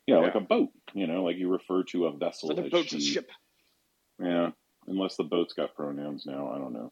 [0.07, 0.69] Yeah, like a boat.
[0.93, 3.29] You know, like you refer to a vessel So the as boat's a ship.
[4.19, 4.51] Yeah,
[4.87, 6.91] unless the boat's got pronouns now, I don't know,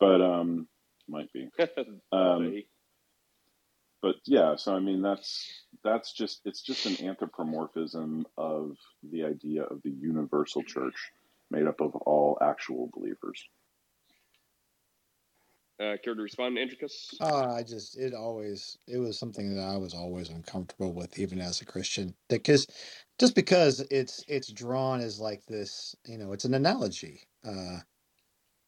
[0.00, 0.68] but um,
[1.08, 1.48] might be.
[2.12, 2.62] Um,
[4.02, 5.50] but yeah, so I mean, that's
[5.82, 10.94] that's just it's just an anthropomorphism of the idea of the universal church
[11.50, 13.42] made up of all actual believers.
[15.80, 17.14] Uh, care to respond, Andricus?
[17.20, 21.40] Uh, I just it always it was something that I was always uncomfortable with, even
[21.40, 22.66] as a Christian, because
[23.18, 27.22] just because it's it's drawn as like this, you know, it's an analogy.
[27.46, 27.78] Uh,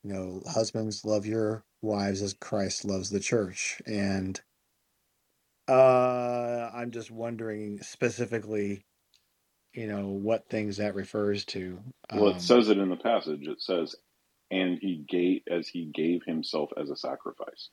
[0.04, 3.82] you know, husbands love your wives as Christ loves the church.
[3.86, 4.40] And
[5.68, 8.82] uh, I'm just wondering specifically,
[9.74, 11.80] you know, what things that refers to.
[12.12, 13.48] Well, it Um, says it in the passage.
[13.48, 13.96] It says,
[14.50, 17.68] "And he gave as he gave himself as a sacrifice."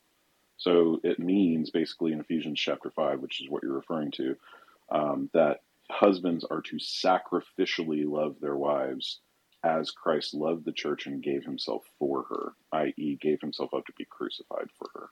[0.57, 4.37] So it means basically in Ephesians chapter five, which is what you're referring to,
[4.89, 9.19] um, that husbands are to sacrificially love their wives
[9.63, 13.93] as Christ loved the church and gave himself for her, i.e., gave himself up to
[13.97, 15.09] be crucified for her.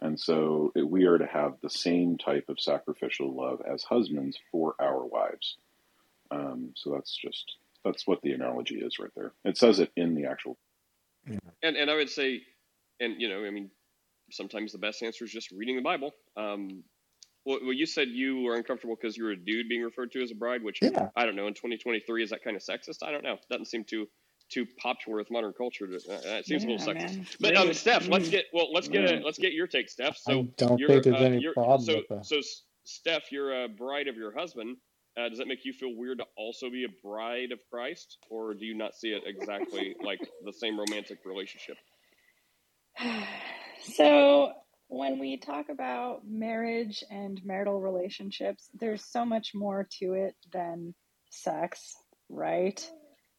[0.00, 4.74] And so we are to have the same type of sacrificial love as husbands for
[4.80, 5.56] our wives.
[6.30, 9.32] Um, so that's just that's what the analogy is right there.
[9.44, 10.56] It says it in the actual.
[11.62, 12.42] And and I would say,
[13.00, 13.70] and you know, I mean,
[14.30, 16.12] sometimes the best answer is just reading the Bible.
[16.36, 16.82] Um,
[17.44, 20.22] well, well you said you were uncomfortable because you were a dude being referred to
[20.22, 21.08] as a bride, which Yeah.
[21.16, 21.46] I don't know.
[21.46, 23.02] In 2023, is that kind of sexist?
[23.02, 23.38] I don't know.
[23.50, 24.08] Doesn't seem too
[24.50, 25.86] too popular with modern culture.
[25.86, 27.16] To, uh, it seems a little sexist.
[27.16, 27.26] man.
[27.40, 28.32] But um, Steph, let's Mm.
[28.32, 28.72] get well.
[28.72, 30.16] Let's get a, let's get your take, Steph.
[30.18, 32.26] So I So don't you're think there's uh, any you're problem so with that.
[32.26, 32.40] so
[32.84, 34.76] Steph, you're a bride of your husband.
[35.18, 38.54] Uh, does that make you feel weird to also be a bride of Christ, or
[38.54, 41.76] do you not see it exactly like the same romantic relationship?
[43.82, 44.52] So,
[44.88, 50.94] when we talk about marriage and marital relationships, there's so much more to it than
[51.30, 51.96] sex,
[52.28, 52.78] right?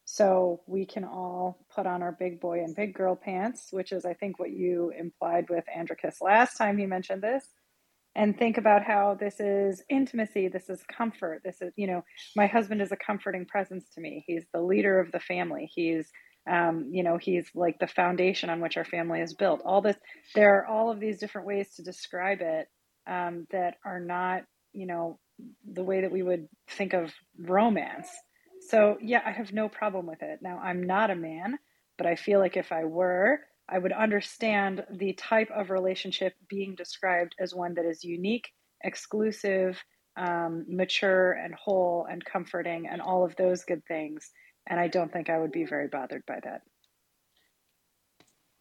[0.06, 4.03] So, we can all put on our big boy and big girl pants, which is,
[4.03, 7.45] I think, what you implied with Androcus last time he mentioned this,
[8.15, 12.03] and think about how this is intimacy, this is comfort, this is, you know,
[12.35, 14.23] my husband is a comforting presence to me.
[14.27, 15.69] He's the leader of the family.
[15.73, 16.11] He's
[16.49, 19.61] um, you know, he's like the foundation on which our family is built.
[19.63, 19.97] All this,
[20.33, 22.67] there are all of these different ways to describe it
[23.07, 24.43] um, that are not,
[24.73, 25.19] you know,
[25.71, 28.09] the way that we would think of romance.
[28.69, 30.39] So, yeah, I have no problem with it.
[30.41, 31.57] Now, I'm not a man,
[31.97, 33.39] but I feel like if I were,
[33.72, 38.49] I would understand the type of relationship being described as one that is unique,
[38.84, 39.84] exclusive,
[40.18, 44.30] um, mature, and whole, and comforting, and all of those good things
[44.68, 46.61] and I don't think I would be very bothered by that.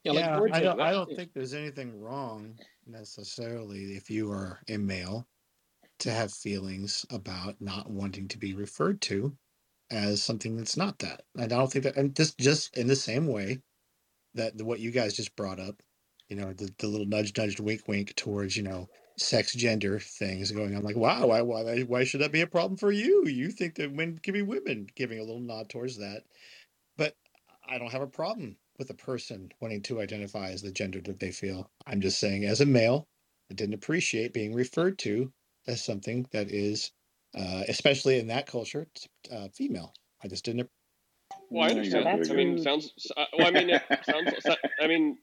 [0.04, 0.80] Yeah, like yeah, we're I don't.
[0.80, 5.28] I don't think there's anything wrong necessarily if you are a male
[6.00, 9.36] to have feelings about not wanting to be referred to
[9.90, 11.22] as something that's not that.
[11.34, 11.96] And I don't think that.
[11.96, 13.60] And just just in the same way
[14.34, 15.82] that what you guys just brought up,
[16.28, 20.52] you know, the, the little nudge, nudge, wink, wink towards you know sex, gender things
[20.52, 20.82] going on.
[20.82, 23.26] Like, wow, why why why should that be a problem for you?
[23.26, 24.88] You think that men can be women?
[24.94, 26.24] Giving a little nod towards that,
[26.96, 27.14] but
[27.68, 31.20] I don't have a problem with a person wanting to identify as the gender that
[31.20, 31.70] they feel.
[31.86, 33.08] I'm just saying, as a male,
[33.50, 35.32] I didn't appreciate being referred to
[35.66, 36.92] as something that is,
[37.36, 38.88] uh, especially in that culture,
[39.30, 39.94] uh, female.
[40.22, 40.70] I just didn't.
[41.50, 42.06] Well, I understand.
[42.06, 42.92] that's I mean, sounds.
[43.36, 44.32] Well, I mean, it sounds.
[44.80, 45.18] I mean,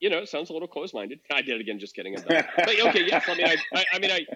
[0.00, 1.20] you know, it sounds a little close-minded.
[1.32, 2.16] I did it again, just kidding.
[2.26, 3.24] But okay, yes.
[3.28, 4.26] I mean, I, I, I mean, I,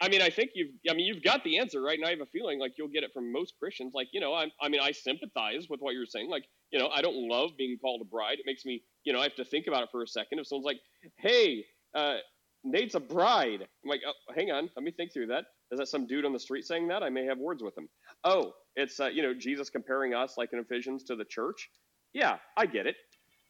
[0.00, 0.70] I mean, I think you've.
[0.90, 3.04] I mean, you've got the answer right, and I have a feeling like you'll get
[3.04, 3.92] it from most Christians.
[3.94, 6.28] Like, you know, I, I mean, I sympathize with what you're saying.
[6.28, 8.38] Like, you know, I don't love being called a bride.
[8.38, 10.40] It makes me, you know, I have to think about it for a second.
[10.40, 10.80] If someone's like,
[11.18, 11.64] "Hey,
[11.94, 12.16] uh,
[12.64, 15.88] Nate's a bride," I'm like, oh, "Hang on, let me think through that." Is that
[15.88, 17.02] some dude on the street saying that?
[17.02, 17.88] I may have words with him.
[18.24, 21.68] Oh, it's uh, you know Jesus comparing us like in Ephesians to the church.
[22.12, 22.96] Yeah, I get it.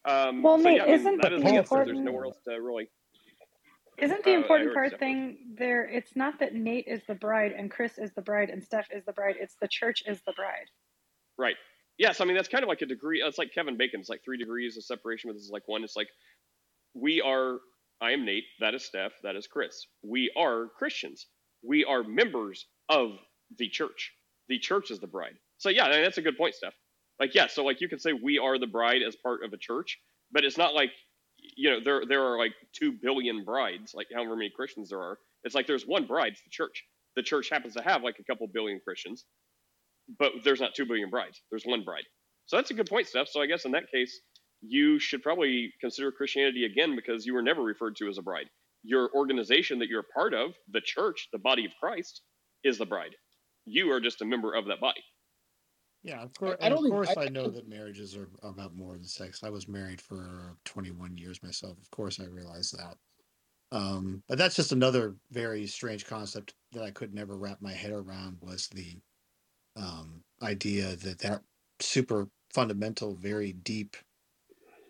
[0.05, 1.75] Um, Well, so Nate, yeah, I mean, isn't that the is the answer.
[1.75, 2.89] There's important- nowhere else to really.
[3.99, 5.85] Isn't the Uh, important part thing there?
[5.87, 9.05] It's not that Nate is the bride and Chris is the bride and Steph is
[9.05, 9.35] the bride.
[9.39, 10.65] It's the church is the bride.
[11.37, 11.55] Right.
[11.99, 13.21] Yes, I mean that's kind of like a degree.
[13.21, 13.99] It's like Kevin Bacon.
[13.99, 15.83] It's like three degrees of separation, but this is like one.
[15.83, 16.09] It's like
[16.95, 17.59] we are.
[18.01, 18.43] I am Nate.
[18.59, 19.13] That is Steph.
[19.21, 19.85] That is Chris.
[20.01, 21.27] We are Christians.
[21.61, 23.11] We are members of
[23.57, 24.11] the church.
[24.49, 25.35] The church is the bride.
[25.57, 26.73] So yeah, that's a good point, Steph.
[27.19, 29.57] Like yeah, so like you can say we are the bride as part of a
[29.57, 29.99] church,
[30.31, 30.91] but it's not like
[31.57, 35.17] you know there there are like two billion brides, like however many Christians there are.
[35.43, 36.83] It's like there's one bride, it's the church.
[37.15, 39.25] The church happens to have like a couple billion Christians,
[40.19, 41.41] but there's not two billion brides.
[41.51, 42.05] There's one bride.
[42.47, 43.29] So that's a good point, Steph.
[43.29, 44.21] So I guess in that case,
[44.61, 48.47] you should probably consider Christianity again because you were never referred to as a bride.
[48.83, 52.21] Your organization that you're a part of, the church, the body of Christ,
[52.63, 53.15] is the bride.
[53.65, 55.03] You are just a member of that body.
[56.03, 56.57] Yeah, of course.
[56.61, 59.05] I and don't of think- course, I- I, know that marriages are about more than
[59.05, 59.41] sex.
[59.43, 61.77] I was married for 21 years myself.
[61.79, 62.97] Of course, I realize that.
[63.71, 67.91] Um, but that's just another very strange concept that I could never wrap my head
[67.91, 68.97] around was the
[69.75, 71.43] um, idea that that
[71.79, 73.97] super fundamental, very deep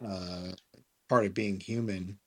[0.06, 0.52] uh,
[1.08, 2.20] part of being human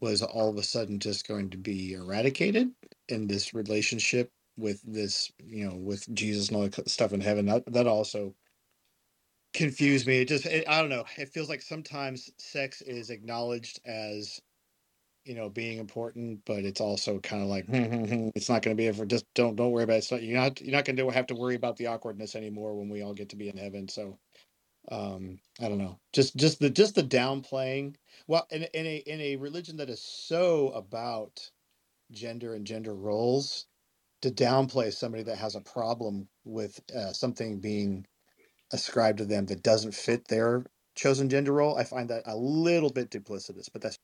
[0.00, 2.70] was all of a sudden just going to be eradicated
[3.08, 7.46] in this relationship with this, you know, with Jesus and all that stuff in heaven.
[7.46, 8.34] That that also
[9.54, 10.22] confuse me.
[10.22, 11.04] It just it, I don't know.
[11.16, 14.40] It feels like sometimes sex is acknowledged as
[15.24, 18.62] you know being important, but it's also kind of like hmm, hmm, hmm, it's not
[18.62, 19.06] going to be ever.
[19.06, 19.98] Just don't don't worry about it.
[19.98, 22.76] It's not, you're not you're not going to have to worry about the awkwardness anymore
[22.76, 23.88] when we all get to be in heaven.
[23.88, 24.18] So
[24.90, 27.94] um i don't know just just the just the downplaying
[28.26, 31.50] well in, in a in a religion that is so about
[32.12, 33.66] gender and gender roles
[34.24, 38.06] to downplay somebody that has a problem with uh, something being
[38.72, 40.64] ascribed to them that doesn't fit their
[40.96, 43.98] chosen gender role i find that a little bit duplicitous but that's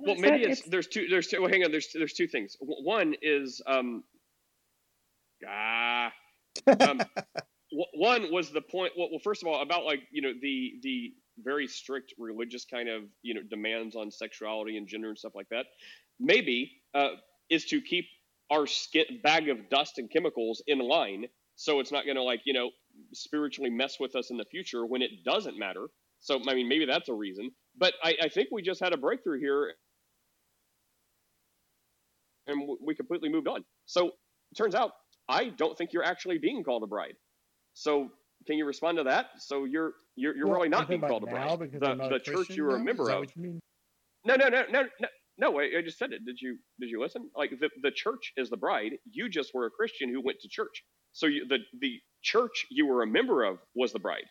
[0.00, 2.56] well maybe it's, there's two there's two well hang on there's there's two things.
[2.60, 4.04] One is um
[5.46, 6.12] ah
[6.80, 7.02] um
[7.94, 11.12] one was the point well, well first of all about like you know the the
[11.42, 15.48] very strict religious kind of you know demands on sexuality and gender and stuff like
[15.50, 15.66] that
[16.20, 17.10] maybe uh,
[17.50, 18.06] is to keep
[18.50, 21.26] our skin, bag of dust and chemicals in line
[21.56, 22.70] so it's not going to like you know
[23.12, 25.86] spiritually mess with us in the future when it doesn't matter
[26.20, 28.96] so i mean maybe that's a reason but i, I think we just had a
[28.96, 29.74] breakthrough here
[32.46, 34.92] and we completely moved on so it turns out
[35.28, 37.14] i don't think you're actually being called a bride
[37.74, 38.10] so
[38.46, 39.26] can you respond to that?
[39.38, 41.58] So you're you're, you're Well, really not being called a bride.
[41.58, 43.20] because The I'm not a the church you were a member of.
[43.20, 43.60] what you mean?
[44.24, 45.08] No, no, no, no, no.
[45.38, 46.24] No, I, I just said it.
[46.24, 47.30] Did you did you listen?
[47.36, 48.92] Like the, the church is the bride.
[49.10, 50.84] You just were a Christian who went to church.
[51.12, 54.24] So you, the the church you were a member of was the bride.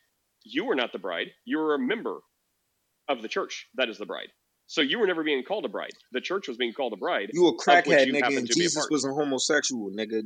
[0.43, 1.27] You were not the bride.
[1.45, 2.19] You were a member
[3.09, 4.29] of the church that is the bride.
[4.67, 5.91] So you were never being called a bride.
[6.13, 7.29] The church was being called a bride.
[7.33, 10.25] You a crackhead, you nigga, and to a Jesus was a homosexual, nigga.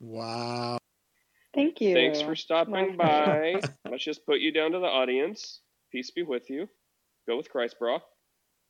[0.00, 0.78] Wow.
[1.54, 1.94] Thank you.
[1.94, 3.54] Thanks for stopping by.
[3.90, 5.60] Let's just put you down to the audience.
[5.90, 6.68] Peace be with you.
[7.26, 7.98] Go with Christ, bro.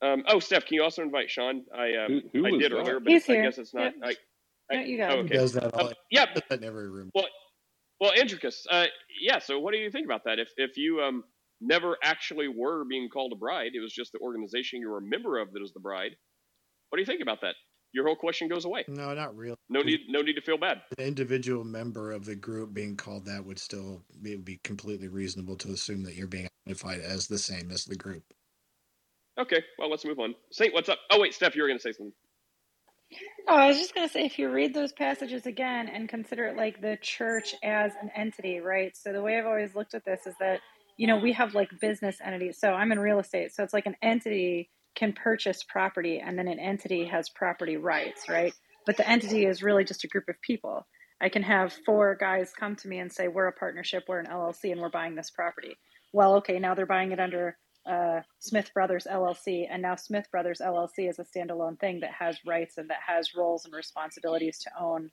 [0.01, 1.65] Um, oh, Steph, can you also invite Sean?
[1.75, 2.77] I um, Who- who I did that?
[2.77, 3.43] earlier, but He's I here.
[3.43, 3.95] guess it's not.
[4.01, 4.17] Yep.
[4.71, 5.17] I, I, No, you got oh, it.
[5.17, 5.35] He okay.
[5.35, 5.89] does that all.
[5.89, 7.11] Um, yeah, in every room.
[7.15, 7.27] well,
[8.01, 8.87] well, Andricus, uh,
[9.21, 9.39] yeah.
[9.41, 10.39] So, what do you think about that?
[10.39, 11.25] If if you um
[11.61, 15.03] never actually were being called a bride, it was just the organization you were a
[15.03, 16.13] member of that is the bride.
[16.91, 17.57] What do you think about that?
[17.93, 18.85] Your whole question goes away.
[18.87, 19.57] No, not really.
[19.71, 20.83] No need, no need to feel bad.
[20.99, 25.57] An individual member of the group being called that would still be, be completely reasonable
[25.57, 28.23] to assume that you're being identified as the same as the group.
[29.39, 30.35] Okay, well, let's move on.
[30.51, 30.99] Saint, what's up?
[31.11, 32.13] Oh, wait, Steph, you were going to say something.
[33.47, 36.45] Oh, I was just going to say, if you read those passages again and consider
[36.47, 38.95] it like the church as an entity, right?
[38.97, 40.61] So the way I've always looked at this is that,
[40.97, 42.59] you know, we have like business entities.
[42.61, 43.55] So I'm in real estate.
[43.55, 48.29] So it's like an entity can purchase property and then an entity has property rights,
[48.29, 48.53] right?
[48.85, 50.87] But the entity is really just a group of people.
[51.21, 54.27] I can have four guys come to me and say, we're a partnership, we're an
[54.27, 55.77] LLC, and we're buying this property.
[56.13, 57.57] Well, okay, now they're buying it under
[57.89, 62.39] uh, Smith Brothers LLC, and now Smith Brothers LLC is a standalone thing that has
[62.47, 65.11] rights and that has roles and responsibilities to own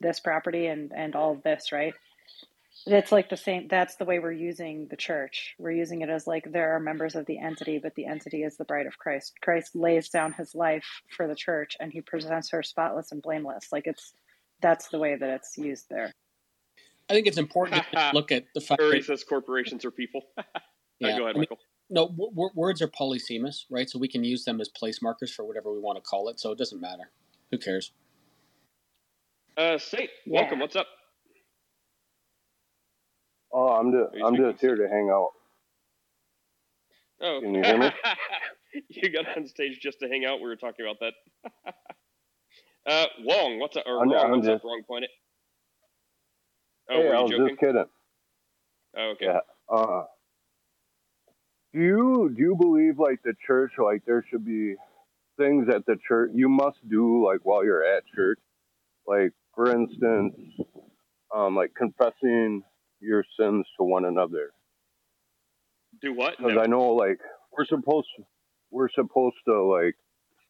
[0.00, 1.94] this property and and all of this, right?
[2.86, 3.68] It's like the same.
[3.68, 5.54] That's the way we're using the church.
[5.58, 8.56] We're using it as like there are members of the entity, but the entity is
[8.56, 9.34] the bride of Christ.
[9.40, 10.84] Christ lays down his life
[11.16, 13.68] for the church, and he presents her spotless and blameless.
[13.72, 14.12] Like it's
[14.60, 16.12] that's the way that it's used there.
[17.08, 20.22] I think it's important to look at the fact Uri that says corporations are people.
[20.98, 21.58] Yeah, go ahead, I mean, Michael.
[21.90, 23.88] No w- w- words are polysemous, right?
[23.88, 26.40] So we can use them as place markers for whatever we want to call it.
[26.40, 27.10] So it doesn't matter.
[27.50, 27.92] Who cares?
[29.56, 30.40] Uh, Saint, Yeah.
[30.40, 30.58] welcome.
[30.60, 30.86] What's up?
[33.52, 34.50] Oh, I'm just I'm speaking?
[34.52, 35.30] just here to hang out.
[37.20, 37.90] Oh, Can you hear me?
[38.88, 40.40] you got on stage just to hang out.
[40.40, 41.74] We were talking about that.
[42.92, 43.84] uh, Wong, what's up?
[43.86, 44.64] Or I'm- wrong, I'm what's up?
[44.64, 45.10] Wrong planet.
[46.90, 47.48] Oh, hey, were I was joking?
[47.48, 47.84] just kidding.
[48.96, 49.26] Oh, okay.
[49.26, 49.40] Yeah.
[49.68, 50.04] Uh,
[51.74, 54.76] do you do you believe like the church like there should be
[55.36, 58.38] things at the church you must do like while you're at church,
[59.06, 60.34] like for instance,
[61.34, 62.62] um, like confessing
[63.00, 64.50] your sins to one another.
[66.00, 66.36] Do what?
[66.38, 66.62] Because No.
[66.62, 67.18] I know like
[67.52, 68.08] we're supposed
[68.70, 69.96] we're supposed to like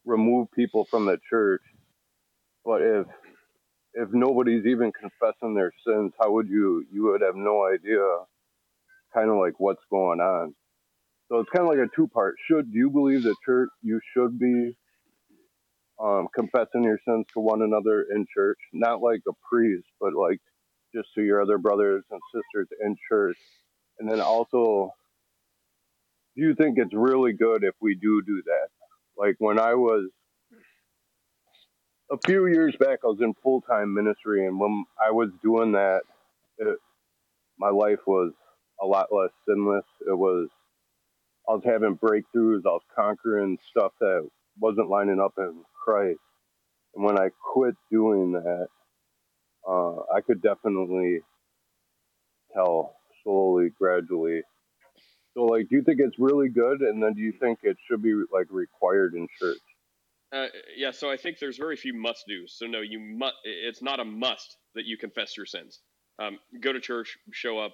[0.05, 1.61] remove people from the church,
[2.63, 3.07] but if
[3.95, 8.03] if nobody's even confessing their sins, how would you you would have no idea
[9.13, 10.53] kind of like what's going on.
[11.29, 12.35] So it's kind of like a two part.
[12.47, 14.75] Should do you believe that church you should be
[16.01, 20.39] um, confessing your sins to one another in church, not like a priest, but like
[20.93, 23.37] just to your other brothers and sisters in church,
[23.99, 24.91] and then also
[26.35, 28.67] do you think it's really good if we do do that?
[29.17, 30.09] Like when I was
[32.11, 35.71] a few years back, I was in full time ministry, and when I was doing
[35.71, 36.01] that,
[36.57, 36.77] it,
[37.57, 38.33] my life was
[38.81, 39.85] a lot less sinless.
[40.07, 40.49] It was
[41.47, 42.61] I was having breakthroughs.
[42.65, 46.19] I was conquering stuff that wasn't lining up in Christ.
[46.95, 48.67] And when I quit doing that,
[49.67, 51.19] uh, I could definitely
[52.53, 54.41] tell slowly, gradually
[55.33, 58.01] So, like, do you think it's really good, and then do you think it should
[58.03, 59.57] be like required in church?
[60.31, 62.53] Uh, yeah, so I think there's very few must do's.
[62.57, 63.35] So no, you must.
[63.45, 65.81] It's not a must that you confess your sins.
[66.19, 67.73] Um, go to church, show up,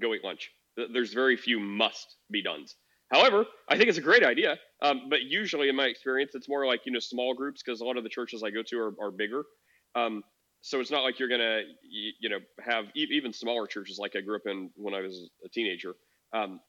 [0.00, 0.50] go eat lunch.
[0.76, 2.76] Th- There's very few must be done's.
[3.12, 4.58] However, I think it's a great idea.
[4.82, 7.84] Um, but usually, in my experience, it's more like you know small groups because a
[7.84, 9.44] lot of the churches I go to are, are bigger.
[9.94, 10.22] Um,
[10.62, 14.16] so it's not like you're gonna you, you know have e- even smaller churches like
[14.16, 15.94] I grew up in when I was a teenager.
[16.32, 16.60] Um,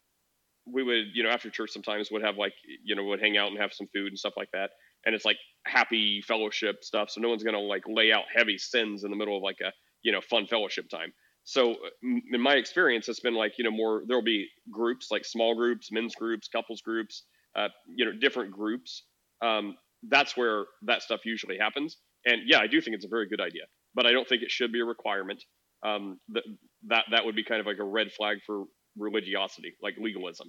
[0.65, 2.53] we would, you know, after church sometimes would have like,
[2.83, 4.71] you know, would hang out and have some food and stuff like that.
[5.05, 7.09] And it's like happy fellowship stuff.
[7.11, 9.71] So no one's to like lay out heavy sins in the middle of like a,
[10.01, 11.13] you know, fun fellowship time.
[11.45, 15.25] So uh, in my experience, it's been like, you know, more, there'll be groups like
[15.25, 17.23] small groups, men's groups, couples groups,
[17.55, 19.03] uh, you know, different groups.
[19.43, 19.77] Um,
[20.09, 21.97] that's where that stuff usually happens.
[22.25, 23.63] And yeah, I do think it's a very good idea,
[23.93, 25.43] but I don't think it should be a requirement.
[25.85, 26.43] Um, that,
[26.87, 28.63] that, that would be kind of like a red flag for
[28.97, 30.47] religiosity, like legalism.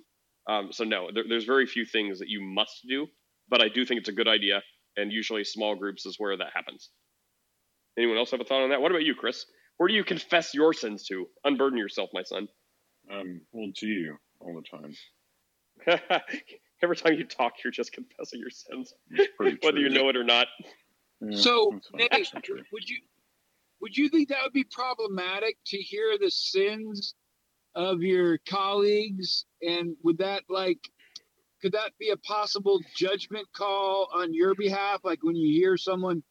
[0.48, 3.06] Um, so no, there, there's very few things that you must do,
[3.48, 4.62] but I do think it's a good idea,
[4.96, 6.90] and usually small groups is where that happens.
[7.98, 8.80] Anyone else have a thought on that?
[8.80, 9.44] What about you, Chris?
[9.76, 11.28] Where do you confess your sins to?
[11.44, 12.48] Unburden yourself, my son.
[13.10, 14.94] Um, well, to you all the time.
[16.82, 18.94] Every time you talk, you're just confessing your sins,
[19.36, 20.46] pretty whether you know it or not.
[21.30, 22.30] So, Nate,
[22.72, 22.98] would you
[23.80, 27.14] would you think that would be problematic to hear the sins
[27.74, 30.80] of your colleagues, and would that like
[31.62, 35.00] could that be a possible judgment call on your behalf?
[35.04, 36.22] Like when you hear someone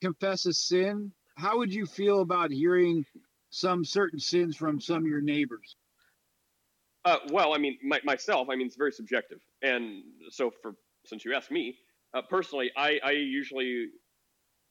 [0.00, 3.04] confess a sin, how would you feel about hearing
[3.50, 5.76] some certain sins from some of your neighbors?
[7.04, 11.24] Uh, well, I mean, my, myself, I mean, it's very subjective, and so for since
[11.24, 11.76] you asked me
[12.14, 13.86] uh, personally, I, I usually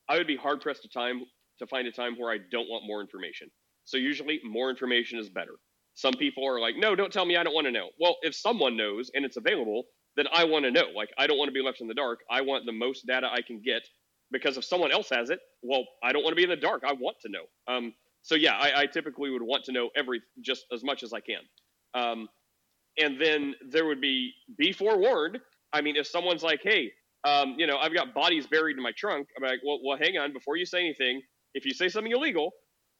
[0.07, 1.21] I would be hard pressed to time
[1.59, 3.49] to find a time where I don't want more information.
[3.85, 5.53] So usually, more information is better.
[5.93, 7.89] Some people are like, no, don't tell me, I don't want to know.
[7.99, 9.83] Well, if someone knows and it's available,
[10.15, 10.85] then I want to know.
[10.95, 12.19] Like, I don't want to be left in the dark.
[12.29, 13.81] I want the most data I can get
[14.32, 16.84] because if someone else has it, well, I don't want to be in the dark.
[16.86, 17.44] I want to know.
[17.68, 21.14] Um, so yeah, I, I typically would want to know every just as much as
[21.14, 21.41] I can.
[21.94, 22.30] Um,
[22.98, 25.40] and then there would be be forewarned.
[25.74, 26.91] I mean, if someone's like, hey,
[27.24, 30.18] um, you know, I've got bodies buried in my trunk, I'm like, well, well, hang
[30.18, 31.22] on, before you say anything,
[31.53, 32.52] if you say something illegal,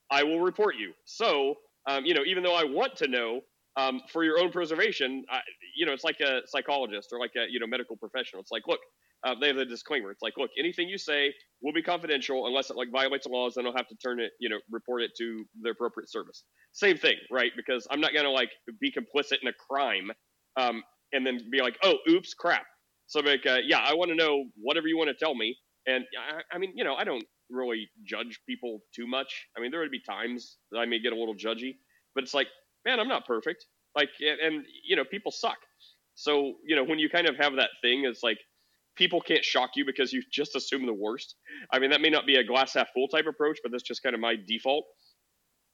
[0.10, 0.94] I will report you.
[1.06, 1.56] So,
[1.88, 3.41] um, you know, even though I want to know
[3.78, 5.40] um, for your own preservation, I,
[5.76, 8.41] you know, it's like a psychologist or like a you know medical professional.
[8.41, 8.80] It's like, look,
[9.23, 10.11] uh, they have the disclaimer.
[10.11, 13.53] It's like, look, anything you say will be confidential unless it like violates the laws.
[13.56, 16.43] Then I'll have to turn it, you know, report it to the appropriate service.
[16.72, 17.52] Same thing, right?
[17.56, 18.49] Because I'm not gonna like
[18.80, 20.11] be complicit in a crime
[20.57, 20.84] um,
[21.14, 22.65] and then be like, oh, oops, crap.
[23.07, 25.56] So like, uh, yeah, I want to know whatever you want to tell me.
[25.85, 29.48] And I, I mean, you know, I don't really judge people too much.
[29.57, 31.76] I mean, there would be times that I may get a little judgy,
[32.15, 32.48] but it's like,
[32.85, 33.65] man, I'm not perfect.
[33.95, 35.57] Like, and, and you know, people suck.
[36.15, 38.38] So you know, when you kind of have that thing, it's like
[39.02, 41.36] people can't shock you because you just assume the worst.
[41.73, 44.03] I mean, that may not be a glass half full type approach, but that's just
[44.03, 44.86] kind of my default.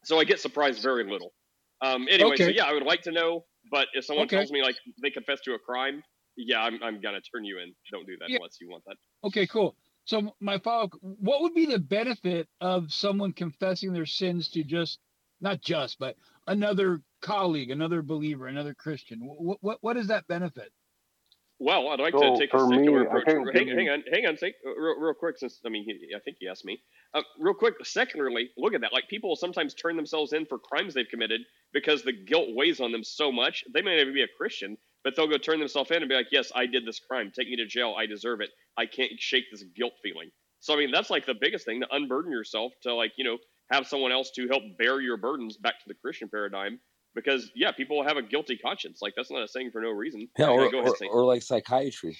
[0.06, 1.34] So I get surprised very little.
[1.82, 4.38] Um, anyway, so yeah, I would like to know, but if someone Okay.
[4.38, 6.02] tells me like they confess to a crime,
[6.38, 7.74] yeah, I'm, I'm gonna turn you in.
[7.92, 8.38] Don't do that Yeah.
[8.38, 8.96] unless you want that.
[9.26, 9.76] Okay, cool.
[10.06, 15.00] So my follow, what would be the benefit of someone confessing their sins to just,
[15.42, 16.16] not just, but
[16.48, 19.20] another colleague, another believer, another Christian?
[19.20, 20.72] What what what is that benefit?
[21.60, 23.56] Well, I'd like So, to take a for me, secular approach.
[23.56, 26.20] Hang, hang on, hang on, say, uh, real, real quick, since I mean, he, I
[26.20, 26.80] think he asked me.
[27.14, 28.94] Uh, real quick, secularly, look at that.
[28.94, 31.42] Like people sometimes turn themselves in for crimes they've committed
[31.74, 33.64] because the guilt weighs on them so much.
[33.74, 36.16] They may not even be a Christian, but they'll go turn themselves in and be
[36.16, 37.32] like, "Yes, I did this crime.
[37.36, 37.96] Take me to jail.
[37.98, 38.52] I deserve it.
[38.78, 41.88] I can't shake this guilt feeling." So I mean, that's like the biggest thing to
[41.96, 43.38] unburden yourself to like you know
[43.72, 46.80] have someone else to help bear your burdens back to the Christian paradigm.
[47.18, 49.02] Because yeah, people have a guilty conscience.
[49.02, 50.30] Like that's not a saying for no reason.
[50.38, 51.12] Yeah, or, go or, Saint.
[51.12, 52.16] or like psychiatry.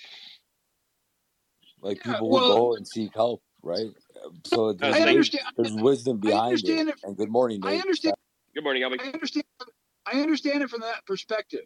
[1.82, 3.92] Like people well- will go and seek help, right?
[4.46, 5.46] So there's, I understand.
[5.56, 6.96] there's wisdom I behind understand it.
[6.96, 7.02] it.
[7.04, 8.16] And good morning, I understand.
[8.56, 9.00] Good morning, Albie.
[9.00, 9.46] I understand.
[10.08, 11.66] I understand it from that perspective.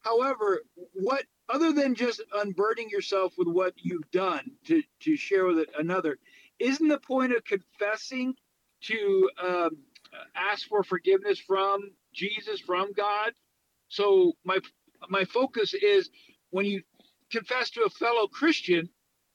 [0.00, 0.62] However,
[0.94, 6.18] what other than just unburdening yourself with what you've done to to share with another,
[6.58, 8.34] isn't the point of confessing
[8.84, 9.76] to um,
[10.34, 13.32] ask for forgiveness from Jesus, from God?
[13.88, 14.58] So my
[15.08, 16.10] my focus is
[16.50, 16.82] when you
[17.30, 18.88] confess to a fellow Christian,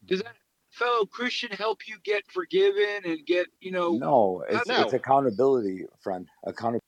[0.06, 0.36] does that
[0.72, 3.92] fellow Christian help you get forgiven and get you know?
[3.94, 6.28] No, it's how- it's accountability, friend.
[6.46, 6.84] Accountability.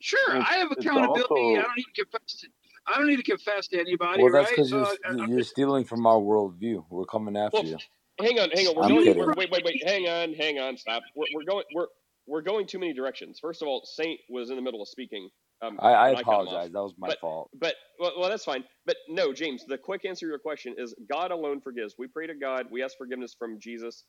[0.00, 1.22] Sure, It's- I have accountability.
[1.30, 2.36] also- I don't need to confess.
[2.40, 2.48] To,
[2.86, 5.42] I don't need to confess to anybody, Well, that's because So you're I- I- you're
[5.42, 6.86] stealing from our worldview.
[6.88, 7.78] We're coming after Well, you.
[8.18, 8.76] Hang on, hang on.
[8.76, 9.04] We're I'm going.
[9.04, 9.22] kidding.
[9.22, 9.82] We're, wait, wait, wait.
[9.86, 10.76] Hang on, hang on.
[10.78, 11.02] Stop.
[11.14, 11.64] We're, we're going.
[11.74, 11.88] We're
[12.30, 13.40] we're going too many directions.
[13.40, 15.30] First of all, Saint was in the middle of speaking,
[15.62, 16.62] Um, I, I when cut him off.
[16.62, 16.72] apologize.
[16.72, 17.50] That was my But fault.
[17.54, 18.64] but well, well, that's fine.
[18.86, 21.96] But no, James, the quick answer to your question is God alone forgives.
[21.98, 22.68] We pray to God.
[22.72, 24.04] We ask forgiveness from Jesus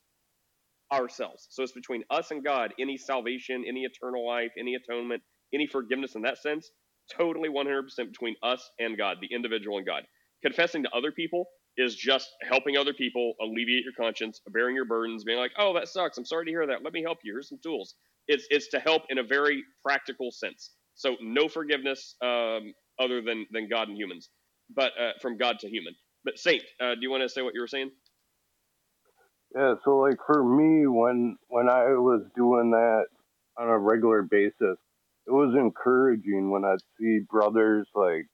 [0.94, 1.48] ourselves.
[1.50, 2.74] So it's between us and God.
[2.80, 5.24] Any salvation, any eternal life, any atonement,
[5.54, 6.72] any forgiveness in that sense,
[7.18, 10.04] totally 100% between us and God, the individual and God.
[10.44, 11.46] Confessing to other people
[11.78, 15.88] is just helping other people alleviate your conscience, bearing your burdens, being like, "Oh, that
[15.88, 16.18] sucks.
[16.18, 16.84] I'm sorry to hear that.
[16.84, 17.34] Let me help you.
[17.34, 17.96] Here's some tools."
[18.28, 20.72] It's it's to help in a very practical sense.
[20.96, 24.30] So no forgiveness um, other than than God and humans,
[24.76, 25.96] but uh, from God to human.
[26.24, 27.92] But Saint, uh, do you want to say what you were saying?
[29.56, 33.06] Yeah, so like for me, when when I was doing that
[33.58, 34.78] on a regular basis,
[35.28, 38.28] it was encouraging when I'd see brothers like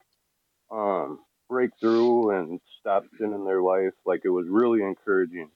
[0.72, 1.19] um
[1.49, 3.94] break through and stop sin in their life.
[4.06, 5.49] Like it was really encouraging,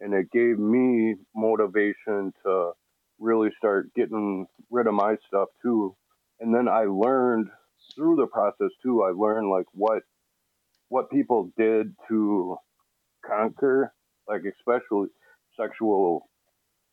[0.00, 2.72] and it gave me motivation to
[3.18, 5.96] really start getting rid of my stuff too.
[6.40, 7.48] And then I learned
[7.94, 9.02] through the process too.
[9.02, 10.02] I learned like what
[10.88, 12.56] what people did to
[13.26, 13.92] conquer
[14.28, 15.08] like especially
[15.58, 16.28] sexual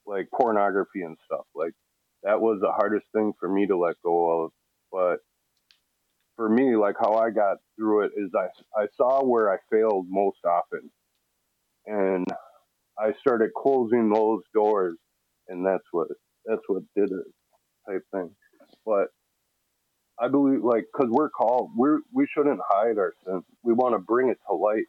[0.05, 1.73] like pornography and stuff like
[2.23, 4.51] that was the hardest thing for me to let go of
[4.91, 5.17] but
[6.41, 8.47] for me like how i got through it is i
[8.81, 10.91] i saw where i failed most often
[11.87, 12.27] and
[12.99, 14.97] i started closing those doors
[15.49, 16.07] and that's what
[16.45, 17.27] that's what did it
[17.89, 18.31] type thing
[18.85, 19.09] but
[20.19, 23.99] i believe like because we're called we're we shouldn't hide our sin we want to
[23.99, 24.85] bring it to light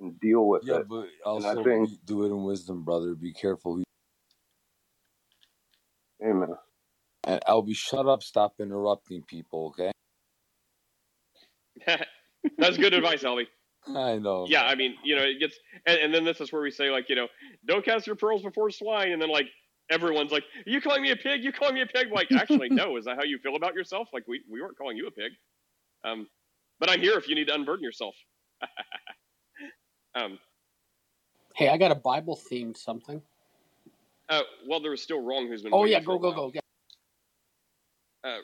[0.00, 3.14] and deal with Yeah, it but and i also think do it in wisdom, brother.
[3.14, 3.76] Be careful.
[3.76, 3.84] who-
[6.24, 6.50] amen
[7.24, 8.22] And I'll be shut up.
[8.24, 9.68] Stop interrupting people.
[9.68, 9.92] Okay.
[12.58, 13.46] That's good advice, Albie.
[13.86, 14.46] I know.
[14.48, 15.56] Yeah, I mean, you know, it gets,
[15.86, 17.28] and, and then this is where we say, like, you know,
[17.66, 19.46] don't cast your pearls before swine, and then like
[19.90, 21.44] everyone's like, you calling me a pig?
[21.44, 22.10] You calling me a pig?
[22.12, 22.96] Like, actually, no.
[22.96, 24.08] Is that how you feel about yourself?
[24.12, 25.32] Like, we we weren't calling you a pig.
[26.04, 26.28] Um,
[26.80, 28.14] but I'm here if you need to unburden yourself.
[30.14, 30.38] um,
[31.54, 33.22] Hey, I got a Bible themed something.
[34.28, 35.72] uh, well, there was still wrong who's been.
[35.72, 36.50] Oh yeah, go go go.
[36.52, 36.60] Yeah.
[38.24, 38.38] Uh,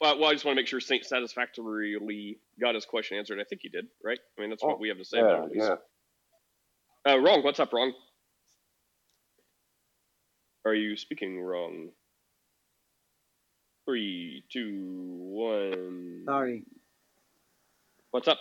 [0.00, 3.40] well, well, I just want to make sure Saint satisfactorily got his question answered.
[3.40, 4.18] I think he did, right?
[4.36, 5.78] I mean, that's what oh we have to say about yeah it.
[7.04, 7.42] Yeah Uh, wrong.
[7.42, 7.92] What's up, wrong?
[10.64, 11.88] Are you speaking wrong?
[13.86, 16.22] Three, two, one.
[16.26, 16.64] Sorry.
[18.10, 18.38] What's up?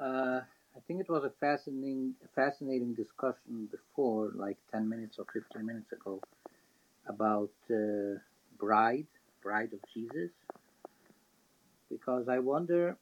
[0.00, 0.40] Uh,
[0.76, 5.92] I think it was a fascinating, fascinating discussion before, like 10 minutes or 15 minutes
[5.92, 6.20] ago,
[7.06, 8.18] about uh,
[8.58, 9.06] bride,
[9.42, 10.30] bride of Jesus.
[11.90, 12.96] Because I wonder,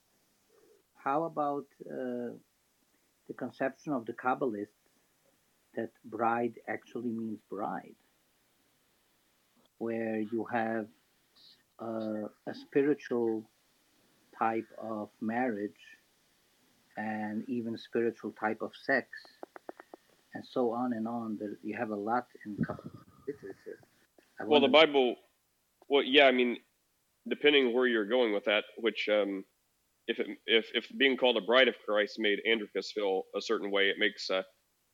[0.96, 2.34] how about uh,
[3.28, 4.68] the conception of the Kabbalists
[5.74, 7.94] that bride actually means bride,
[9.78, 10.86] where you have
[11.80, 13.42] uh, a spiritual
[14.38, 15.72] type of marriage
[16.96, 19.08] and even spiritual type of sex
[20.34, 21.36] and so on and on.
[21.38, 22.56] There, you have a lot in
[23.26, 23.80] literature.
[24.44, 25.16] Well, the Bible.
[25.88, 26.26] Well, yeah.
[26.26, 26.58] I mean,
[27.28, 29.44] depending where you're going with that, which um,
[30.06, 33.70] if it, if if being called a bride of Christ made Androcus feel a certain
[33.70, 34.42] way, it makes uh,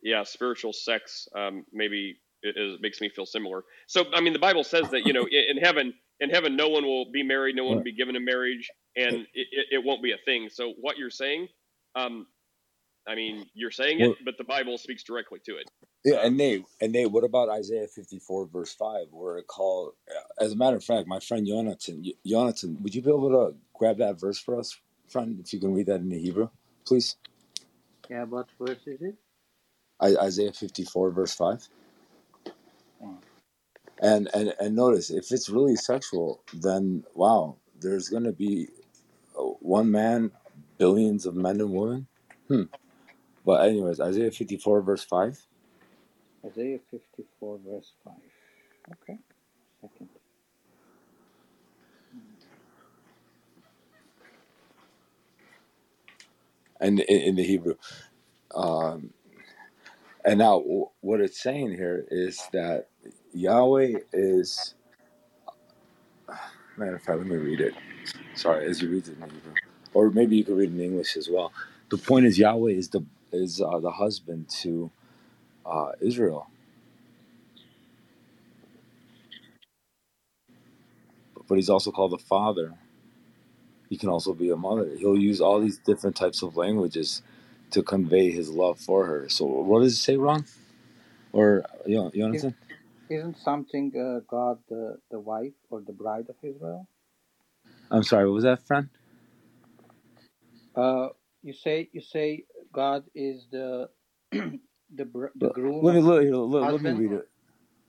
[0.02, 3.64] yeah, spiritual sex um, maybe it is makes me feel similar.
[3.86, 6.68] So I mean, the Bible says that you know in, in heaven in heaven no
[6.68, 9.84] one will be married, no one will be given in marriage, and it, it, it
[9.84, 10.48] won't be a thing.
[10.50, 11.48] So what you're saying,
[11.94, 12.26] um,
[13.08, 15.70] I mean, you're saying it, but the Bible speaks directly to it.
[16.04, 19.94] Yeah, and Nate, and Nate, what about Isaiah fifty four verse five, where it called?
[20.40, 23.98] As a matter of fact, my friend Jonathan, Jonathan, would you be able to grab
[23.98, 24.76] that verse for us,
[25.10, 26.50] friend, if you can read that in the Hebrew,
[26.86, 27.16] please?
[28.10, 29.16] yeah, what verse is it?
[30.00, 31.68] I, Isaiah fifty four verse five.
[33.02, 33.18] Oh,
[34.00, 38.68] And and and notice if it's really sexual, then wow, there's gonna be
[39.38, 40.32] uh, one man,
[40.78, 42.08] billions of men and women.
[42.48, 42.64] Hmm.
[43.46, 45.40] But anyways, Isaiah fifty four verse five.
[46.46, 48.14] Isaiah 54, verse 5.
[49.02, 49.18] Okay,
[49.82, 50.08] second.
[56.80, 57.76] and in, in the Hebrew.
[58.54, 59.12] Um,
[60.24, 60.60] and now,
[61.00, 62.88] what it's saying here is that
[63.34, 64.74] Yahweh is.
[66.76, 67.74] Matter of fact, let me read it.
[68.34, 69.54] Sorry, as you read it in Hebrew,
[69.94, 71.52] or maybe you could read it in English as well.
[71.90, 73.02] The point is, Yahweh is the
[73.32, 74.90] is uh, the husband to
[75.66, 76.48] uh, Israel,
[81.48, 82.74] but he's also called the father.
[83.90, 84.88] He can also be a mother.
[84.98, 87.22] He'll use all these different types of languages
[87.72, 89.28] to convey his love for her.
[89.28, 90.46] So, what does it say wrong?
[91.32, 92.56] Or you know, Give, Jonathan?
[93.10, 96.88] isn't something uh, God the the wife or the bride of Israel?
[97.90, 98.88] I'm sorry, what was that, friend?
[100.76, 101.08] Uh,
[101.42, 103.90] you say you say God is the
[104.94, 107.28] the br- the Let, groom let me look here, let, let me read it.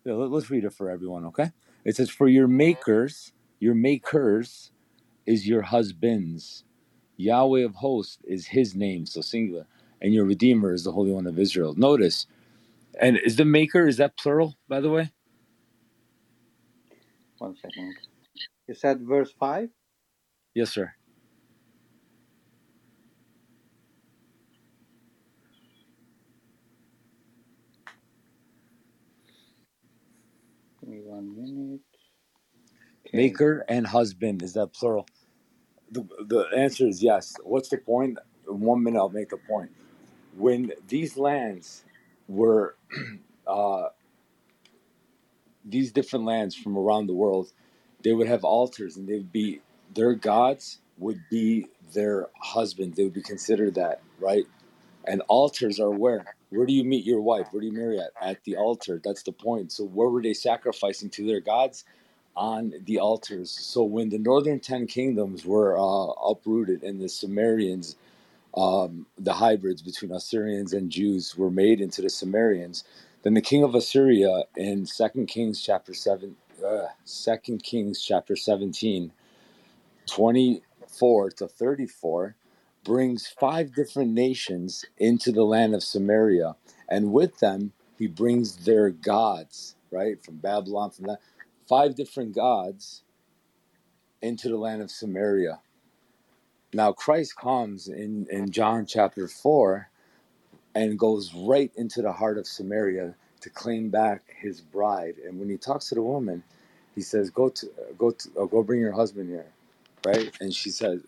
[0.05, 1.51] Yeah, let, us read it for everyone, okay?
[1.85, 4.71] It says, "For your makers, your makers,
[5.25, 6.65] is your husbands.
[7.17, 9.67] Yahweh of hosts is His name, so singular,
[10.01, 12.27] and your Redeemer is the Holy One of Israel." Notice,
[12.99, 15.11] and is the maker is that plural, by the way?
[17.39, 17.95] One second.
[18.67, 19.69] You said verse five.
[20.55, 20.93] Yes, sir.
[30.81, 31.81] Give me one minute.
[33.01, 33.02] Okay.
[33.14, 35.07] Maker and husband is that plural?
[35.91, 37.35] The, the answer is yes.
[37.44, 38.19] What's the point?
[38.49, 39.72] In one minute, I'll make the point.
[40.38, 41.85] When these lands
[42.27, 42.76] were,
[43.48, 43.85] uh,
[45.65, 47.53] these different lands from around the world,
[48.03, 49.61] they would have altars and they'd be,
[49.95, 52.95] their gods would be their husband.
[52.95, 54.45] They would be considered that, right?
[55.06, 56.35] And altars are where?
[56.49, 57.48] Where do you meet your wife?
[57.52, 58.11] Where do you marry at?
[58.22, 59.02] At the altar.
[59.03, 59.72] That's the point.
[59.72, 61.85] So, where were they sacrificing to their gods?
[62.35, 63.51] On the altars.
[63.51, 67.95] So, when the northern ten kingdoms were uh, uprooted and the Sumerians,
[68.55, 72.84] um, the hybrids between Assyrians and Jews, were made into the Sumerians,
[73.23, 76.35] then the king of Assyria in Second Kings chapter seven,
[76.65, 79.11] uh, Second Kings chapter seventeen,
[80.07, 82.35] 24 to 34
[82.84, 86.55] brings five different nations into the land of Samaria.
[86.89, 90.23] And with them, he brings their gods, right?
[90.23, 91.19] From Babylon, from that.
[91.68, 93.03] Five different gods
[94.22, 95.61] into the land of Samaria.
[96.73, 99.90] Now, Christ comes in, in John chapter 4
[100.76, 105.15] and goes right into the heart of Samaria to claim back his bride.
[105.26, 106.44] And when he talks to the woman,
[106.95, 107.68] he says, "Go to,
[107.98, 109.48] go to, uh, go bring your husband here."
[110.06, 110.31] right?
[110.41, 111.02] And she says,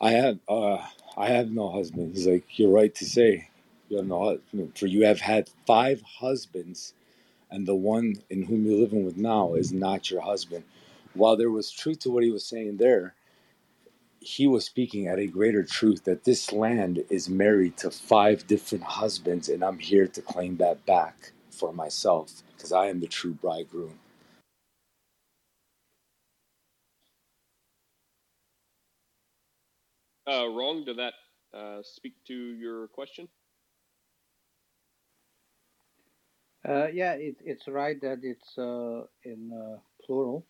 [0.00, 0.78] I have uh
[1.16, 2.14] I have no husband.
[2.16, 3.50] He's like, You're right to say
[3.90, 4.78] you have no husband.
[4.78, 6.94] For you have had five husbands,
[7.54, 10.64] and the one in whom you're living with now is not your husband.
[11.14, 13.14] While there was truth to what he was saying there,
[14.20, 18.84] he was speaking at a greater truth that this land is married to five different
[18.84, 23.34] husbands, and I'm here to claim that back for myself because I am the true
[23.34, 23.98] bridegroom.
[30.30, 30.84] Uh, wrong.
[30.84, 31.14] Did that
[31.54, 33.28] uh, speak to your question?
[36.68, 40.46] Uh, yeah, it, it's right that it's uh, in uh, plural,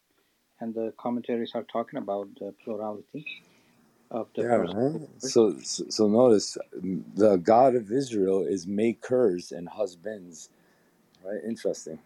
[0.61, 3.27] and the commentaries are talking about the plurality
[4.11, 4.74] of the Yeah, first.
[4.74, 5.01] right.
[5.19, 6.59] So, so, so notice
[7.16, 10.51] the God of Israel is makers and husbands,
[11.24, 11.41] right?
[11.47, 11.99] Interesting.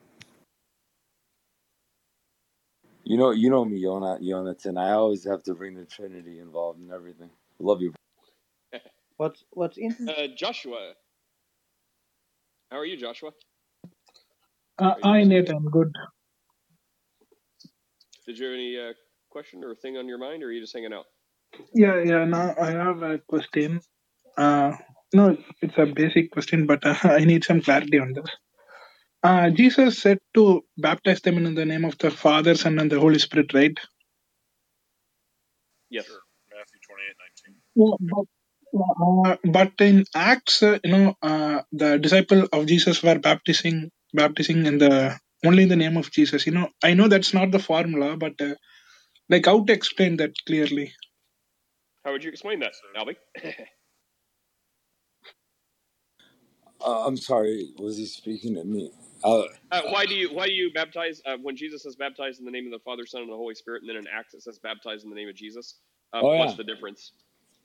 [3.04, 4.78] You know, you know me, Yonah, Jonathan.
[4.78, 7.30] I always have to bring the Trinity involved in everything.
[7.60, 7.94] Love you.
[9.18, 10.14] What's what's interesting?
[10.16, 10.94] Uh, Joshua,
[12.70, 13.32] how are you, Joshua?
[14.78, 15.50] Uh, hi, Nate.
[15.50, 15.90] I'm good.
[18.26, 18.92] Did you have any uh,
[19.30, 21.06] question or thing on your mind, or are you just hanging out?
[21.74, 22.24] Yeah, yeah.
[22.24, 23.80] Now I have a question.
[24.36, 24.72] Uh,
[25.14, 28.30] no, it's a basic question, but uh, I need some clarity on this.
[29.22, 33.00] Uh, Jesus said to baptize them in the name of the Father, Son, and the
[33.00, 33.76] Holy Spirit, right?
[35.90, 36.06] Yes.
[36.50, 37.56] Matthew twenty-eight nineteen.
[37.74, 38.26] Yeah, but,
[38.80, 44.66] uh, but in Acts, uh, you know, uh, the disciple of Jesus were baptizing, baptizing
[44.66, 46.46] in the only in the name of Jesus.
[46.46, 48.54] You know, I know that's not the formula, but uh,
[49.28, 50.92] like how to explain that clearly?
[52.04, 53.16] How would you explain that, Albie?
[56.84, 57.72] Uh, I'm sorry.
[57.78, 58.92] Was he speaking to me?
[59.24, 62.46] Uh, Uh, why do you why do you baptize uh, when Jesus says baptize in
[62.46, 64.42] the name of the Father, Son, and the Holy Spirit, and then in Acts it
[64.42, 65.76] says baptize in the name of Jesus?
[66.14, 67.12] Uh, Oh, what's the difference?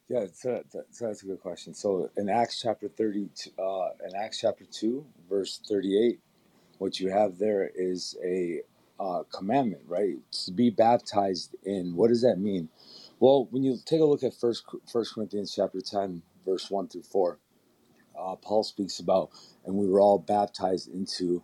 [0.09, 1.73] yeah, so, so that's a good question.
[1.73, 3.29] So in Acts chapter 30,
[3.59, 6.19] uh, in Acts chapter 2, verse 38,
[6.77, 8.61] what you have there is a
[8.99, 10.17] uh, commandment, right?
[10.45, 11.95] To be baptized in.
[11.95, 12.69] What does that mean?
[13.19, 17.03] Well, when you take a look at First First Corinthians chapter 10, verse 1 through
[17.03, 17.39] 4,
[18.17, 19.31] uh, Paul speaks about,
[19.65, 21.43] and we were all baptized into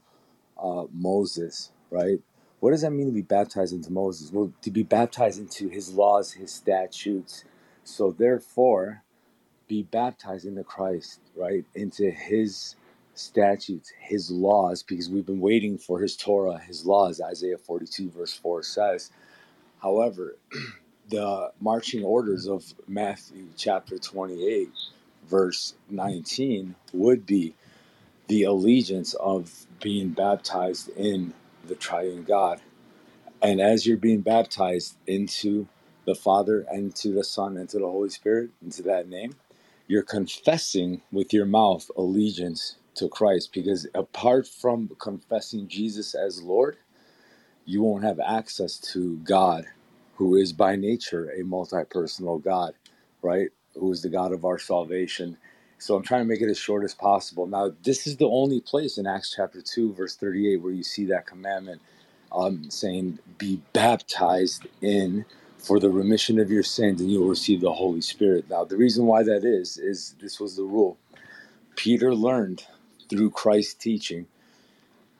[0.61, 2.19] uh, Moses, right?
[2.60, 4.31] What does that mean to be baptized into Moses?
[4.31, 7.45] Well, to be baptized into his laws, his statutes.
[7.84, 9.03] So therefore,
[9.68, 11.65] be baptized into Christ, right?
[11.76, 12.76] Into his
[13.19, 18.33] statutes, his laws, because we've been waiting for his Torah, his laws, Isaiah 42, verse
[18.33, 19.11] 4 says.
[19.81, 20.37] However,
[21.09, 24.69] the marching orders of Matthew chapter 28,
[25.27, 27.55] verse 19, would be
[28.27, 31.33] the allegiance of being baptized in
[31.67, 32.61] the triune God.
[33.41, 35.67] And as you're being baptized into
[36.05, 39.35] the Father and to the Son and to the Holy Spirit, into that name,
[39.87, 46.77] you're confessing with your mouth allegiance to Christ because apart from confessing Jesus as Lord,
[47.65, 49.65] you won't have access to God,
[50.15, 52.73] who is by nature a multi personal God,
[53.21, 53.49] right?
[53.75, 55.37] Who is the God of our salvation.
[55.79, 57.47] So I'm trying to make it as short as possible.
[57.47, 61.05] Now, this is the only place in Acts chapter 2, verse 38, where you see
[61.07, 61.81] that commandment
[62.31, 65.25] um, saying, Be baptized in
[65.57, 68.49] for the remission of your sins, and you'll receive the Holy Spirit.
[68.49, 70.97] Now, the reason why that is, is this was the rule.
[71.75, 72.65] Peter learned
[73.10, 74.27] through Christ's teaching,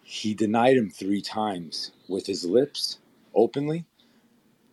[0.04, 3.00] he denied him three times with his lips
[3.36, 3.86] openly.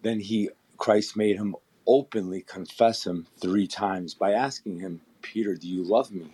[0.02, 1.56] Then he Christ made him
[1.86, 6.30] openly confess him three times by asking him, Peter, do you love me?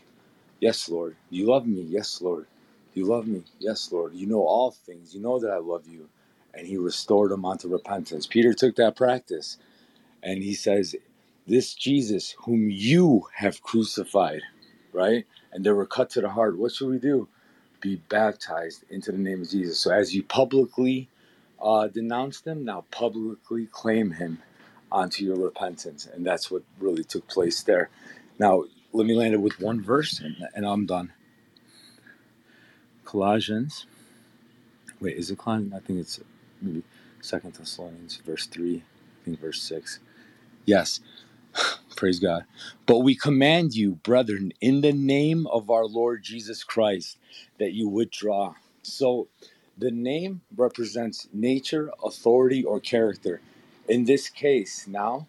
[0.61, 1.17] Yes, Lord.
[1.31, 1.83] Do you love me?
[1.83, 2.47] Yes, Lord.
[2.95, 3.45] Do you love me?
[3.61, 4.15] Yes, Lord.
[4.15, 5.15] You know all things.
[5.15, 6.09] You know that I love you.
[6.55, 8.27] And he restored him unto repentance.
[8.27, 9.59] Peter took that practice
[10.23, 10.97] and he says,
[11.47, 14.43] This Jesus whom you have crucified,
[14.93, 15.27] right?
[15.53, 16.59] And they were cut to the heart.
[16.59, 17.29] What should we do?
[17.81, 19.79] Be baptized into the name of Jesus.
[19.81, 21.09] So as you publicly
[21.63, 24.39] uh, denounce them, now publicly claim him
[24.93, 26.07] onto your repentance.
[26.07, 27.91] And that's what really took place there.
[28.39, 31.13] Now, let me land it with one verse and, and I'm done.
[33.05, 33.87] Colossians.
[35.01, 35.75] Wait, is it Colossians?
[35.75, 36.21] I think it's
[36.61, 36.83] maybe
[37.21, 40.01] Second Thessalonians, verse 3, I think verse 6.
[40.67, 41.01] Yes.
[42.03, 42.45] Praise God.
[42.87, 47.17] But we command you, brethren, in the name of our Lord Jesus Christ,
[47.61, 48.57] that you withdraw.
[48.83, 49.29] So
[49.79, 53.41] the name represents nature, authority, or character.
[53.89, 55.29] In this case, now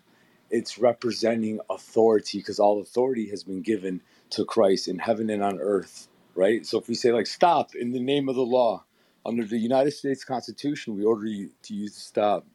[0.52, 4.02] it's representing authority because all authority has been given
[4.32, 6.66] to Christ in heaven and on earth, right?
[6.66, 8.86] So if we say, like, stop in the name of the law,
[9.26, 12.48] under the United States Constitution, we order you to use stop.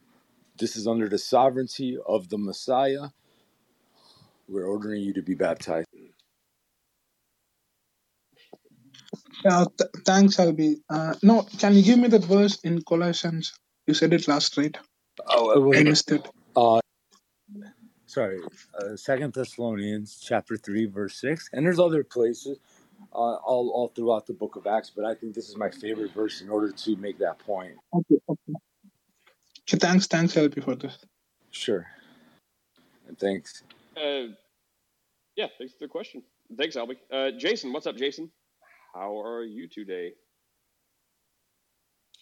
[0.59, 3.09] This is under the sovereignty of the Messiah.
[4.49, 5.87] We're ordering you to be baptized.
[9.45, 10.77] Yeah, th- thanks, Albi.
[10.89, 13.53] Uh, no, can you give me that verse in Colossians?
[13.87, 14.77] You said it last, right?
[15.27, 16.27] Oh, it was, I missed it.
[16.55, 16.79] uh,
[18.05, 18.41] sorry,
[18.77, 22.59] uh, Second Thessalonians chapter three, verse six, and there's other places
[23.13, 26.13] uh, all all throughout the book of Acts, but I think this is my favorite
[26.13, 27.75] verse in order to make that point.
[27.93, 28.53] Okay, okay.
[29.61, 30.97] Okay, thanks, thanks, Albi, for this.
[31.51, 31.87] Sure,
[33.07, 33.63] and thanks.
[33.99, 34.27] Uh,
[35.35, 36.23] yeah, thanks for the question.
[36.57, 36.97] Thanks, Albie.
[37.11, 38.31] Uh, Jason, what's up, Jason?
[38.93, 40.13] How are you today?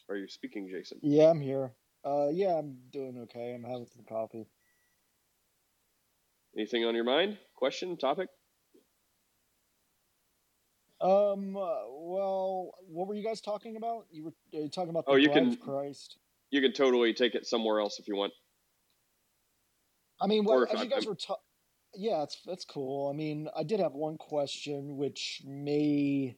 [0.09, 0.99] Are you speaking, Jason?
[1.01, 1.71] Yeah, I'm here.
[2.05, 3.53] Uh, yeah, I'm doing okay.
[3.53, 4.47] I'm having some coffee.
[6.55, 7.37] Anything on your mind?
[7.55, 8.29] Question, topic?
[10.99, 14.05] Um, uh, well, what were you guys talking about?
[14.09, 16.17] You were you talking about the Oh, you can of Christ.
[16.49, 18.33] you can totally take it somewhere else if you want.
[20.19, 21.35] I mean, what as I, you guys I'm, were ta-
[21.93, 23.09] yeah, it's that's cool.
[23.09, 26.35] I mean, I did have one question which may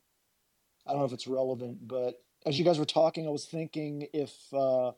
[0.85, 2.15] I don't know if it's relevant, but
[2.45, 4.91] as you guys were talking, I was thinking if uh,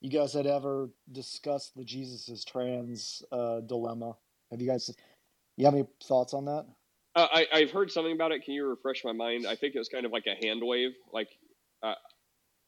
[0.00, 4.16] you guys had ever discussed the Jesus is trans uh, dilemma.
[4.50, 4.90] Have you guys?
[5.56, 6.66] You have any thoughts on that?
[7.16, 8.44] uh, I I've heard something about it.
[8.44, 9.46] Can you refresh my mind?
[9.46, 10.92] I think it was kind of like a hand wave.
[11.12, 11.30] Like,
[11.82, 11.94] uh,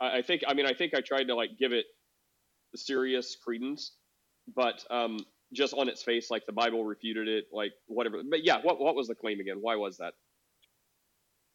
[0.00, 1.84] I, I think I mean I think I tried to like give it
[2.74, 3.92] serious credence,
[4.56, 5.18] but um,
[5.52, 8.20] just on its face, like the Bible refuted it, like whatever.
[8.28, 9.58] But yeah, what what was the claim again?
[9.60, 10.14] Why was that?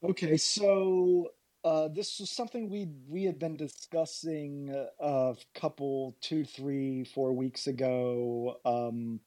[0.04, 1.32] Okay, so
[1.64, 7.34] uh, this was something we we had been discussing uh, a couple, two, three, four
[7.34, 8.60] weeks ago.
[8.66, 9.20] Um,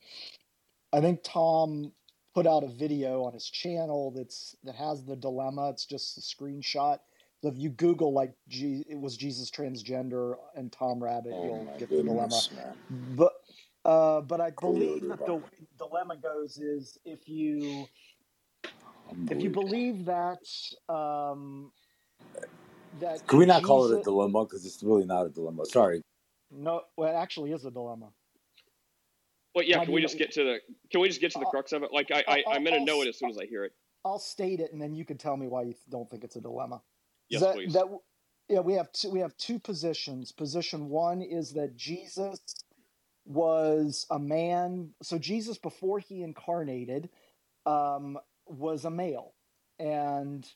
[0.92, 1.92] I think Tom
[2.34, 5.70] put out a video on his channel that's that has the dilemma.
[5.70, 6.98] It's just a screenshot.
[7.42, 11.64] So if you Google like G, it was Jesus transgender and Tom Rabbit, Oh you'll
[11.64, 12.40] my get the dilemma.
[12.54, 12.74] man.
[13.14, 13.32] But
[13.86, 15.42] uh, but I believe that the
[15.78, 17.90] dilemma goes is if you
[19.30, 20.40] if you believe that
[20.88, 21.72] um,
[22.94, 24.44] that Can we not call it a dilemma?
[24.44, 25.66] Because it's really not a dilemma.
[25.66, 26.02] Sorry.
[26.50, 28.10] no well it actually is a dilemma.
[29.54, 29.80] Well, yeah.
[29.80, 30.58] I Can we just get to the
[30.90, 31.92] Can we just get to the I'll, crux of it?
[31.92, 33.72] Like I I'll, I I'm gonna I'll, know it as soon as I hear it.
[34.04, 36.42] I'll state it and then you can tell me why you don't think it's a
[36.42, 36.82] dilemma.
[37.30, 37.74] Yes, That please.
[37.74, 37.86] that
[38.48, 40.32] yeah we have two, we have two positions.
[40.32, 42.38] Position one is that Jesus
[43.26, 44.90] was a man.
[45.02, 47.10] So Jesus before he incarnated
[47.66, 49.34] um, was a male,
[49.78, 50.46] and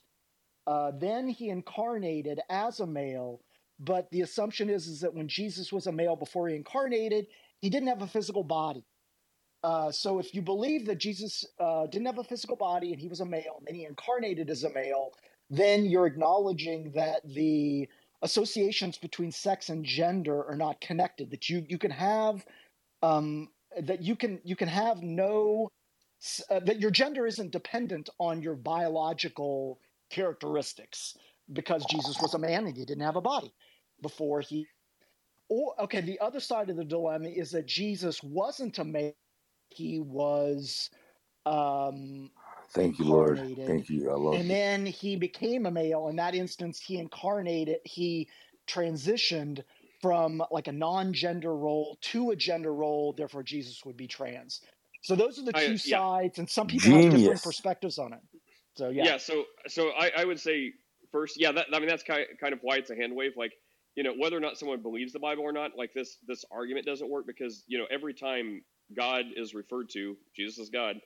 [0.67, 3.41] uh, then he incarnated as a male.
[3.79, 7.27] But the assumption is is that when Jesus was a male before he incarnated,
[7.59, 8.85] he didn't have a physical body.
[9.63, 13.07] Uh, so if you believe that Jesus uh, didn't have a physical body and he
[13.07, 15.11] was a male, and he incarnated as a male,
[15.49, 17.87] then you're acknowledging that the
[18.21, 21.29] associations between sex and gender are not connected.
[21.31, 22.45] That you you can have
[23.03, 23.49] um,
[23.79, 25.69] that you can you can have no
[26.49, 29.79] uh, that your gender isn't dependent on your biological
[30.11, 31.15] characteristics
[31.53, 33.53] because Jesus was a man and he didn't have a body
[34.01, 34.67] before he
[35.49, 39.13] or okay the other side of the dilemma is that Jesus wasn't a man
[39.69, 40.89] he was
[41.45, 42.31] um
[42.73, 43.41] Thank you, Lord.
[43.65, 44.11] Thank you.
[44.11, 44.51] I love and you.
[44.51, 48.29] then he became a male in that instance he incarnated he
[48.67, 49.63] transitioned
[50.01, 54.61] from like a non-gender role to a gender role therefore jesus would be trans
[55.01, 55.97] so those are the I, two yeah.
[55.97, 58.19] sides and some people have different perspectives on it
[58.75, 59.17] so yeah, Yeah.
[59.17, 60.73] so so I, I would say
[61.11, 61.51] first, yeah.
[61.51, 63.33] That, I mean, that's kind kind of why it's a hand wave.
[63.35, 63.53] Like,
[63.95, 66.85] you know, whether or not someone believes the Bible or not, like this this argument
[66.85, 68.63] doesn't work because you know every time
[68.95, 70.97] God is referred to, Jesus is God.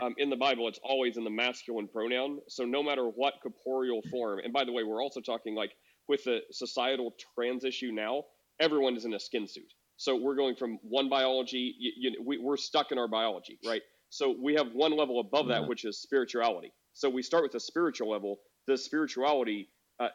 [0.00, 2.40] Um, in the Bible, it's always in the masculine pronoun.
[2.48, 5.72] So no matter what corporeal form, and by the way, we're also talking like
[6.08, 8.24] with the societal trans issue now,
[8.60, 9.72] everyone is in a skin suit.
[9.96, 13.82] So we're going from one biology, you, you, we, we're stuck in our biology, right?
[14.08, 16.72] So we have one level above that, which is spirituality.
[16.92, 18.40] So we start with the spiritual level.
[18.66, 19.68] The spirituality,
[20.00, 20.08] uh, uh,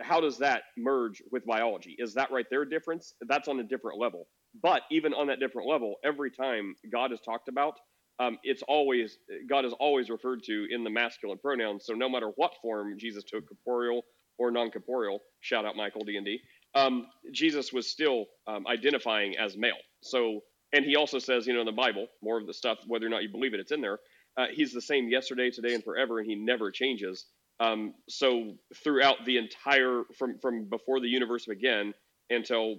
[0.00, 1.96] how does that merge with biology?
[1.98, 3.14] Is that right there a difference?
[3.28, 4.26] That's on a different level.
[4.62, 7.74] But even on that different level, every time God is talked about,
[8.20, 9.18] um, it's always
[9.48, 11.84] God is always referred to in the masculine pronouns.
[11.86, 14.02] So no matter what form Jesus took, corporeal
[14.38, 16.40] or non-corporeal, shout out Michael D and D,
[16.74, 19.76] um, Jesus was still um, identifying as male.
[20.02, 20.42] So
[20.72, 23.10] and he also says, you know, in the Bible, more of the stuff, whether or
[23.10, 24.00] not you believe it, it's in there.
[24.36, 27.26] Uh, he's the same yesterday, today, and forever, and he never changes.
[27.60, 28.54] Um, so
[28.84, 31.94] throughout the entire from from before the universe began
[32.30, 32.76] until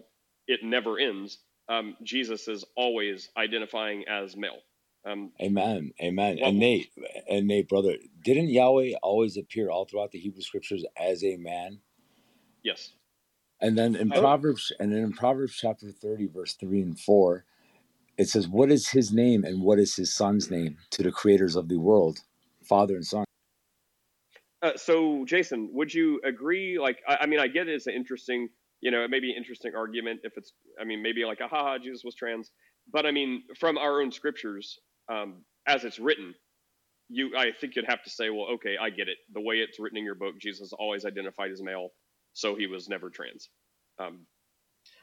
[0.47, 1.39] it never ends,
[1.69, 4.59] um, Jesus is always identifying as male.
[5.05, 5.91] Um, Amen.
[6.01, 6.37] Amen.
[6.39, 6.91] Well- And Nate,
[7.29, 11.79] and Nate, brother, didn't Yahweh always appear all throughout the Hebrew scriptures as a man?
[12.63, 12.91] yes.
[13.61, 14.19] And then in Oh.
[14.19, 17.45] Proverbs, and then in Proverbs chapter 30, verse 3 and 4,
[18.17, 21.55] it says, What is his name and what is his son's name to the creators
[21.55, 22.19] of the world,
[22.63, 23.25] father and son?
[24.61, 26.77] Uh, so, Jason, would you agree?
[26.79, 28.49] Like, I, I mean, I get it, it's an interesting,
[28.81, 31.77] you know, it may be an interesting argument if it's, I mean, maybe like, aha,
[31.77, 32.51] Jesus was trans.
[32.91, 34.79] But I mean, from our own scriptures,
[35.09, 36.35] um, as it's written,
[37.09, 39.17] you, I think you'd have to say, well, okay, I get it.
[39.33, 41.89] The way it's written in your book, Jesus always identified as male,
[42.33, 43.49] so he was never trans.
[43.99, 44.25] Um,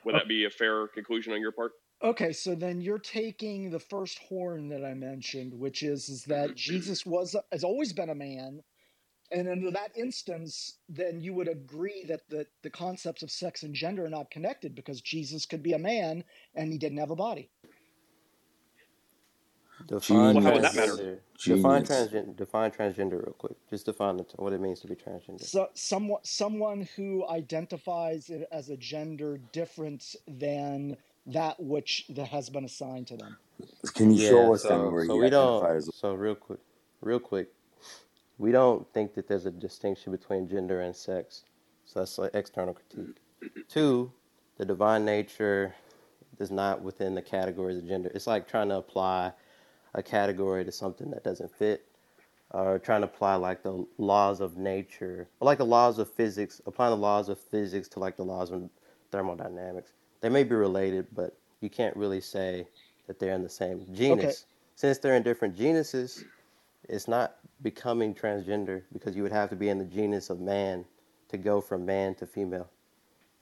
[0.05, 1.73] would that be a fair conclusion on your part?
[2.03, 6.55] Okay, so then you're taking the first horn that I mentioned, which is is that
[6.57, 8.63] Jesus was has always been a man,
[9.31, 13.75] and under that instance, then you would agree that the the concepts of sex and
[13.75, 16.25] gender are not connected because Jesus could be a man
[16.55, 17.51] and he didn't have a body.
[19.87, 20.99] Define Well, how would that matter?
[20.99, 21.21] transgender.
[21.47, 21.91] Define Genius.
[21.91, 22.37] transgender.
[22.37, 23.57] Define transgender real quick.
[23.71, 25.49] Just define it, what it means to be transgender.
[25.49, 30.97] So someone someone who identifies it as a gender different than
[31.27, 33.39] that which that has been assigned to them.
[33.95, 34.31] Can you yeah.
[34.31, 35.65] show us So, then where so he we don't.
[35.65, 36.61] identified as So real quick,
[37.01, 37.49] real quick,
[38.39, 41.45] we don't think that there's a distinction between gender and sex.
[41.87, 43.17] So that's like external critique.
[43.69, 44.13] Two,
[44.59, 45.75] the divine nature
[46.39, 48.11] is not within the categories of gender.
[48.15, 49.33] It's like trying to apply
[49.97, 51.87] a category to something that doesn't fit,
[52.51, 56.61] or trying to apply like the laws of nature, or like the laws of physics,
[56.67, 58.69] applying the laws of physics to like the laws of
[59.11, 59.93] thermodynamics.
[60.21, 62.69] They may be related, but you can't really say
[63.07, 64.45] that they're in the same genus.
[64.77, 66.25] Since they're in different genuses,
[66.89, 70.85] it's not becoming transgender because you would have to be in the genus of man
[71.31, 72.69] to go from man to female.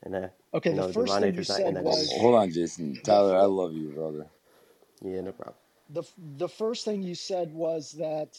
[0.04, 2.94] And that, Okay, you the first thing you said was- Hold on, Jason.
[3.02, 4.26] Tyler, I love you, brother.
[5.02, 5.56] Yeah, no problem.
[5.94, 6.02] The
[6.36, 8.36] the first thing you said was that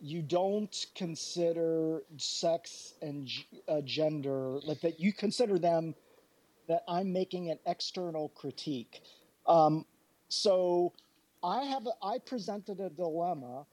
[0.00, 3.28] you don't consider sex and
[3.68, 5.94] uh, gender like that you consider them
[6.68, 9.00] that I'm making an external critique.
[9.46, 9.84] Um,
[10.28, 10.92] so
[11.42, 13.66] I have I presented a dilemma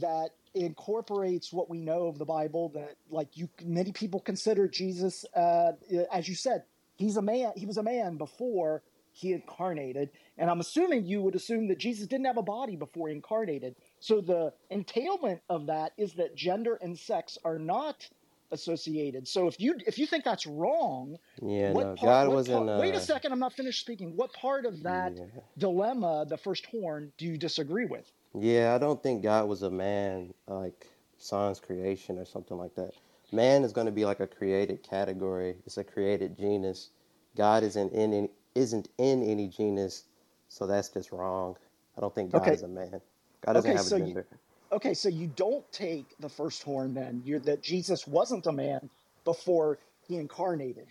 [0.00, 5.24] that incorporates what we know of the Bible that like you many people consider Jesus
[5.36, 5.72] uh,
[6.12, 6.64] as you said
[6.96, 8.82] he's a man he was a man before
[9.20, 13.08] he incarnated and I'm assuming you would assume that Jesus didn't have a body before
[13.08, 18.08] he incarnated so the entailment of that is that gender and sex are not
[18.52, 22.34] associated so if you if you think that's wrong Yeah, what no, part, God what
[22.36, 22.66] wasn't.
[22.66, 24.16] part- wait a uh, second, I'm not finished speaking.
[24.16, 25.24] What part of that Yeah.
[25.58, 28.10] dilemma, the first horn, do you disagree with?
[28.34, 30.86] Yeah, I don't think God was a man like
[31.18, 32.92] sans creation or something like that.
[33.32, 35.56] Man is going to be like a created category.
[35.66, 36.90] It's a created genus.
[37.36, 40.04] God isn't in any, isn't in any genus,
[40.48, 41.56] so that's just wrong.
[41.96, 42.52] I don't think God Okay.
[42.52, 43.00] is a man.
[43.46, 44.26] God doesn't Okay, have so a you- gender.
[44.72, 47.22] Okay, so you don't take the first horn then.
[47.24, 48.90] You're that Jesus wasn't a man
[49.24, 50.88] before he incarnated.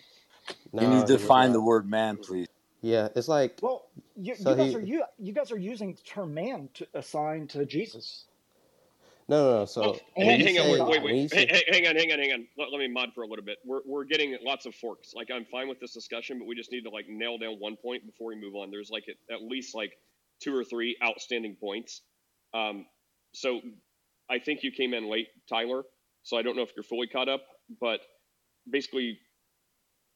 [0.77, 2.47] Can you No, he was define the word man, please?
[2.81, 5.93] Yeah, it's like Well, you, so you guys he are you you guys are using
[5.95, 8.25] the term man to assign to Jesus.
[9.29, 9.65] No no no.
[9.65, 11.03] So hang, when hang on, wait, wait, God.
[11.03, 11.33] when you wait.
[11.33, 12.47] Hey, say hang on, hang on, hang on.
[12.57, 13.59] Let, let me mod for a little bit.
[13.65, 15.13] We're we're getting lots of forks.
[15.15, 17.77] Like I'm fine with this discussion, but we just need to like nail down one
[17.77, 18.71] point before we move on.
[18.71, 19.93] There's like at, at least like
[20.41, 22.01] two or three outstanding points.
[22.53, 22.87] Um,
[23.33, 23.61] so
[24.29, 25.83] I think you came in late, Tyler.
[26.23, 27.41] So I don't know if you're fully caught up,
[27.81, 28.01] but
[28.69, 29.19] basically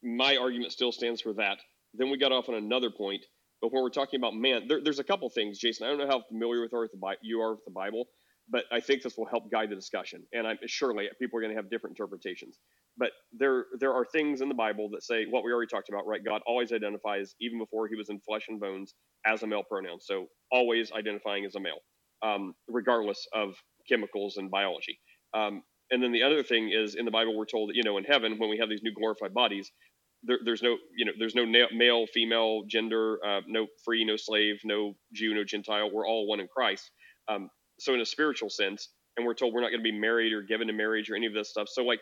[0.03, 1.59] my argument still stands for that.
[1.93, 3.25] Then we got off on another point.
[3.61, 5.87] But when we're talking about man, there, there's a couple things, Jason.
[5.87, 8.05] I don't know how familiar with, or with the, Bi- you are with the Bible,
[8.49, 10.23] but I think this will help guide the discussion.
[10.33, 12.59] And I'm surely people are going to have different interpretations.
[12.97, 16.07] But there there are things in the Bible that say what we already talked about,
[16.07, 16.23] right?
[16.23, 18.93] God always identifies, even before he was in flesh and bones,
[19.25, 19.99] as a male pronoun.
[20.01, 21.79] So always identifying as a male,
[22.23, 23.55] um, regardless of
[23.89, 24.99] chemicals and biology.
[25.33, 27.97] Um, and then the other thing is in the Bible, we're told that you know
[27.97, 29.71] in heaven when we have these new glorified bodies,
[30.23, 34.59] there, there's no you know there's no male female gender uh, no free no slave
[34.63, 36.91] no jew no gentile we're all one in christ
[37.29, 37.49] um,
[37.83, 40.41] so in a spiritual sense and we're told we're not going to be married or
[40.41, 41.67] given to marriage or any of this stuff.
[41.69, 41.99] So like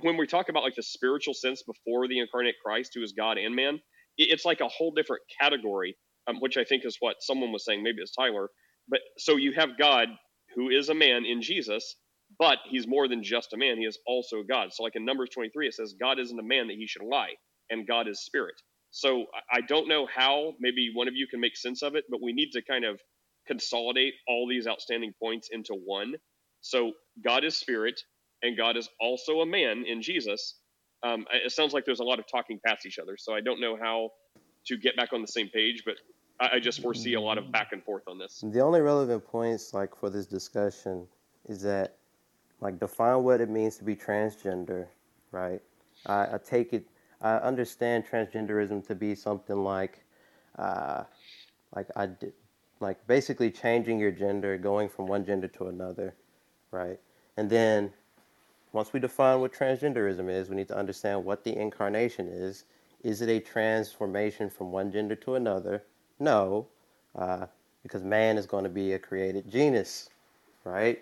[0.00, 3.38] when we talk about like the spiritual sense before the incarnate christ who is god
[3.38, 3.80] and man
[4.18, 5.96] it's like a whole different category
[6.28, 8.48] um, which i think is what someone was saying maybe it's tyler
[8.88, 10.08] but so you have god
[10.54, 11.96] who is a man in jesus
[12.38, 14.72] but he's more than just a man he is also god.
[14.72, 17.34] So like in numbers 23 it says god isn't a man that he should lie
[17.70, 18.54] and god is spirit.
[18.90, 22.04] So i I don't know how maybe one of you can make sense of it
[22.10, 23.00] but we need to kind of
[23.46, 26.14] consolidate all these outstanding points into one
[26.60, 26.92] so
[27.24, 28.00] god is spirit
[28.42, 30.58] and god is also a man in jesus
[31.04, 33.60] um, it sounds like there's a lot of talking past each other so i don't
[33.60, 34.10] know how
[34.66, 35.96] to get back on the same page but
[36.40, 39.24] i, I just foresee a lot of back and forth on this the only relevant
[39.26, 41.06] points like for this discussion
[41.48, 41.96] is that
[42.62, 44.86] like define what it means to be transgender,
[45.32, 45.60] right?
[46.06, 46.86] I, I take it.
[47.20, 50.04] I understand transgenderism to be something like,
[50.58, 51.02] uh,
[51.74, 52.32] like I did,
[52.82, 56.14] like basically changing your gender, going from one gender to another,
[56.72, 56.98] right?
[57.36, 57.92] And then
[58.72, 62.64] once we define what transgenderism is, we need to understand what the incarnation is.
[63.02, 65.84] Is it a transformation from one gender to another?
[66.18, 66.66] No,
[67.16, 67.46] uh,
[67.82, 70.10] because man is going to be a created genus,
[70.64, 71.00] right?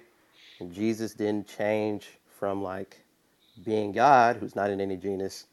[0.60, 2.08] And Jesus didn't change
[2.38, 3.00] from like
[3.64, 5.46] being God, who's not in any genus,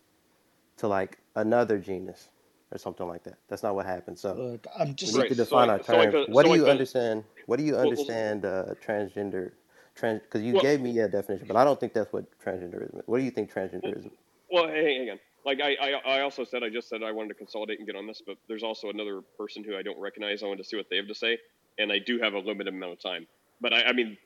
[0.77, 2.29] to like another genus
[2.71, 3.37] or something like that.
[3.47, 4.19] That's not what happened.
[4.19, 6.27] So Look, I'm we need right to define like our terms.
[6.27, 7.23] the What so do you the understand?
[7.45, 9.51] What do you well, well, understand uh, transgender?
[9.95, 10.21] Trans?
[10.21, 13.03] Because you well gave me a definition, but I don't think that's what transgenderism is.
[13.05, 14.11] What do you think transgenderism?
[14.51, 15.19] Well, hey, hang on.
[15.45, 17.95] Like I, I, I also said, I just said I wanted to consolidate and get
[17.95, 20.43] on this, but there's also another person who I don't recognize.
[20.43, 21.37] I wanted to see what they have to say,
[21.79, 23.27] and I do have a limited amount of time.
[23.61, 24.17] But I, I mean,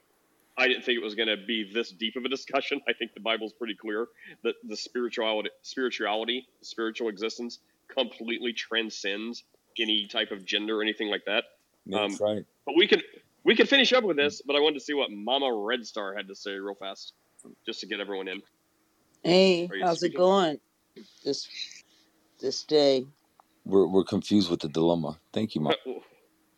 [0.57, 2.81] I didn't think it was going to be this deep of a discussion.
[2.88, 4.07] I think the Bible's pretty clear
[4.43, 7.59] that the spirituality, spirituality, spiritual existence,
[7.91, 9.43] completely transcends
[9.80, 11.43] any type of gender or anything like that.
[11.85, 12.45] That's Um, right.
[12.65, 13.01] but we can
[13.43, 14.41] we can finish up with this.
[14.45, 17.13] But I wanted to see what Mama Red Star had to say real fast,
[17.65, 18.41] just to get everyone in.
[19.23, 20.59] Hey, Are you how's it going
[21.23, 21.47] this
[22.39, 23.05] this day?
[23.65, 25.19] We're we're confused with the dilemma.
[25.34, 25.73] Thank you, Mom.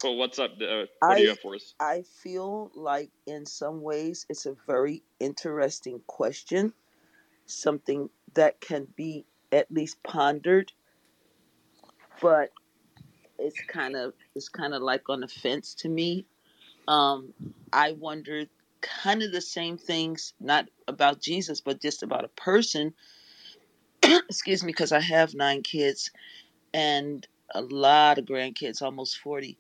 [0.04, 0.52] well, what's up?
[0.62, 1.74] Uh, what do you have for us?
[1.80, 6.74] I feel like in some ways it's a very interesting question,
[7.46, 10.72] something that can be at least pondered,
[12.24, 12.52] but
[13.40, 16.26] it's kind of it's kind of like on the fence to me.
[16.88, 17.34] Um,
[17.74, 18.50] I wondered
[18.82, 22.94] kind of the same things, not about Jesus, but just about a person.
[24.04, 26.12] Excuse me, because I have nine kids
[26.74, 29.58] and a lot of grandkids, almost forty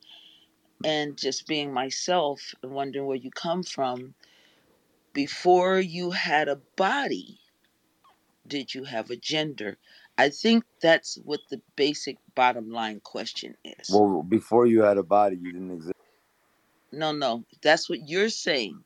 [0.85, 4.15] and just being myself and wondering where you come from.
[5.14, 7.40] Before you had a body,
[8.48, 9.77] did you have a gender?
[10.18, 13.90] I think that's what the basic bottom line question is.
[13.91, 15.94] Well, before you had a body, you didn't exist.
[16.91, 18.84] No, no, that's what you're saying.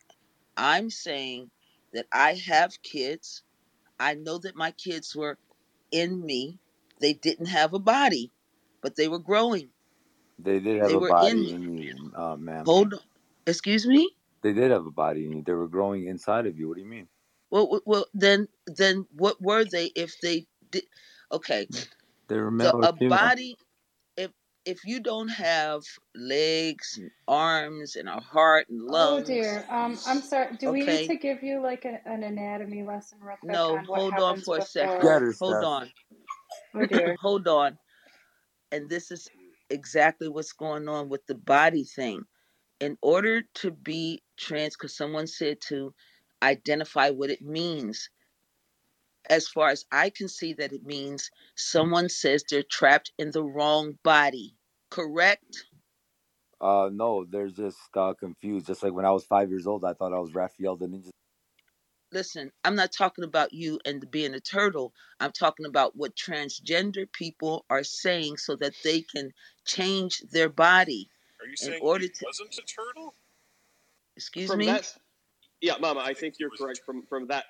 [0.55, 1.51] I'm saying
[1.93, 3.43] that I have kids.
[3.99, 5.37] I know that my kids were
[5.91, 6.59] in me.
[7.01, 8.31] They didn't have a body,
[8.81, 9.69] but they were growing.
[10.39, 11.51] They did have They a were in body me.
[11.53, 12.65] in you, uh, ma'am.
[12.65, 12.99] Hold on.
[13.45, 14.09] Excuse me?
[14.41, 15.43] They did have a body in you.
[15.45, 16.67] They were growing inside of you.
[16.69, 17.07] What do you mean?
[17.49, 20.83] Well, well, well, then, then what were they if they did?
[21.31, 21.67] Okay,
[22.27, 23.19] They were the a female.
[23.19, 23.57] body.
[24.17, 24.31] If
[24.65, 25.83] if you don't have
[26.15, 29.09] legs and arms and a heart and love.
[29.11, 29.65] Oh lungs, dear.
[29.69, 30.55] Um, I'm sorry.
[30.59, 33.85] Do we need to give you like a, an anatomy lesson real quick No, on
[33.85, 34.99] hold on for a second.
[35.01, 35.21] Get the?
[35.21, 35.65] her, Hold Steph.
[35.65, 35.91] on.
[36.75, 37.15] Oh dear.
[37.21, 37.77] hold on.
[38.71, 39.29] And this is
[39.69, 42.23] exactly what's going on with the body thing.
[42.79, 45.93] In order to be trans, because someone said to
[46.43, 48.09] identify what it means,
[49.29, 53.43] as far as I can see that it means someone says they're trapped in the
[53.43, 54.55] wrong body.
[54.89, 55.65] Correct?
[56.59, 58.67] Uh, no, they're just uh, confused.
[58.67, 61.09] Just like when I was five years old, I thought I was Raphael the Ninja.
[62.11, 64.93] Listen, I'm not talking about you and being a turtle.
[65.19, 69.33] I'm talking about what transgender people are saying so that they can
[69.65, 71.09] change their body
[71.41, 72.25] Are you in saying order he to.
[72.25, 73.13] wasn't a turtle?
[74.15, 74.67] Excuse from me?
[74.67, 74.91] that,
[75.61, 76.79] yeah, Mama, I think you're correct.
[76.85, 77.45] From from that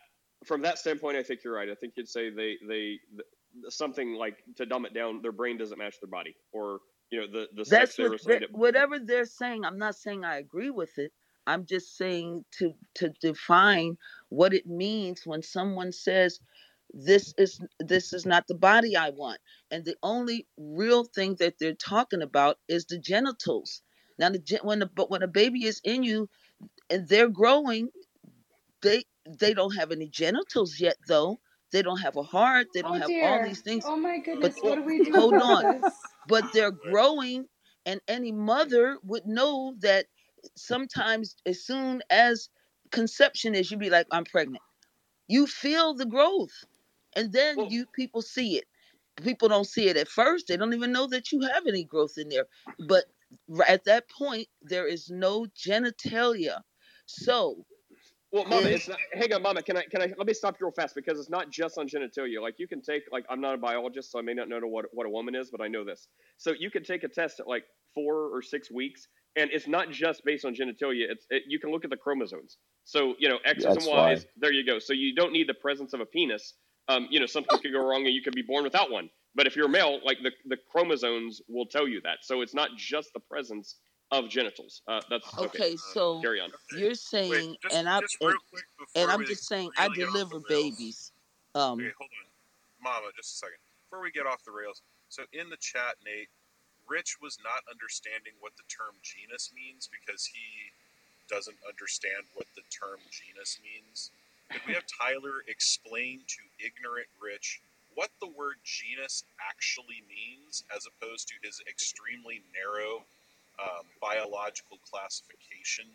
[0.45, 1.69] from that standpoint, I think you're right.
[1.69, 5.57] I think you'd say they they th- something like to dumb it down, their brain
[5.57, 6.79] doesn't match their body, or
[7.11, 9.65] you know the the sex That's what they, whatever they're saying.
[9.65, 11.11] I'm not saying I agree with it.
[11.47, 13.97] I'm just saying to to define
[14.29, 16.39] what it means when someone says
[16.93, 19.39] this is this is not the body I want,
[19.71, 23.81] and the only real thing that they're talking about is the genitals.
[24.19, 26.29] Now, the when the, but when a baby is in you
[26.89, 27.89] and they're growing,
[28.81, 29.05] they
[29.39, 31.39] they don't have any genitals yet, though.
[31.71, 32.67] They don't have a heart.
[32.73, 33.85] They don't Oh have all these things.
[33.85, 34.63] Oh my But goodness.
[34.63, 35.63] What do we do hold on.
[35.63, 35.93] this?
[36.27, 37.47] But they're growing,
[37.85, 40.07] and any mother would know that
[40.57, 42.49] sometimes as soon as
[42.91, 44.63] conception is, you'd be like, I'm pregnant.
[45.27, 46.65] You feel the growth,
[47.15, 48.65] and then you people see it.
[49.23, 50.47] People don't see it at first.
[50.47, 52.47] They don't even know that you have any growth in there.
[52.79, 53.05] But
[53.67, 56.61] at that point, there is no genitalia.
[57.07, 57.65] So
[58.37, 58.99] Well, Mama, it's not.
[59.13, 59.63] Hang on, Mama.
[59.63, 59.83] Can I?
[59.89, 60.13] Can I?
[60.15, 62.39] Let me stop you real fast because it's not just on genitalia.
[62.39, 63.03] Like you can take.
[63.11, 65.49] Like I'm not a biologist, so I may not know what what a woman is,
[65.49, 66.07] but I know this.
[66.37, 67.63] So you can take a test at like
[67.95, 69.07] four or six weeks,
[69.37, 71.05] and it's not just based on genitalia.
[71.09, 72.57] It's it, you can look at the chromosomes.
[72.85, 74.21] So you know X's That's and Y's.
[74.21, 74.29] why.
[74.37, 74.77] There you go.
[74.77, 76.53] So you don't need the presence of a penis.
[76.89, 79.09] Um, you know something could go wrong, and you could be born without one.
[79.33, 82.19] But if you're male, like the the chromosomes will tell you that.
[82.21, 83.77] So it's not just the presence
[84.11, 84.81] of genitals.
[84.87, 85.45] Uh, that's okay.
[85.45, 86.49] okay, so Carry on.
[86.71, 88.33] you're saying, and I and,
[88.95, 91.11] and I'm just saying, I deliver babies.
[91.55, 92.27] Um, Okay, hold on,
[92.83, 93.57] Mama, just a second.
[93.89, 96.29] Before we get off the rails, so in the chat, Nate,
[96.87, 100.71] Rich was not understanding what the term genus means because he
[101.27, 104.11] doesn't understand what the term genus means.
[104.51, 107.59] Could we have Tyler explain to ignorant Rich
[107.95, 113.03] what the word genus actually means as opposed to his extremely narrow
[113.59, 115.85] um, biological classification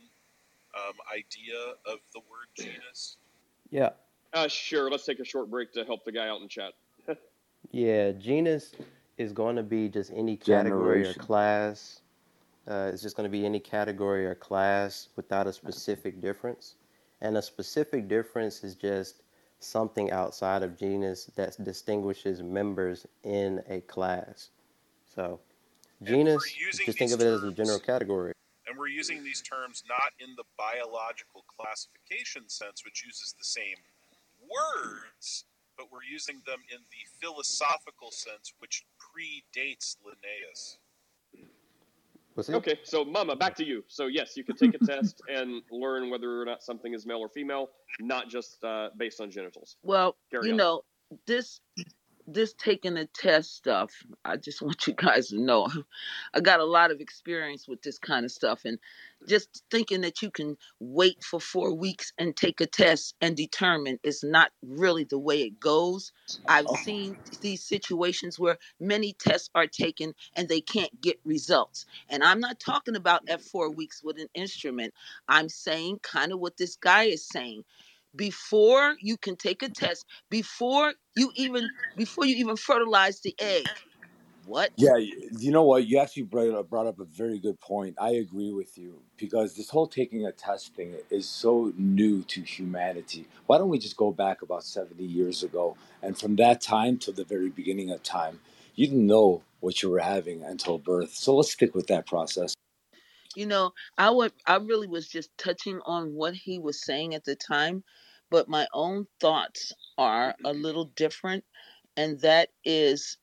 [0.74, 3.16] um, idea of the word genus?
[3.70, 3.90] Yeah.
[4.32, 4.90] Uh, sure.
[4.90, 6.72] Let's take a short break to help the guy out in chat.
[7.70, 8.72] Yeah, genus
[9.16, 12.00] is going to be just any category or class.
[12.68, 16.74] Uh, it's just going to be any category or class without a specific difference.
[17.20, 19.22] And a specific difference is just
[19.60, 24.50] something outside of genus that distinguishes members in a class.
[25.14, 25.40] So,
[26.04, 28.32] genus, just think of it as a general category.
[28.66, 33.76] And we're using these terms not in the biological classification sense, which uses the same
[34.40, 35.44] words,
[35.76, 40.78] but we're using them in the philosophical sense, which predates Linnaeus.
[42.34, 42.54] What's it?
[42.54, 43.84] Okay, so Mama, back to you.
[43.88, 47.18] So yes, you can take a test and learn whether or not something is male
[47.18, 47.70] or female,
[48.00, 49.76] not just uh, based on genitals.
[49.82, 50.56] well, Carry you on.
[50.56, 50.82] know,
[51.26, 51.60] this
[52.26, 53.90] this taking the test stuff,
[54.24, 55.68] I just want you guys to know
[56.34, 58.78] I got a lot of experience with this kind of stuff and
[59.28, 63.98] just thinking that you can wait for 4 weeks and take a test and determine
[64.02, 66.12] is not really the way it goes.
[66.48, 66.76] I've oh.
[66.76, 71.86] seen these situations where many tests are taken and they can't get results.
[72.08, 74.92] And I'm not talking about at 4 weeks with an instrument.
[75.28, 77.64] I'm saying kind of what this guy is saying
[78.16, 83.66] before you can take a test before you even before you even fertilize the egg
[84.44, 85.86] what Yeah, you know what?
[85.86, 87.96] You actually brought up, brought up a very good point.
[88.00, 92.42] I agree with you because this whole taking a test thing is so new to
[92.42, 93.26] humanity.
[93.46, 95.76] Why don't we just go back about 70 years ago?
[96.02, 98.40] And from that time till the very beginning of time,
[98.74, 101.14] you didn't know what you were having until birth.
[101.14, 102.54] So let's stick with that process.
[103.36, 107.24] You know i would i really was just touching on what he was saying at
[107.24, 107.84] the time
[108.30, 111.44] but my own thoughts are a little different
[111.96, 113.18] and that is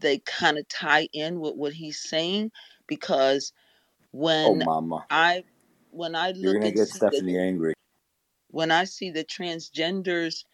[0.00, 2.50] they kind of tie in with what he's saying
[2.88, 3.52] because
[4.44, 5.06] Oh, when mama.
[5.10, 5.44] i
[5.90, 7.74] when i look You're to get Stephanie angry.
[8.50, 10.44] when I see the transgenders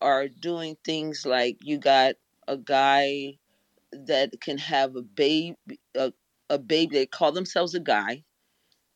[0.00, 2.16] are doing things like you got
[2.48, 3.38] a guy
[3.92, 5.56] that can have a baby,
[5.96, 6.12] a,
[6.50, 8.24] a baby, they call themselves a guy,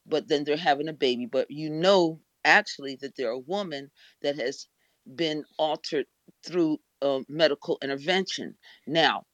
[0.07, 3.91] but then they're having a baby, but you know actually that they're a woman
[4.23, 4.67] that has
[5.15, 6.07] been altered
[6.45, 8.57] through uh, medical intervention.
[8.87, 9.25] Now,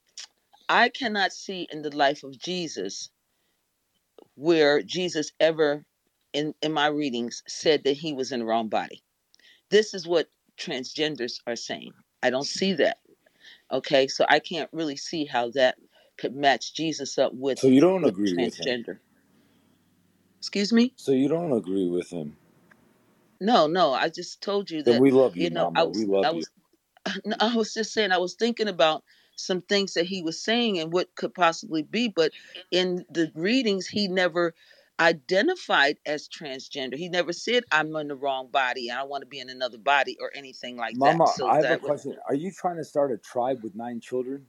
[0.68, 3.10] I cannot see in the life of Jesus
[4.34, 5.84] where Jesus ever,
[6.32, 9.02] in, in my readings, said that he was in the wrong body.
[9.70, 10.28] This is what
[10.58, 11.92] transgenders are saying.
[12.22, 12.98] I don't see that.
[13.70, 15.76] Okay, so I can't really see how that
[16.18, 18.66] could match Jesus up with So you don't with agree with him.
[18.68, 18.98] transgender.
[20.40, 20.94] Excuse me?
[20.96, 22.36] So you don't agree with him.
[23.40, 23.92] No, no.
[23.94, 25.88] I just told you that we love you, you know I Mama.
[25.88, 26.38] We was love I you.
[26.38, 26.50] was
[27.24, 29.04] no, I was just saying I was thinking about
[29.36, 32.32] some things that he was saying and what could possibly be, but
[32.70, 34.54] in the readings he never
[35.00, 36.94] identified as transgender.
[36.96, 39.78] He never said I'm in the wrong body and I want to be in another
[39.78, 41.16] body or anything like that.
[41.18, 42.16] Mama, So I have a would question.
[42.28, 44.46] Are you trying to start a tribe with nine children?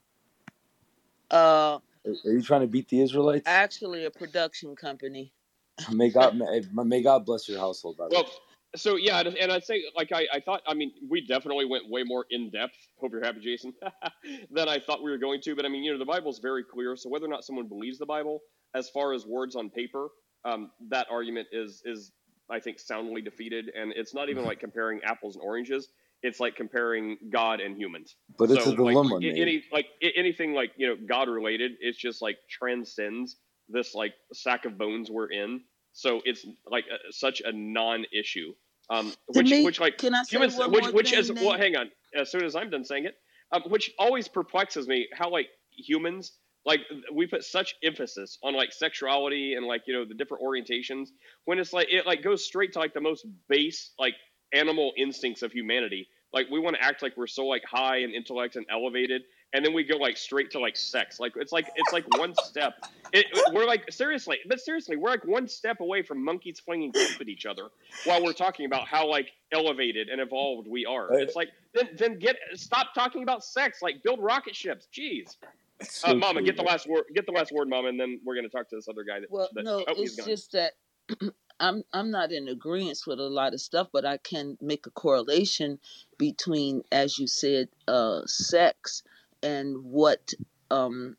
[1.32, 3.48] Uh Are are you trying to beat the Israelites?
[3.48, 5.34] actually a production company.
[5.92, 8.22] May God may, may God bless your household, by the way.
[8.22, 8.32] Well,
[8.76, 10.62] so yeah, and and I'd say like I, I thought.
[10.68, 12.76] I mean, we definitely went way more in depth.
[13.00, 13.74] Hope you're happy, Jason,
[14.52, 15.56] than I thought we were going to.
[15.56, 16.96] But I mean, you know, the Bible's very clear.
[16.96, 18.42] So whether or not someone believes the Bible,
[18.76, 20.10] as far as words on paper,
[20.46, 22.12] um, that argument is is
[22.50, 23.72] I think soundly defeated.
[23.76, 25.90] And it's not even like comparing apples and oranges.
[26.24, 28.16] It's like comparing God and humans.
[28.40, 29.38] But it's So a dilemma, a- Nate.
[29.38, 33.38] any like anything like you know God related, it's just like transcends
[33.70, 35.62] this like sack of bones we're in.
[35.92, 38.54] So it's like a, such a non-issue.
[38.90, 41.32] Um, which me, which like can I say humans, one which more which thing, is
[41.32, 41.90] well, hang on.
[42.16, 43.16] As soon as I'm done saying it,
[43.52, 46.34] um, which always perplexes me how like humans
[46.66, 46.82] like
[47.14, 51.10] we put such emphasis on like sexuality and like you know the different orientations
[51.46, 54.14] when it's like it like goes straight to like the most base like
[54.54, 56.08] animal instincts of humanity.
[56.32, 59.24] Like we want to act like we're so like high in intellect and elevated
[59.54, 61.20] and then we go like straight to like sex.
[61.20, 62.74] Like it's like it's like one step.
[63.12, 67.22] It, we're like seriously but seriously we're like one step away from monkeys playing golf
[67.22, 67.70] at each other
[68.06, 71.14] while we're talking about how like elevated and evolved we are.
[71.14, 73.82] It's like then then get stop talking about sex.
[73.82, 74.88] Like build rocket ships.
[74.92, 75.36] Jeez.
[75.82, 78.36] So uh, mama get the last word get the last word mama and then we're
[78.36, 80.28] going to talk to this other guy that, Well, that no, oh he's it's gone.
[80.28, 80.74] just that
[81.60, 84.92] I'm I'm not in agreement with a lot of stuff, but I can make a
[84.92, 85.80] correlation
[86.18, 89.04] between, as you said, uh, sex
[89.42, 90.34] and what
[90.72, 91.16] um,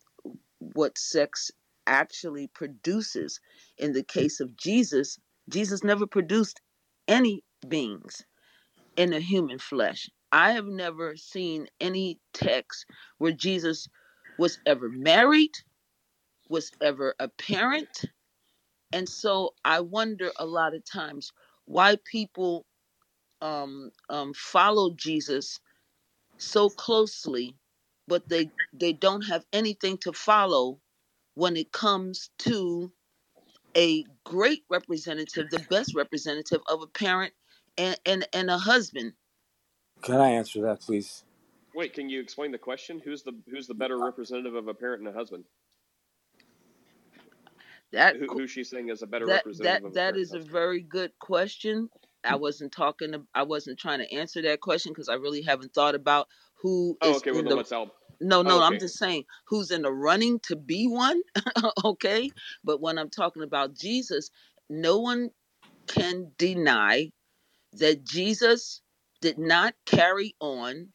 [0.59, 1.51] what sex
[1.87, 3.41] actually produces.
[3.79, 6.61] In the case of Jesus, Jesus never produced
[7.09, 8.25] any beings
[8.97, 10.11] in a human flesh.
[10.33, 12.87] I have never seen any text
[13.19, 13.89] where Jesus
[14.39, 15.53] was ever married,
[16.49, 18.05] was ever a parent,
[18.95, 21.33] and so I wonder a lot of times
[21.67, 22.65] why people
[23.43, 25.59] um, um, follow Jesus
[26.39, 27.57] so closely,
[28.07, 30.79] but they they don't have anything to follow
[31.35, 32.93] when it comes to
[33.77, 37.33] a great representative, the best representative of a parent
[37.77, 39.13] and, and, and a husband.
[40.03, 41.25] Can I answer that, please?
[41.75, 45.01] wait can you explain the question who's the who's the better representative of a parent
[45.01, 45.45] and a husband
[47.95, 50.19] That who, who's she saying is a better that representative that of a that parent
[50.19, 51.89] is a very good question.
[52.25, 52.41] I mm-hmm.
[52.41, 53.13] wasn't talking.
[53.13, 56.99] to- I wasn't trying to answer that question because I really haven't thought about who
[57.03, 57.55] oh is okay well in the.
[57.55, 61.23] let's help No, oh no, I'm just saying who's in the running to be one.
[61.85, 62.31] okay,
[62.65, 64.31] but when I'm talking about Jesus,
[64.69, 65.31] no one
[65.87, 67.13] can deny
[67.75, 68.81] that Jesus
[69.21, 70.89] did not carry on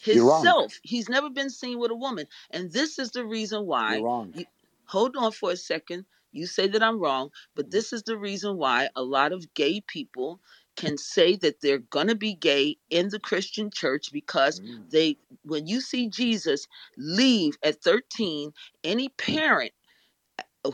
[0.00, 0.78] himself.
[0.82, 2.26] He's never been seen with a woman.
[2.50, 4.32] And this is the reason You're why wrong.
[4.34, 4.44] you
[4.88, 6.06] hold on for a second.
[6.32, 9.82] You say that I'm wrong, but this is the reason why a lot of gay
[9.82, 10.40] people
[10.76, 14.90] can say that they're going to be gay in the Christian church because Mm.
[14.90, 18.52] they when you see Jesus leave at 13,
[18.84, 19.72] any parent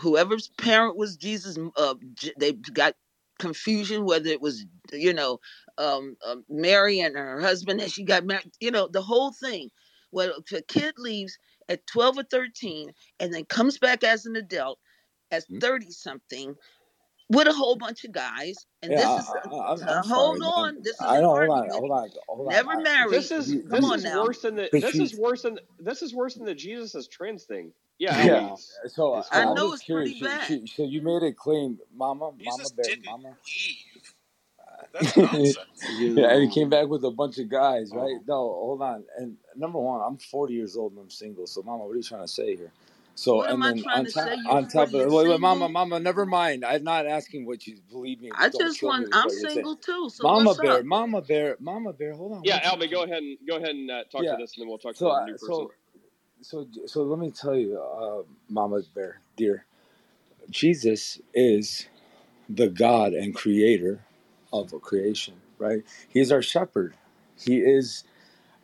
[0.01, 1.95] whoever's parent was Jesus, uh,
[2.39, 2.95] they got
[3.39, 5.39] confusion whether it was you know
[5.79, 8.53] um, um, Mary and her husband that she got married.
[8.61, 9.71] You know the whole thing.
[10.13, 11.39] Well, if a kid leaves
[11.69, 14.79] at twelve or thirteen and then comes back as an adult
[15.33, 15.61] as Mm.
[15.61, 16.55] thirty something
[17.31, 20.37] with a whole bunch of guys, and Yeah, this is I, I'm, uh, I'm hold
[20.37, 20.67] sorry, man.
[20.67, 21.31] on, this is I an know.
[21.31, 21.71] Hold on.
[21.71, 22.11] Hold on.
[22.29, 22.55] Hold on.
[22.55, 23.09] Never I, married.
[23.09, 24.09] this is you, Come this on is now.
[24.09, 25.01] worse than the this Patrice.
[25.01, 28.43] is worse than this is worse than the jesus is trans thing yeah Yeah.
[28.43, 30.19] albie So it's I, I I'm know just it's pretty curious.
[30.19, 30.41] So, bad.
[30.41, 33.37] so, so you made a claim, Mama, Mama Jesus Bear, Mama.
[33.47, 33.94] leave.
[34.95, 35.59] That's nonsense.
[35.99, 38.17] yeah, and he came back with a bunch of guys, right?
[38.21, 38.25] Oh.
[38.27, 39.05] No, hold on.
[39.19, 41.47] And number one, I'm 40 years old and I'm single.
[41.47, 42.71] So, Mama, what are you trying to say here?
[43.17, 44.35] So, What and am I then trying on to top, say?
[44.49, 45.69] On top of it, and wait, wait, Mama.
[45.69, 46.65] Mama, never mind.
[46.65, 48.31] I'm not asking what you believe me.
[48.35, 49.09] I Don't just want.
[49.13, 49.55] I'm what you're saying.
[49.55, 50.11] single too.
[50.11, 50.85] So Mama what's Bear, up?
[50.85, 52.15] Mama Bear, Mama Bear.
[52.15, 52.41] Hold on.
[52.45, 54.33] yeah What albie go ahead and go ahead and uh, talk yeah.
[54.33, 55.73] to this and then we'll talk to So, the new person so,
[56.43, 59.65] so, so let me tell you, uh, Mama Bear, dear,
[60.51, 61.87] Jesus is
[62.49, 64.01] the God and Creator
[64.55, 65.83] of creation, right?
[66.09, 66.95] He is our shepherd.
[67.39, 68.05] He is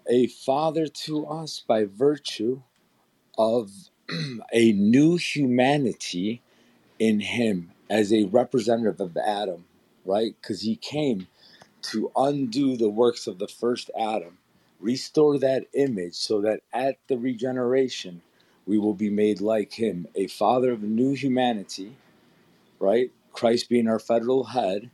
[0.08, 2.62] a father to us by virtue
[3.38, 3.70] of
[4.52, 6.42] a new humanity
[6.98, 9.64] in him as a representative of Adam,
[10.04, 10.34] right?
[10.40, 11.28] Because he came
[11.82, 14.38] to undo the works of the first Adam,
[14.80, 18.22] restore that image so that at the regeneration
[18.66, 21.96] we will be made like him, a father of new humanity,
[22.80, 23.10] right?
[23.32, 24.90] Christ being our federal head,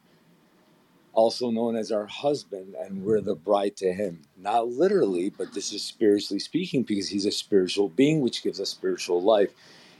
[1.16, 4.22] also known as our husband, and we're the bride to him.
[4.36, 8.70] Not literally, but this is spiritually speaking because he's a spiritual being which gives us
[8.70, 9.51] spiritual life.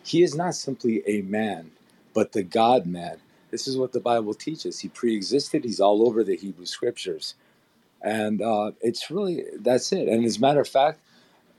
[0.05, 1.73] He is not simply a man,
[2.15, 3.19] but the God man.
[3.51, 4.81] This is what the Bible teaches.
[4.81, 7.35] He pre existed, he's all over the Hebrew scriptures.
[8.03, 10.09] And uh, it's really, that's it.
[10.09, 11.01] And as a matter of fact,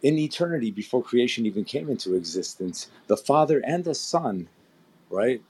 [0.04, 4.48] in eternity, before creation even came into existence, the Father and the Son,
[5.10, 5.42] right,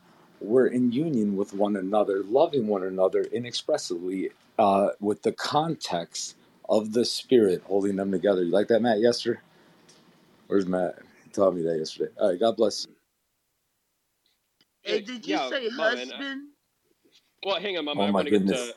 [0.42, 6.36] were in union with one another, loving one another inexpressibly, uh, with the context
[6.70, 8.44] of the Spirit holding them together.
[8.44, 9.40] You like that, Matt, yesterday?
[10.48, 11.00] Where's Matt?
[11.24, 12.12] He taught me that yesterday.
[12.20, 12.96] All right, God bless you.
[14.84, 16.42] Hey, did you yeah, say Mom, and, uh, husband?
[17.46, 18.00] Well, hang on, Mom.
[18.00, 18.60] Oh, I my want to get goodness.
[18.60, 18.76] to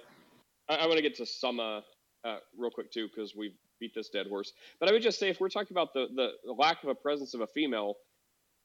[0.69, 1.83] I, I want to get to Summa
[2.25, 4.53] uh, real quick too because we beat this dead horse.
[4.81, 6.95] But I would just say if we're talking about the, the the lack of a
[6.95, 7.95] presence of a female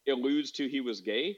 [0.08, 1.38] it alludes to he was gay.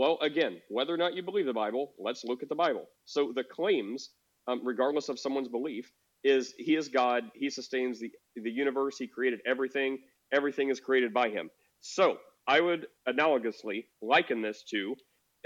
[0.00, 2.86] Well, again, whether or not you believe the Bible, let's look at the Bible.
[3.04, 4.08] So the claims,
[4.48, 5.92] um, regardless of someone's belief,
[6.24, 7.24] is he is God.
[7.34, 8.96] He sustains the the universe.
[8.96, 9.98] He created everything.
[10.32, 11.50] Everything is created by him.
[11.82, 12.16] So
[12.48, 14.96] I would analogously liken this to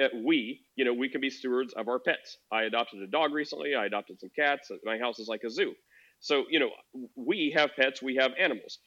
[0.01, 2.39] uh, we, you know, we can be stewards of our pets.
[2.53, 3.75] I adopted a dog recently.
[3.75, 4.71] I adopted some cats.
[4.85, 5.75] My house is like a zoo.
[6.21, 6.71] So, you know,
[7.17, 8.01] we have pets.
[8.01, 8.79] We have animals.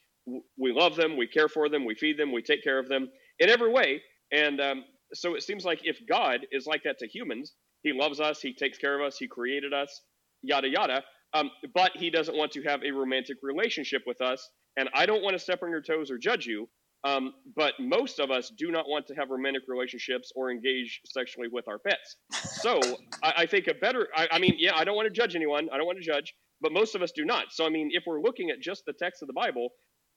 [0.56, 1.18] We love them.
[1.18, 1.84] We care for them.
[1.84, 2.32] We feed them.
[2.32, 4.00] We take care of them in every way.
[4.32, 4.84] And um,
[5.14, 8.40] so it seems like if God is like that to humans, He loves us.
[8.40, 9.16] He takes care of us.
[9.18, 10.02] He created us.
[10.42, 11.04] Yada yada.
[11.34, 14.48] Um, but He doesn't want to have a romantic relationship with us.
[14.76, 16.68] And I don't want to step on your toes or judge you.
[17.04, 21.48] Um, but most of us do not want to have romantic relationships or engage sexually
[21.50, 22.16] with our pets.
[22.60, 22.80] So
[23.22, 25.68] I, I think a better, I, I mean, yeah, I don't want to judge anyone.
[25.72, 27.46] I don't want to judge, but most of us do not.
[27.52, 29.68] So, I mean, if we're looking at just the text of the Bible,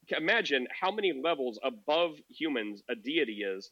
[0.10, 3.70] imagine how many levels above humans a deity is,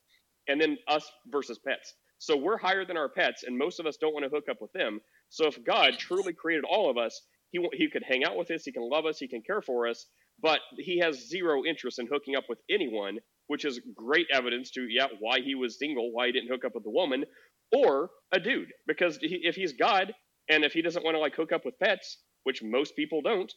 [0.49, 1.93] and then us versus pets.
[2.17, 4.57] So we're higher than our pets, and most of us don't want to hook up
[4.61, 4.99] with them.
[5.29, 7.21] So if God truly created all of us,
[7.51, 9.87] he, he could hang out with us, he can love us, he can care for
[9.87, 10.05] us,
[10.41, 14.85] but he has zero interest in hooking up with anyone, which is great evidence to,
[14.89, 17.23] yeah, why he was single, why he didn't hook up with a woman
[17.71, 18.69] or a dude.
[18.85, 20.13] Because he, if he's God
[20.49, 23.51] and if he doesn't want to like hook up with pets, which most people don't,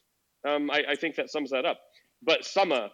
[0.48, 1.78] um, I, I think that sums that up.
[2.22, 2.90] But Summa,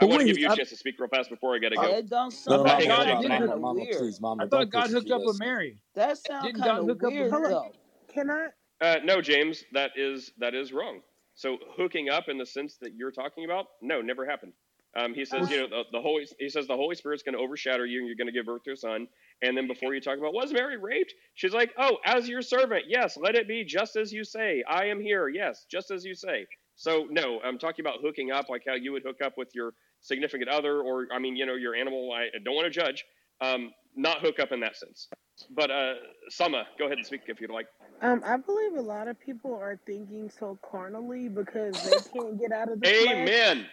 [0.00, 1.76] I want to give you a I- chance to speak real fast before I gotta
[1.76, 1.82] go.
[1.88, 3.48] Yeah, don't No, sound no, like hang on, hang God on.
[3.48, 3.96] mama, mama, weird.
[3.98, 5.38] please, mama, I thought God hooked up with.
[5.38, 5.78] Mary.
[5.94, 7.48] That sounds Didn't kind of hook up with weird her?
[7.48, 7.72] though.
[8.12, 8.48] Can I?
[8.80, 11.00] Uh, no, James, that is that is wrong.
[11.34, 14.52] So hooking up in the sense that you're talking about, no, never happened.
[14.98, 16.26] Um, he says, you know, the, the Holy.
[16.38, 18.62] He says the Holy Spirit's going to overshadow you, and you're going to give birth
[18.64, 19.06] to a son.
[19.42, 22.84] And then before you talk about was Mary raped, she's like, oh, as your servant,
[22.88, 24.62] yes, let it be just as you say.
[24.66, 26.46] I am here, yes, just as you say.
[26.76, 29.72] So no, I'm talking about hooking up, like how you would hook up with your
[30.00, 32.12] significant other, or I mean, you know, your animal.
[32.12, 33.04] I don't want to judge.
[33.40, 35.08] Um, not hook up in that sense.
[35.50, 35.94] But uh,
[36.28, 37.66] Sama, go ahead and speak if you'd like.
[38.02, 42.52] Um, I believe a lot of people are thinking so carnally because they can't get
[42.52, 43.16] out of the flesh.
[43.16, 43.66] Amen.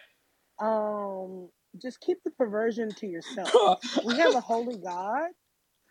[0.60, 1.50] Um,
[1.82, 3.52] just keep the perversion to yourself.
[4.06, 5.30] we have a holy God.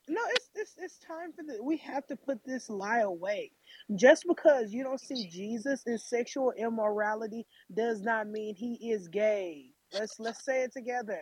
[0.09, 1.63] No, it's it's it's time for the.
[1.63, 3.53] We have to put this lie away.
[3.97, 9.71] Just because you don't see Jesus in sexual immorality does not mean he is gay.
[9.93, 11.21] Let's let's say it together.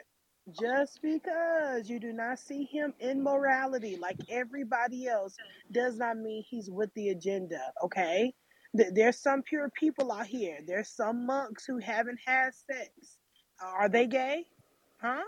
[0.60, 5.36] Just because you do not see him in morality like everybody else
[5.72, 7.60] does not mean he's with the agenda.
[7.84, 8.34] Okay,
[8.92, 10.58] there's some pure people out here.
[10.66, 12.90] There's some monks who haven't had sex.
[13.62, 14.46] Are they gay?
[15.00, 15.22] Huh?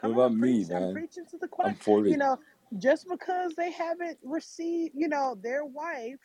[0.00, 0.70] What Come about on, me, preach.
[0.70, 1.76] I'm preaching to the I'm choir.
[1.76, 2.10] 40.
[2.10, 2.38] You know,
[2.76, 6.18] just because they haven't received, you know, their wife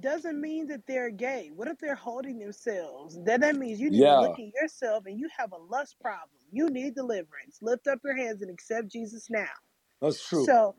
[0.00, 1.50] doesn't mean that they're gay.
[1.54, 3.18] What if they're holding themselves?
[3.24, 6.30] Then that means you need to look at yourself and you have a lust problem.
[6.52, 7.58] You need deliverance.
[7.62, 9.46] Lift up your hands and accept Jesus now.
[10.00, 10.46] that's true.
[10.46, 10.76] So,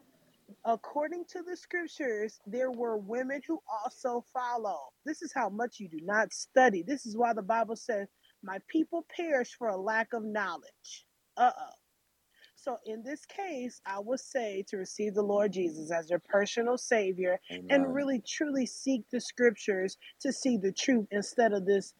[0.65, 4.79] according to the scriptures, there were women who also follow.
[5.05, 6.83] This is how much you do not study.
[6.83, 8.07] This is why the Bible says,
[8.43, 11.07] My people perish for a lack of knowledge.
[11.37, 11.84] Uh oh.
[12.65, 16.79] So, in this case, I would say to receive the Lord Jesus as your personal
[16.79, 17.39] Savior
[17.69, 21.93] and really truly seek the scriptures to see the truth instead of this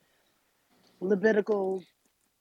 [1.01, 1.83] Levitical,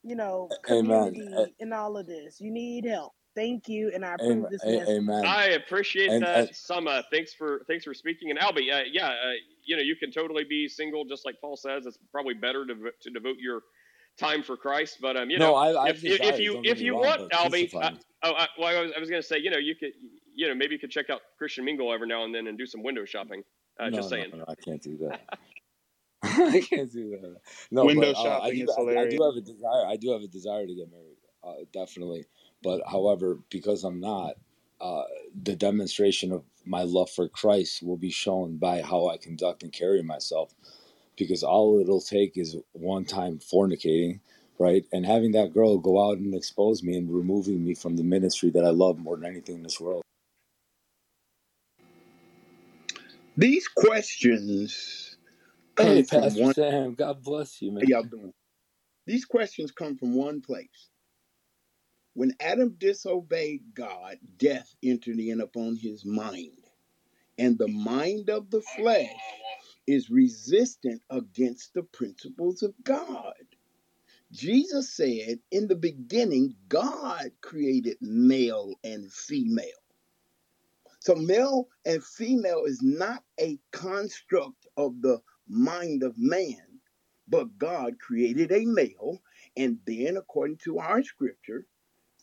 [0.01, 1.13] you know, Amen.
[1.13, 2.41] community and all of this.
[2.41, 3.13] You need help.
[3.35, 4.97] Thank you, and I A- approve this message.
[4.97, 5.23] Amen.
[5.23, 7.03] I appreciate And, that, and Summa.
[7.11, 8.31] Thanks for thanks for speaking.
[8.31, 9.33] And Albie, uh, yeah, uh,
[9.63, 11.85] you know, you can totally be single, just like Paul says.
[11.85, 13.61] It's probably better to to devote your
[14.17, 14.97] time for Christ.
[15.01, 17.31] But um, you no, know, I, I if if, if you if you wrong, want,
[17.31, 17.91] but Albie, crucify uh,
[18.23, 19.91] oh, I, well, I was I was gonna say, you know, you could,
[20.33, 22.65] you know, maybe you could check out Christian Mingle every now and then and do
[22.65, 23.43] some window shopping.
[23.79, 24.31] Uh, No, just saying.
[24.33, 25.21] no, I can't do that.
[26.23, 27.37] I can't do that.
[27.71, 28.63] No, Window but uh, I shopping do.
[28.63, 29.85] is I, I do have a desire.
[29.87, 32.25] I do have a desire to get married, uh, definitely.
[32.63, 34.35] But however, because I'm not,
[34.81, 35.03] uh,
[35.43, 39.71] the demonstration of my love for Christ will be shown by how I conduct and
[39.71, 40.53] carry myself.
[41.17, 44.19] Because all it'll take is one time fornicating,
[44.59, 48.03] right, and having that girl go out and expose me and removing me from the
[48.03, 50.03] ministry that I love more than anything in this world.
[53.37, 55.17] These questions
[55.75, 56.53] come Hey, from Pastor one.
[56.53, 57.85] Sam, God bless you, man.
[57.85, 58.33] How y'all doing?
[59.07, 60.89] These questions come from one place.
[62.15, 66.51] When Adam disobeyed God, death entered in upon his mind,
[67.37, 69.09] and the mind of the flesh
[69.87, 73.33] is resistant against the principles of God.
[74.31, 79.67] Jesus said, In the beginning, God created male and female.
[80.99, 86.79] So, male and female is not a construct of the mind of man,
[87.27, 89.21] but God created a male.
[89.55, 91.67] And then, according to our scripture,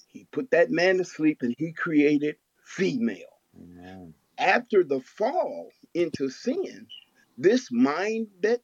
[0.09, 3.41] he put that man to sleep and he created female.
[3.57, 4.15] Amen.
[4.37, 6.89] After the fall into sin,
[7.43, 8.60] this mind that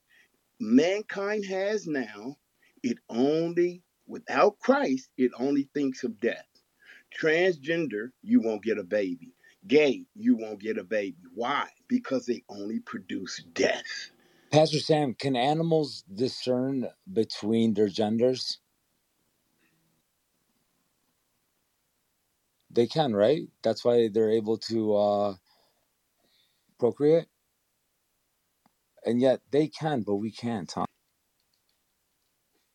[0.60, 2.36] mankind has now,
[2.82, 6.46] it only, without Christ, it only thinks of death.
[7.20, 9.34] Transgender, you won't get a baby.
[9.66, 11.16] Gay, you won't get a baby.
[11.34, 11.66] Why?
[11.88, 14.12] Because they only produce death.
[14.52, 18.58] Pastor Sam, can animals discern between their genders?
[22.70, 23.48] They can, right?
[23.62, 25.34] That's why they're able to uh,
[26.78, 27.26] procreate.
[29.08, 30.84] And yet they can, but we can't, huh?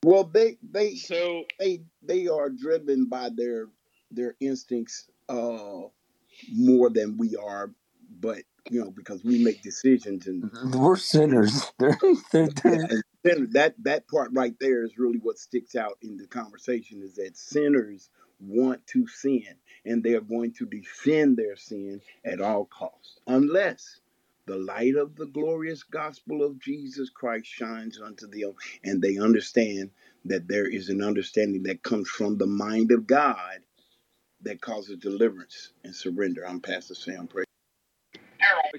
[0.04, 3.68] Well, they they So they they are driven by their
[4.10, 5.82] their instincts uh
[6.52, 7.72] more than we are,
[8.20, 8.40] but
[8.72, 11.72] you know because we make decisions and We're sinners.
[11.80, 12.00] They're,
[12.32, 16.18] they're, they're, and then that that part right there is really what sticks out in
[16.18, 19.56] the conversation is that sinners want to sin
[19.86, 24.00] and they are going to defend their sin at all costs unless
[24.46, 28.54] the light of the glorious gospel of Jesus Christ shines unto them
[28.84, 29.92] and they understand
[30.26, 33.60] that there is an understanding that comes from the mind of God
[34.42, 36.48] that causes deliverance and surrender.
[36.48, 37.28] I'm Pastor Sam.
[37.28, 37.46] Praise.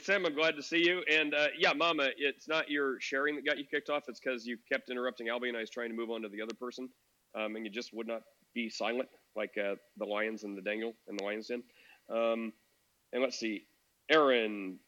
[0.01, 1.03] Sam, I'm glad to see you.
[1.11, 4.05] And uh, yeah, Mama, it's not your sharing that got you kicked off.
[4.09, 6.43] It's because you kept interrupting Albie and I was trying to move on to the
[6.43, 6.89] other person,
[7.35, 8.23] um, and you just would not
[8.55, 11.63] be silent like uh, the lions in the dangle and the lion's den.
[12.11, 12.53] Um,
[13.13, 13.67] and let's see,
[14.11, 14.79] Aaron,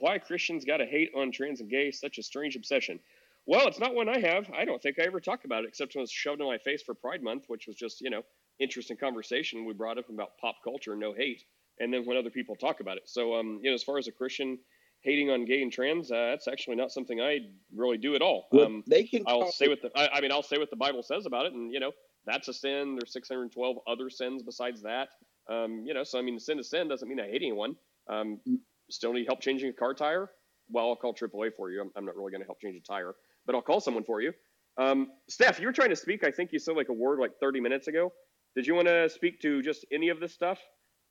[0.00, 1.90] why Christians got to hate on trans and gay?
[1.90, 3.00] Such a strange obsession.
[3.46, 4.50] Well, it's not one I have.
[4.54, 6.58] I don't think I ever talked about it except when it was shoved in my
[6.58, 8.22] face for Pride Month, which was just you know
[8.58, 9.64] interesting conversation.
[9.64, 11.44] We brought up about pop culture, no hate,
[11.80, 13.04] and then when other people talk about it.
[13.06, 14.58] So um, you know, as far as a Christian
[15.00, 17.38] hating on gay and trans, uh, that's actually not something I
[17.74, 18.48] really do at all.
[18.52, 20.76] Well, Um, they can I'll say what the I, I mean I'll say what the
[20.76, 21.92] Bible says about it, and you know
[22.26, 22.96] that's a sin.
[22.96, 25.08] There's 612 other sins besides that.
[25.48, 27.76] Um, you know, so I mean, sin is sin doesn't mean I hate anyone.
[28.10, 28.40] Um,
[28.90, 30.30] still need help changing a car tire?
[30.70, 31.80] Well, I'll call AAA for you.
[31.80, 33.14] I'm, I'm not really going to help change a tire,
[33.46, 34.32] but I'll call someone for you.
[34.78, 36.24] Um, Steph, you were trying to speak.
[36.24, 38.12] I think you said like a word like 30 minutes ago.
[38.54, 40.58] Did you want to speak to just any of this stuff,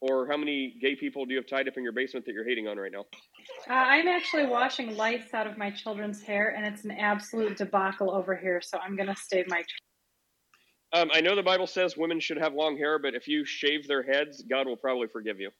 [0.02, 2.48] or how many gay people do you have tied up in your basement that you're
[2.48, 3.06] hating on right now?
[3.70, 8.12] Uh, I'm actually washing lice out of my children's hair, and it's an absolute debacle
[8.12, 8.62] over here.
[8.62, 9.64] So I'm gonna stay my.
[10.94, 13.88] Um, I know the Bible says women should have long hair, but if you shave
[13.88, 15.52] their heads, God will probably forgive you.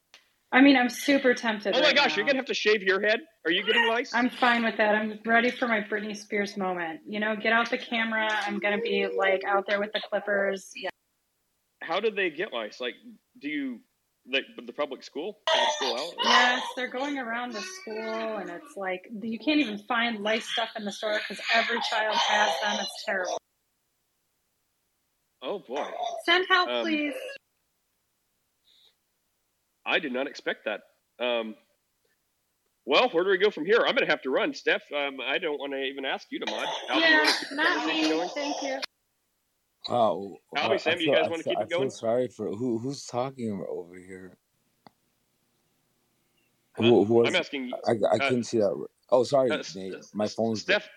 [0.50, 1.74] I mean, I'm super tempted.
[1.74, 2.16] Oh my right gosh, now.
[2.16, 3.20] you're gonna have to shave your head?
[3.44, 4.14] Are you getting lice?
[4.14, 4.94] I'm fine with that.
[4.94, 7.00] I'm ready for my Britney Spears moment.
[7.06, 8.28] You know, get out the camera.
[8.46, 10.70] I'm gonna be like out there with the clippers.
[10.74, 10.88] Yeah.
[11.82, 12.80] How did they get lice?
[12.80, 12.94] Like,
[13.40, 13.80] do you
[14.30, 15.38] like the public school?
[15.46, 16.14] Public school out?
[16.24, 20.70] Yes, they're going around the school, and it's like you can't even find lice stuff
[20.76, 22.78] in the store because every child has them.
[22.80, 23.38] It's terrible.
[25.42, 25.86] Oh boy.
[26.24, 27.14] Send help, Um, please.
[29.88, 30.82] I did not expect that.
[31.24, 31.56] Um,
[32.86, 33.78] well, where do we go from here?
[33.78, 34.54] I'm going to have to run.
[34.54, 36.68] Steph, um, I don't want to even ask you to mod.
[36.90, 38.08] Albie, you Yeah, want to keep not conversation me.
[38.08, 38.28] going?
[38.30, 38.80] Thank you.
[39.88, 40.36] Wow.
[40.56, 41.70] Albie, I, Sam, I you feel, guys I want to feel, keep I it feel
[41.70, 41.90] going?
[41.90, 44.38] sorry for who who's talking over here.
[46.78, 47.72] Uh, Who who I'm asking.
[47.86, 48.86] I I Uh, couldn't see that.
[49.10, 49.94] Oh, sorry, uh, Nate.
[49.98, 50.62] S- My S- phone's.
[50.62, 50.88] Steph.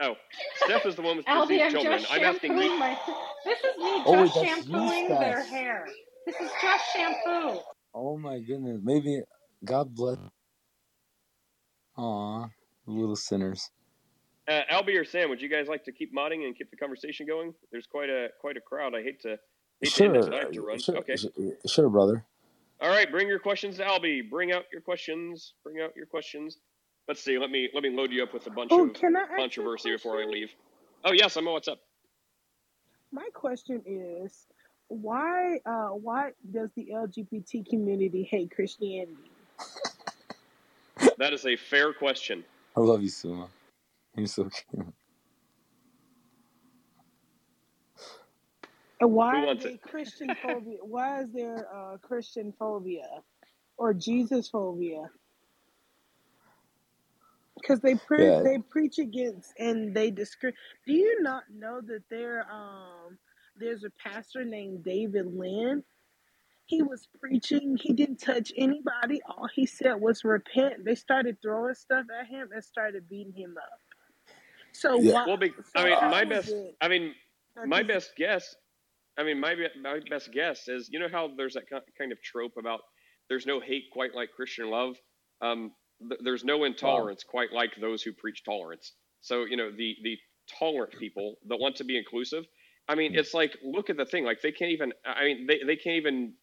[0.00, 0.14] Oh,
[0.56, 2.06] Steph is the one with Albie, deceased children.
[2.10, 2.78] I'm asking shampooing you.
[2.78, 2.98] my.
[3.44, 5.86] This is me Oh wait, just that's you, shampooing their hair.
[6.26, 7.60] This is just shampoo.
[7.94, 8.80] Oh my goodness.
[8.82, 9.22] Maybe
[9.64, 10.18] God bless.
[11.98, 12.46] Aw,
[12.86, 13.70] little sinners.
[14.48, 17.26] Uh, Albie or Sam, would you guys like to keep modding and keep the conversation
[17.26, 17.54] going?
[17.72, 18.94] There's quite a quite a crowd.
[18.94, 19.36] I hate to
[19.80, 20.78] hate to end it, Sure, I have to run.
[20.80, 21.16] sure, Okay.
[21.16, 21.30] sure,
[21.66, 22.26] sure, brother.
[22.80, 24.28] All right, bring your questions to Albie.
[24.28, 25.54] Bring out your questions.
[25.64, 26.58] Bring out your questions.
[27.08, 27.38] let's see.
[27.38, 29.30] Let me let me load you up with a bunch Oh, of can I ask
[29.30, 30.50] you a controversy before I leave.
[31.04, 31.80] Oh yes, Emma, what's up?
[33.12, 34.46] My question is,
[34.90, 39.32] why uh why does the LGBT community hate Christianity?
[41.18, 42.44] That is a fair question.
[42.76, 43.48] I love you, Suma.
[44.16, 44.86] You're so cute.
[49.00, 49.76] And why Who are wants they it?
[49.78, 50.78] Christian phobia?
[50.82, 53.08] Why is there uh Christian phobia
[53.78, 55.10] or Jesus phobia?
[57.60, 60.54] Because they pre- Yeah, they preach against and they discri-
[60.86, 63.18] Do you not know that there um
[63.60, 65.84] there's a pastor named David Lynn?
[66.66, 67.76] He was preaching.
[67.80, 69.20] He didn't touch anybody.
[69.28, 70.84] All he said was repent.
[70.84, 73.80] They started throwing stuff at him and started beating him up.
[74.72, 75.14] So yeah.
[75.14, 75.24] why?
[75.26, 76.48] Well, be, I mean, how my best.
[76.50, 77.14] it I mean,
[77.66, 78.54] my best guess.
[79.18, 81.64] I mean, my my best guess is you know how there's that
[81.98, 82.80] kind of trope about
[83.28, 84.96] there's no hate quite like Christian love.
[85.42, 85.72] Um,
[86.08, 86.64] th- there's no Wow.
[86.64, 88.92] intolerance quite like those who preach tolerance.
[89.20, 90.16] So you know the the
[90.58, 92.44] tolerant people that want to be inclusive.
[92.90, 94.24] I mean, it's like look at the thing.
[94.24, 94.92] Like they can't even.
[95.04, 96.34] I mean, they they can't even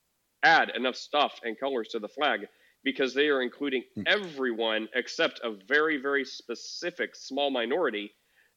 [0.44, 2.48] add enough stuff and colors to the flag
[2.84, 4.03] because they are including Hmm.
[4.06, 8.14] everyone except a very very specific small minority.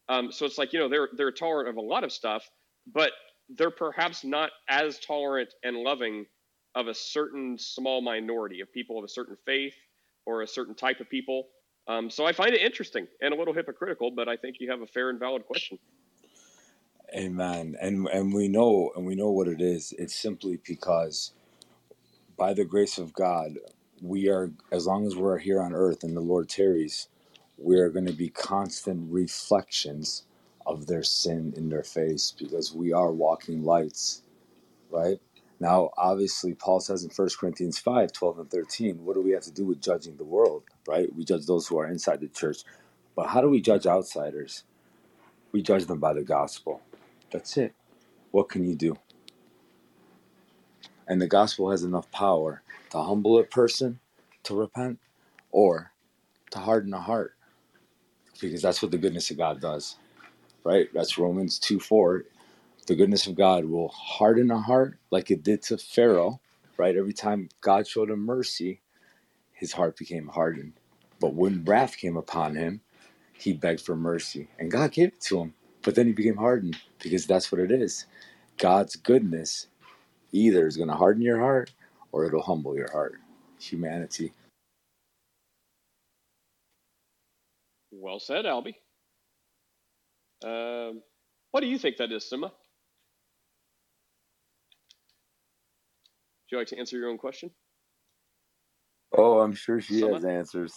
[0.09, 2.49] Um, so it's like you know they're they're tolerant of a lot of stuff,
[2.87, 3.11] but
[3.49, 6.25] they're perhaps not as tolerant and loving
[6.75, 9.75] of a certain small minority of people of a certain faith
[10.25, 11.49] or a certain type of people.
[11.87, 14.81] Um, so I find it interesting and a little hypocritical, but I think you have
[14.81, 15.79] a fair and valid question.
[17.15, 17.75] Amen.
[17.81, 19.93] And and we know and we know what it is.
[19.99, 21.33] It's simply because
[22.37, 23.59] by the grace of God,
[24.01, 27.09] we are as long as we're here on earth and the Lord tarries,
[27.57, 30.23] we are going to be constant reflections
[30.65, 34.23] of their sin in their face because we are walking lights,
[34.91, 35.19] right?
[35.59, 39.43] Now, obviously, Paul says in 1 Corinthians 5 12 and 13, what do we have
[39.43, 41.13] to do with judging the world, right?
[41.15, 42.63] We judge those who are inside the church.
[43.15, 44.63] But how do we judge outsiders?
[45.53, 46.81] We judge them by the gospel.
[47.31, 47.73] That's it.
[48.31, 48.97] What can you do?
[51.07, 53.99] And the gospel has enough power to humble a person
[54.43, 54.99] to repent
[55.51, 55.91] or
[56.51, 57.35] to harden a heart
[58.41, 59.97] because that's what the goodness of God does,
[60.65, 60.89] right?
[60.93, 62.25] That's Romans 2 4.
[62.87, 66.41] The goodness of God will harden a heart like it did to Pharaoh,
[66.77, 66.97] right?
[66.97, 68.81] Every time God showed him mercy,
[69.53, 70.73] his heart became hardened.
[71.19, 72.81] But when wrath came upon him,
[73.33, 75.53] he begged for mercy and God gave it to him.
[75.83, 78.05] But then he became hardened because that's what it is.
[78.57, 79.67] God's goodness
[80.31, 81.71] either is going to harden your heart
[82.11, 83.15] or it'll humble your heart.
[83.59, 84.33] Humanity.
[87.91, 88.75] Well said, Albie.
[90.43, 91.01] Um,
[91.51, 92.43] what do you think that is, Sima?
[92.43, 92.51] Would
[96.51, 97.51] you like to answer your own question?
[99.15, 100.13] Oh, I'm sure she Sima?
[100.13, 100.73] has answers.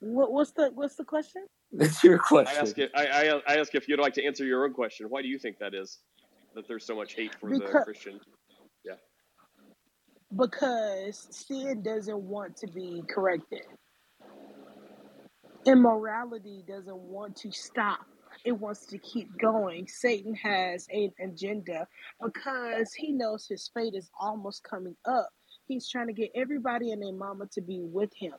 [0.00, 1.46] What, what's the what's the question?
[1.72, 2.88] It's your I ask question.
[2.94, 5.06] I, I, I ask if you'd like to answer your own question.
[5.08, 5.98] Why do you think that is?
[6.54, 8.20] That there's so much hate for the Christian.
[8.84, 8.94] Yeah.
[10.36, 13.62] because sin doesn't want to be corrected.
[15.66, 18.00] Immorality doesn't want to stop.
[18.44, 19.86] It wants to keep going.
[19.88, 21.86] Satan has an agenda
[22.24, 25.30] because he knows his fate is almost coming up.
[25.68, 28.34] He's trying to get everybody and their mama to be with him.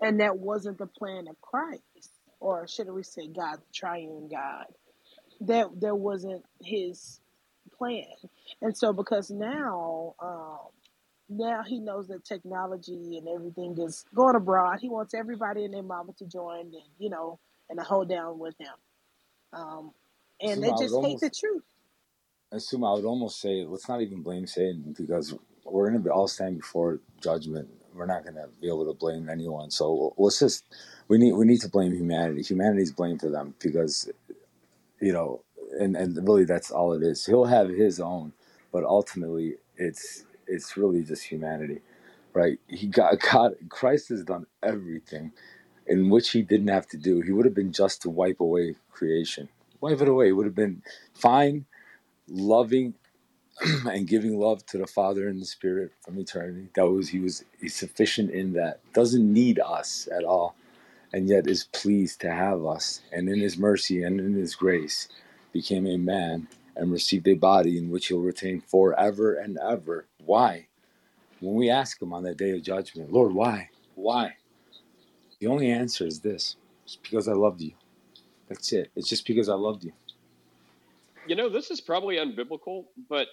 [0.00, 2.12] And that wasn't the plan of Christ.
[2.40, 4.66] Or should we say God, the triune God.
[5.42, 7.20] That that wasn't his
[7.78, 8.04] plan.
[8.62, 10.58] And so because now um
[11.28, 14.78] now he knows that technology and everything is going abroad.
[14.80, 17.40] He wants everybody and their mama to join and you know
[17.70, 18.74] and to hold down with him.
[19.52, 19.92] Um,
[20.40, 21.64] and they I would just hate the almost truth.
[22.52, 25.34] assume I would almost say let's not even blame Satan because
[25.64, 27.68] we're gonna all stand before judgment.
[27.94, 29.70] We're not gonna be able to blame anyone.
[29.70, 30.64] So let's just
[31.08, 32.42] we need we need to blame humanity.
[32.42, 34.10] Humanity's blamed for them because
[35.00, 35.42] you know,
[35.78, 37.26] and and really that's all it is.
[37.26, 38.32] He'll have his own,
[38.72, 41.80] but ultimately it's it's really just humanity,
[42.32, 42.58] right?
[42.68, 43.54] He got God.
[43.68, 45.32] Christ has done everything
[45.86, 47.20] in which he didn't have to do.
[47.20, 49.48] He would have been just to wipe away creation,
[49.80, 50.28] wipe it away.
[50.28, 50.82] It would have been
[51.14, 51.66] fine,
[52.28, 52.94] loving,
[53.86, 56.68] and giving love to the Father and the Spirit from eternity.
[56.74, 58.80] That was he was sufficient in that.
[58.92, 60.54] Doesn't need us at all,
[61.12, 63.02] and yet is pleased to have us.
[63.12, 65.08] And in His mercy and in His grace,
[65.52, 70.06] became a man and received a body in which He'll retain forever and ever.
[70.24, 70.66] Why?
[71.40, 73.70] When we ask Him on that day of judgment, Lord, why?
[73.94, 74.36] Why?
[75.40, 77.72] The only answer is this: It's because I loved you.
[78.48, 78.90] That's it.
[78.96, 79.92] It's just because I loved you.
[81.26, 83.28] You know, this is probably unbiblical, but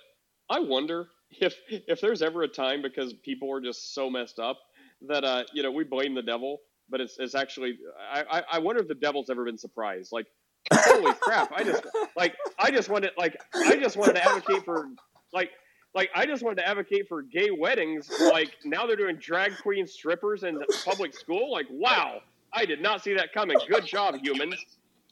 [0.50, 4.60] I wonder if if there's ever a time because people are just so messed up
[5.08, 6.60] that uh, you know, we blame the devil
[6.90, 7.78] but it's it's actually
[8.12, 10.12] I I, wonder if the devil's ever been surprised.
[10.12, 10.28] Like,
[10.72, 11.52] holy crap!
[11.54, 11.86] I just
[12.16, 14.88] like I just wanted like I just wanted to advocate for
[15.34, 15.52] like
[15.94, 18.12] like I just wanted to advocate for gay weddings.
[18.20, 21.52] Like now they're doing drag queen strippers in public school.
[21.52, 22.22] Like wow,
[22.54, 23.58] I did not see that coming.
[23.68, 24.56] Good job, humans.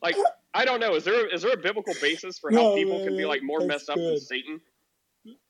[0.01, 0.15] Like
[0.53, 0.95] I don't know.
[0.95, 3.61] Is there is there a biblical basis for how No, people can be like more
[3.61, 4.19] messed up than.
[4.19, 4.61] Satan?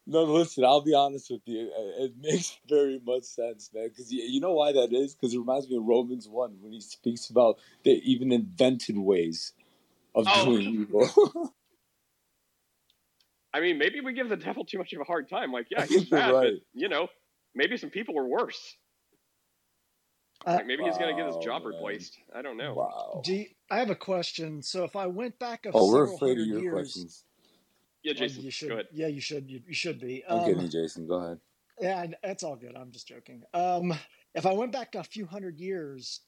[0.06, 1.72] No, listen, I'll be honest with you.
[1.98, 3.88] It makes very much sense, man.
[3.90, 5.16] Because you, you know why that is?
[5.16, 9.54] Because it reminds me of Romans 1 when he speaks about the even invented ways
[10.16, 10.46] of Oh.
[10.46, 11.54] doing evil.
[13.54, 15.52] I mean, maybe we give the devil too much of a hard time.
[15.52, 16.54] Like, yeah, he's bad, Right.
[16.54, 17.08] but you know,
[17.54, 18.76] maybe some people are worse.
[20.46, 21.72] Uh, Like maybe he's gonna get his job man.
[21.74, 22.18] replaced.
[22.36, 22.74] I don't know.
[22.74, 23.22] Wow.
[23.24, 24.62] Do you, I have a question?
[24.64, 27.24] So if I went back a Oh, we're several afraid of hundred your years, questions.
[28.04, 28.68] Yeah, well, Jason, you should.
[28.70, 28.88] go ahead.
[28.92, 29.50] Yeah, you should.
[29.50, 30.24] You, you should be.
[30.28, 31.08] I'm Um, kidding, Jason.
[31.08, 31.40] Go ahead.
[31.80, 32.76] Yeah, I- that's all good.
[32.76, 33.44] I'm just joking.
[33.54, 33.94] Um,
[34.36, 36.22] if I went back a few hundred years,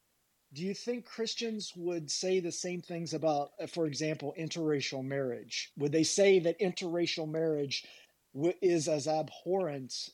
[0.53, 5.71] do you think Christians would say the same things about, uh, for example, interracial marriage?
[5.77, 7.85] Would they say that interracial marriage
[8.33, 10.09] w- is as abhorrent?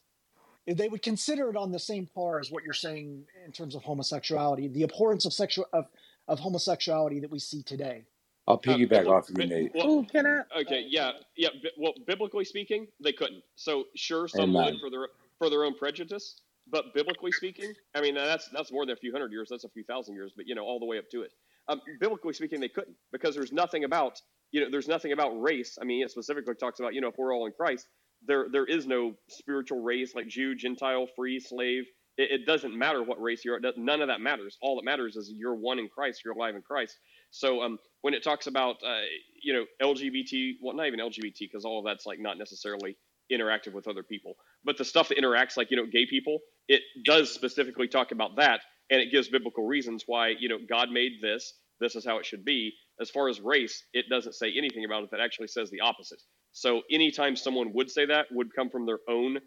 [0.67, 3.83] They would consider it on the same par as what you're saying in terms of
[3.83, 5.85] homosexuality, the abhorrence of sexual of,
[6.27, 8.05] of homosexuality that we see today.
[8.51, 9.71] I'll Uh, piggyback bibli- off of you, bi- Nate.
[9.75, 10.61] well, Ooh, can I?
[10.61, 11.49] okay, yeah, yeah.
[11.63, 13.43] bi- Well, biblically speaking, they couldn't.
[13.55, 15.09] So sure, some would for their
[15.39, 19.11] for their own prejudice, but biblically speaking, I mean, that's that's more than a few
[19.11, 19.49] hundred years.
[19.49, 21.33] That's a few thousand years, but you know, all the way up to it.
[21.67, 24.21] Um, biblically speaking, they couldn't because there's nothing about
[24.51, 25.77] you know, there's nothing about race.
[25.81, 27.87] I mean, it specifically talks about you know, if we're all in Christ,
[28.25, 31.85] there there is no spiritual race like Jew, Gentile, free, slave.
[32.17, 33.59] It, it doesn't matter what race you're.
[33.77, 34.57] None of that matters.
[34.61, 36.21] All that matters is you're one in Christ.
[36.25, 36.97] You're alive in Christ.
[37.31, 39.01] So um, when it talks about uh,
[39.41, 42.97] you know LGBT, well, not even LGBT because all of that's like not necessarily
[43.31, 46.81] interactive with other people, but the stuff that interacts like you know gay people, it
[47.05, 51.13] does specifically talk about that, and it gives biblical reasons why you know God made
[51.21, 51.53] this.
[51.79, 52.73] This is how it should be.
[52.99, 56.21] As far as race, it doesn't say anything about it that actually says the opposite.
[56.51, 59.39] So anytime someone would say that would come from their own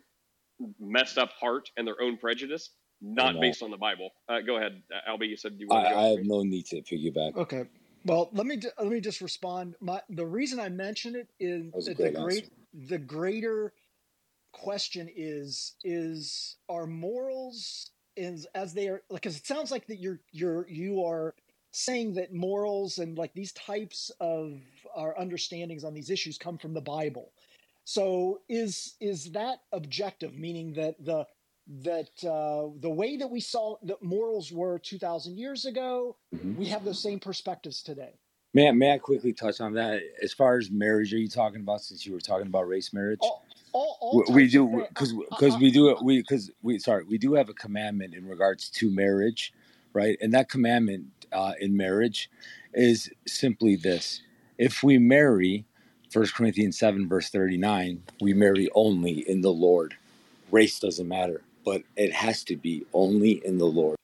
[0.81, 3.41] messed up heart and their own prejudice, not Amen.
[3.41, 4.11] based on the Bible.
[4.29, 5.29] Uh, go ahead, Albie.
[5.29, 6.01] You said you wanted I, to go.
[6.01, 7.37] I have no need to piggyback.
[7.37, 7.65] Okay.
[8.05, 9.77] Well, let me let me just respond.
[9.81, 12.87] My the reason I mention it is That was the great great answer.
[12.89, 13.73] the greater
[14.53, 19.97] question is is are morals is as they are like 'cause it sounds like that
[19.97, 21.35] you're you're you are
[21.73, 24.61] saying that morals and like these types of
[24.95, 27.33] our understandings on these issues come from the Bible.
[27.85, 31.27] So is is that objective, meaning that the
[31.67, 36.57] that uh, the way that we saw that morals were two thousand years ago, Mhm.
[36.57, 38.19] we have those same perspectives today.
[38.53, 40.03] May, I- may I quickly touch on that?
[40.23, 43.19] As far as marriage, are you talking about since you were talking about race marriage?
[43.23, 46.79] All all, all We, we do because uh, because uh, we do we because we
[46.79, 49.53] sorry we do have a commandment in regards to marriage,
[49.93, 50.17] right?
[50.21, 52.31] And that commandment uh, in marriage
[52.73, 54.23] is simply this:
[54.59, 55.65] if we marry,
[56.11, 59.97] First Corinthians seven verse thirty nine, we marry only in the Lord.
[60.53, 63.97] Race doesn't matter, but it has to be only in the Lord.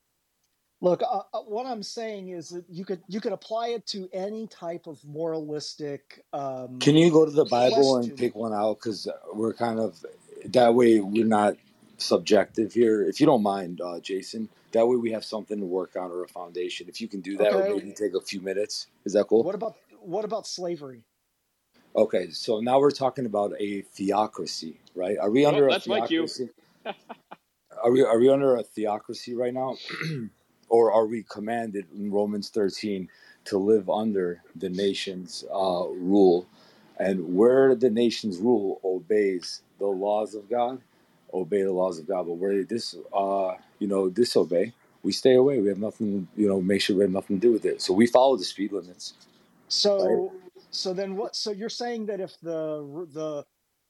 [0.81, 4.09] Look, uh, uh, what I'm saying is that you could you could apply it to
[4.13, 6.23] any type of moralistic.
[6.33, 8.79] Um, Can you go to the Bible and pick one out?
[8.79, 10.03] Because we're kind of
[10.45, 10.99] that way.
[10.99, 11.55] We're not
[11.97, 13.03] subjective here.
[13.03, 16.23] If you don't mind, uh, Jason, that way we have something to work on or
[16.23, 16.87] a foundation.
[16.89, 17.75] If you can do that, or Okay.
[17.75, 18.87] maybe take a few minutes.
[19.05, 19.43] Is that cool?
[19.43, 21.03] What about what about slavery?
[21.95, 25.17] Okay, so now we're talking about a theocracy, right?
[25.19, 26.21] Are we Oh, under a that's my cue.
[26.23, 26.49] theocracy?
[27.83, 29.77] Are we are we under a theocracy right now,
[30.69, 33.09] or are we commanded in Romans thirteen
[33.45, 36.47] to live under the nation's uh, rule,
[36.97, 40.81] and where the nation's rule obeys the laws of God,
[41.33, 45.35] obey the laws of God, but where they dis uh, you know disobey, we stay
[45.35, 45.59] away.
[45.61, 47.81] We have nothing, you know, make sure we have nothing to do with it.
[47.81, 49.13] So we follow the speed limits,
[49.99, 50.21] right?
[50.21, 50.33] So
[50.71, 51.35] so then what?
[51.35, 53.45] So you're saying that if the the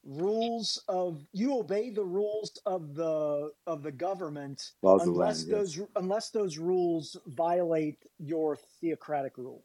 [0.06, 5.76] rules of you obey the rules of the of the government Laws unless land, yes.
[5.78, 9.64] those unless those rules violate your theocratic rule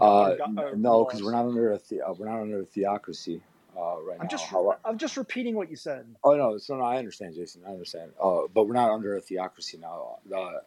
[0.00, 3.42] Uh, go- no, because we're not under a the- uh, we're not under a theocracy
[3.76, 4.30] uh, right I'm now.
[4.30, 6.06] just How, I'm just repeating what you said.
[6.24, 7.62] oh no, so no, I understand, Jason.
[7.66, 8.12] I understand.
[8.20, 10.18] Uh, but we're not under a theocracy now.
[10.34, 10.60] Uh,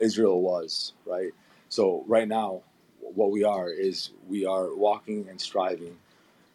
[0.00, 1.32] Israel was right.
[1.68, 2.62] So right now,
[3.00, 5.96] what we are is we are walking and striving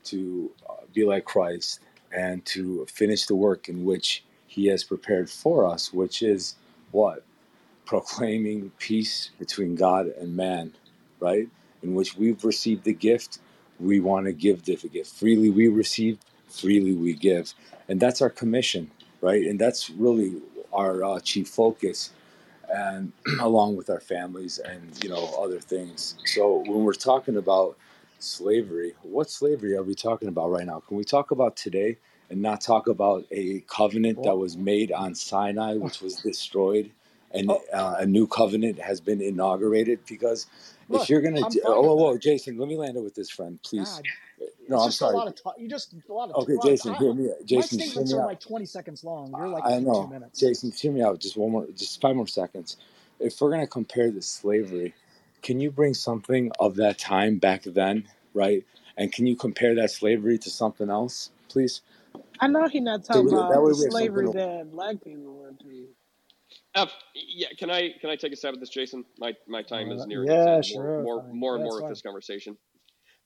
[0.06, 1.80] to uh, be like Christ
[2.14, 6.56] and to finish the work in which He has prepared for us, which is
[6.92, 7.24] what
[7.85, 10.74] proclaiming peace between God and man,
[11.19, 11.48] right?
[11.82, 13.40] In which we've received the gift,
[13.80, 15.14] we want to give the gift.
[15.14, 16.19] Freely we receive,
[16.50, 17.53] freely we give.
[17.90, 19.45] And that's our commission, right?
[19.45, 22.11] And that's really our uh, chief focus
[22.69, 26.16] and along with our families and you know other things.
[26.25, 27.77] So when we're talking about
[28.23, 30.81] slavery, what slavery are we talking about right now?
[30.87, 31.97] Can we talk about today
[32.29, 36.91] and not talk about a covenant that was made on Sinai, which was destroyed,
[37.31, 39.99] and Oh, uh, a new covenant has been inaugurated?
[40.07, 40.47] Because
[40.89, 42.17] if look, you're gonna, fine oh, whoa, whoa.
[42.17, 44.01] Jason, let me land it with this friend, please.
[44.01, 44.05] God,
[44.69, 45.15] No, it's I'm sorry.
[45.17, 45.55] lot talk.
[45.59, 47.29] You just a lot of Okay, like Jason, hear me.
[47.51, 48.25] my Jason, hear statements me are out.
[48.25, 49.35] like 20 seconds long.
[49.35, 50.39] You're like I two know, minutes.
[50.39, 51.19] Jason, hear me out.
[51.19, 52.77] Just one more, just five more seconds.
[53.19, 54.93] If we're gonna compare the slavery,
[55.43, 58.65] can you bring something of that time back then, right?
[58.97, 61.81] And can you compare that slavery to something else, please?
[62.39, 64.72] I know he not So talking we, that about way the we slavery To, that
[64.72, 65.88] black people went through.
[66.75, 69.05] Uh, yeah, can I can I take a stab at this, Jason?
[69.19, 70.67] My my time is Uh, nearing its yeah, end.
[70.67, 71.31] More sure, more fine.
[71.31, 71.89] more and That's more with fine.
[71.89, 72.57] this conversation.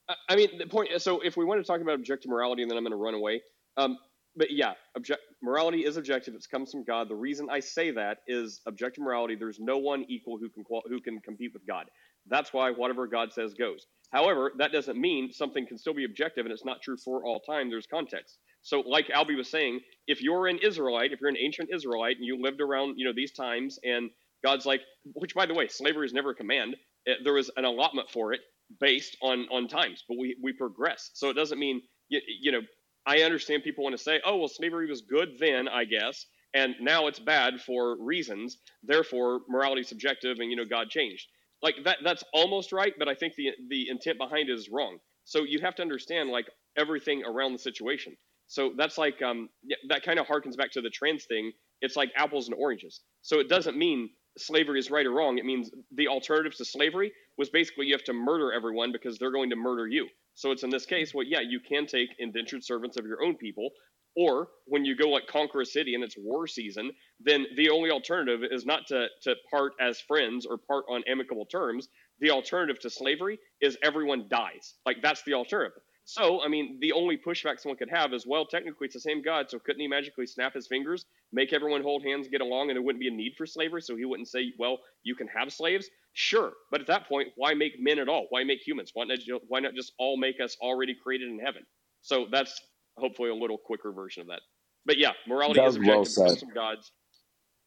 [0.10, 0.90] I I mean, the point.
[1.02, 3.14] So, if we want to talk about objective morality, and then I'm going to run
[3.16, 3.42] away.
[3.78, 3.98] Um,
[4.36, 6.36] but yeah, object morality is objective.
[6.36, 7.10] It comes from God.
[7.10, 9.36] The reason I say that is objective morality.
[9.36, 11.88] There's no one equal who can who can compete with God.
[12.30, 13.86] That's why whatever God says goes.
[14.12, 17.42] However, that doesn't mean something can still be objective, and it's not true for all
[17.42, 17.70] time.
[17.70, 18.40] There's context.
[18.64, 22.26] So, like Albie was saying, if you're an Israelite, if you're an ancient Israelite, and
[22.26, 24.10] you lived around you know these times, and
[24.44, 24.82] God's like,
[25.16, 26.76] which by the way, slavery is never a command.
[27.08, 28.42] Eh, There was an allotment for it
[28.80, 31.12] based on on times, but we we progress.
[31.16, 32.62] So it doesn't mean you, you know.
[33.08, 36.76] I understand people want to say, oh well, slavery was good then, I guess, and
[36.82, 38.60] now it's bad for reasons.
[38.84, 41.28] Therefore, morality subjective, and you know God changed.
[41.61, 45.00] Like that that's almost right, but I think the the intent behind it is wrong.
[45.26, 48.16] So you have to understand like everything around the situation.
[48.48, 49.50] So that's like um
[49.90, 51.52] that kind of harkens back to the trans thing.
[51.82, 53.02] It's like apples and oranges.
[53.22, 55.38] So it doesn't mean slavery is right or wrong.
[55.38, 59.32] It means the alternatives to slavery was basically you have to murder everyone because they're
[59.32, 60.08] going to murder you.
[60.36, 63.36] So it's in this case, well, yeah, you can take indentured servants of your own
[63.36, 63.72] people,
[64.18, 67.92] or when you go like conquer a city and it's war season, then the only
[67.92, 71.88] alternative is not to to part as friends or part on amicable terms.
[72.20, 74.74] The alternative to slavery is everyone dies.
[74.86, 75.82] Like that's the alternative.
[76.10, 79.22] So, I mean, the only pushback someone could have is, well, technically it's the same
[79.22, 82.78] God, so couldn't he magically snap his fingers, make everyone hold hands, get along, and
[82.78, 83.82] there wouldn't be a need for slavery?
[83.82, 85.90] So he wouldn't say, well, you can have slaves?
[86.14, 88.28] Sure, but at that point, why make men at all?
[88.30, 88.92] Why make humans?
[88.94, 91.64] Why not, why not just all make us already created in heaven?
[92.04, 92.58] So that's
[92.98, 94.42] hopefully a little quicker version of that.
[94.85, 96.92] But yeah, morality that is was well objective, it comes from God's.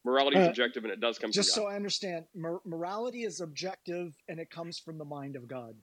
[0.04, 3.24] Morality is Uh, objective, and it does come from just so I understand, mor- morality
[3.24, 5.74] is objective and it comes from the mind of God.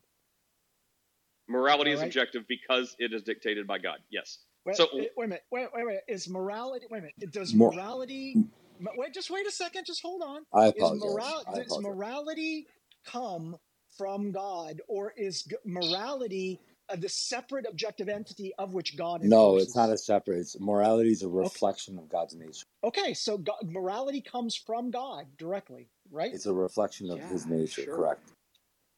[1.49, 3.99] Morality All is objective because it is dictated by God.
[4.11, 4.39] Yes.
[4.65, 5.43] Wait, So eh, wait a minute.
[5.51, 5.99] Wait, wait, wait.
[6.07, 6.85] Is morality?
[6.89, 7.31] Wait a minute.
[7.31, 8.35] Does More, morality?
[8.79, 9.85] mo- Wait, just wait a second.
[9.85, 10.41] Just hold on.
[10.53, 11.01] I Is apologize.
[11.01, 11.43] moral?
[11.47, 12.67] I Does morality
[13.05, 13.57] come
[13.97, 19.57] from God, or is g- morality uh, the separate objective entity of which God No,
[19.57, 20.39] it's not a separate.
[20.39, 21.43] It's morality is a Okay.
[21.43, 22.63] reflection of God's nature.
[22.83, 23.13] Okay.
[23.13, 26.33] So God, morality comes from God directly, right?
[26.33, 27.85] It's a reflection of His nature.
[27.85, 28.21] Correct.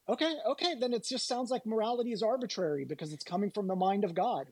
[0.08, 0.34] Okay.
[0.46, 0.74] Okay.
[0.78, 4.14] Then it just sounds like morality is arbitrary because it's coming from the mind of
[4.14, 4.48] God.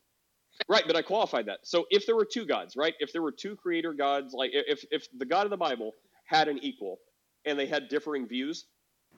[0.67, 1.59] Right, but I qualified that.
[1.63, 2.93] So if there were two gods, right?
[2.99, 5.93] If there were two creator gods, like if if the God of the Bible
[6.25, 6.99] had an equal
[7.45, 8.65] and they had differing views,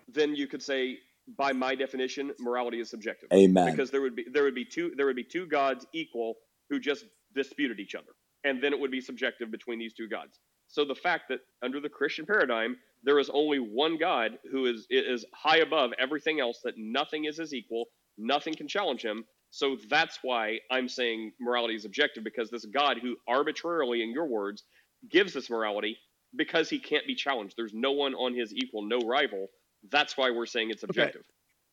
[0.07, 0.99] then you could say,
[1.37, 3.29] by my definition, morality is subjective.
[3.33, 3.71] Amen.
[3.71, 6.35] Because there would be there would be two there would be two gods equal
[6.69, 8.11] who just disputed each other.
[8.43, 10.39] And then it would be subjective between these two gods.
[10.67, 14.87] So the fact that under the Christian paradigm, there is only one God who is
[14.89, 17.85] is high above everything else, that nothing is his equal,
[18.17, 19.25] nothing can challenge him.
[19.49, 24.27] So that's why I'm saying morality is objective, because this God who arbitrarily, in your
[24.27, 24.63] words,
[25.09, 25.97] gives this morality
[26.35, 27.55] because he can't be challenged.
[27.57, 29.47] There's no one on his equal, no rival.
[29.89, 30.89] That's why we're saying it's Okay.
[30.89, 31.23] objective.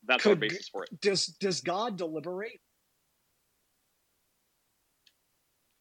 [0.05, 0.91] That's our Could g- basis for it.
[1.01, 2.61] does does God deliberate?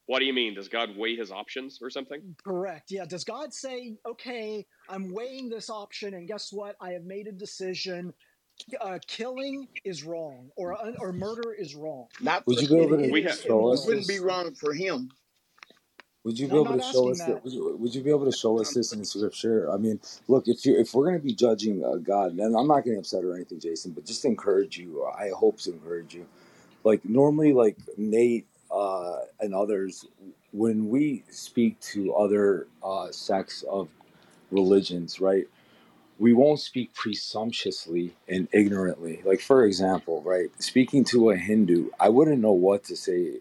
[0.07, 0.55] What do you mean?
[0.55, 2.21] Does God weigh his options or something?
[2.43, 2.91] Correct.
[2.91, 3.05] Yeah.
[3.05, 6.75] Does God say, okay, I'm weighing this option, and guess what?
[6.81, 8.13] I have made a decision.
[8.81, 12.07] Uh, killing is wrong, or or murder is wrong.
[12.19, 14.07] Not Would for you be able It, to it We is have show It wouldn't
[14.07, 15.09] be wrong for him.
[16.27, 17.27] Would you be able to show us that?
[17.27, 17.43] that.
[17.45, 19.71] Would you, would you be able to show us this in Scripture?
[19.71, 22.67] I mean, look, if you if we're going to be judging uh, God, and I'm
[22.67, 25.05] not getting upset or anything, Jason, but just encourage you.
[25.05, 26.27] I hope to encourage you.
[26.83, 30.05] Like normally, like Nate uh, and others,
[30.51, 33.87] when we speak to other uh, sects of
[34.51, 35.47] religions, right?
[36.19, 39.21] we won't speak presumptuously and ignorantly.
[39.23, 43.33] Like, for example, right, speaking to a Hindu, I wouldn't know what to say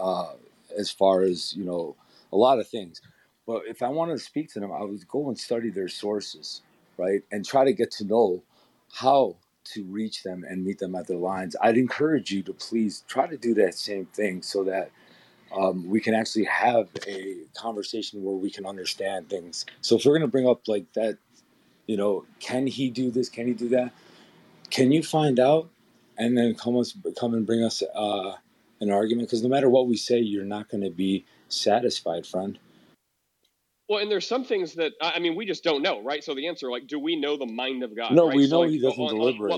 [0.00, 0.32] uh,
[0.78, 1.96] as far as, you know,
[2.32, 3.02] a lot of things.
[3.46, 6.62] But if I wanted to speak to them, I would go and study their sources,
[6.98, 8.42] right, and try to get to know
[8.92, 11.56] how to reach them and meet them at their lines.
[11.62, 14.90] I'd encourage you to please try to do that same thing so that
[15.56, 19.66] um, we can actually have a conversation where we can understand things.
[19.82, 21.18] So if we're going to bring up like that
[21.88, 23.30] You know, can he do this?
[23.30, 23.92] Can he do that?
[24.70, 25.70] Can you find out
[26.18, 28.34] and then come us come and bring us uh,
[28.80, 29.28] an argument?
[29.28, 32.58] Because no matter what we say, you're not going to be satisfied, friend.
[33.88, 36.22] Well, and there's some things that I mean we just don't know, right?
[36.24, 38.12] So the answer, like, do we know the mind of God?
[38.12, 38.36] No, right?
[38.36, 39.50] we So know like, he doesn't on- deliberate.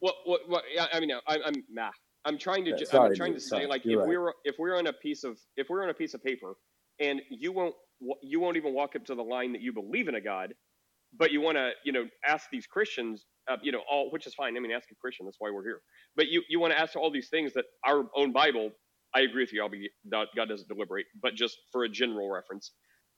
[0.00, 1.90] What, what, what, I mean, I, I'm nah.
[2.24, 2.70] I'm trying to.
[2.72, 3.66] Yeah, sorry, I'm trying to say, sorry.
[3.66, 4.22] like, You're if we right.
[4.22, 6.54] were if we're on a piece of if we're on a piece of paper,
[7.00, 7.74] and you won't
[8.22, 10.54] you won't even walk up to the line that you believe in a God,
[11.18, 14.34] but you want to you know ask these Christians, uh, you know, all which is
[14.34, 14.56] fine.
[14.56, 15.26] I mean, ask a Christian.
[15.26, 15.80] That's why we're here.
[16.16, 18.72] But you you want to ask all these things that our own Bible.
[19.14, 19.62] I agree with you.
[19.62, 22.72] Albie God doesn't deliberate, but just for a general reference,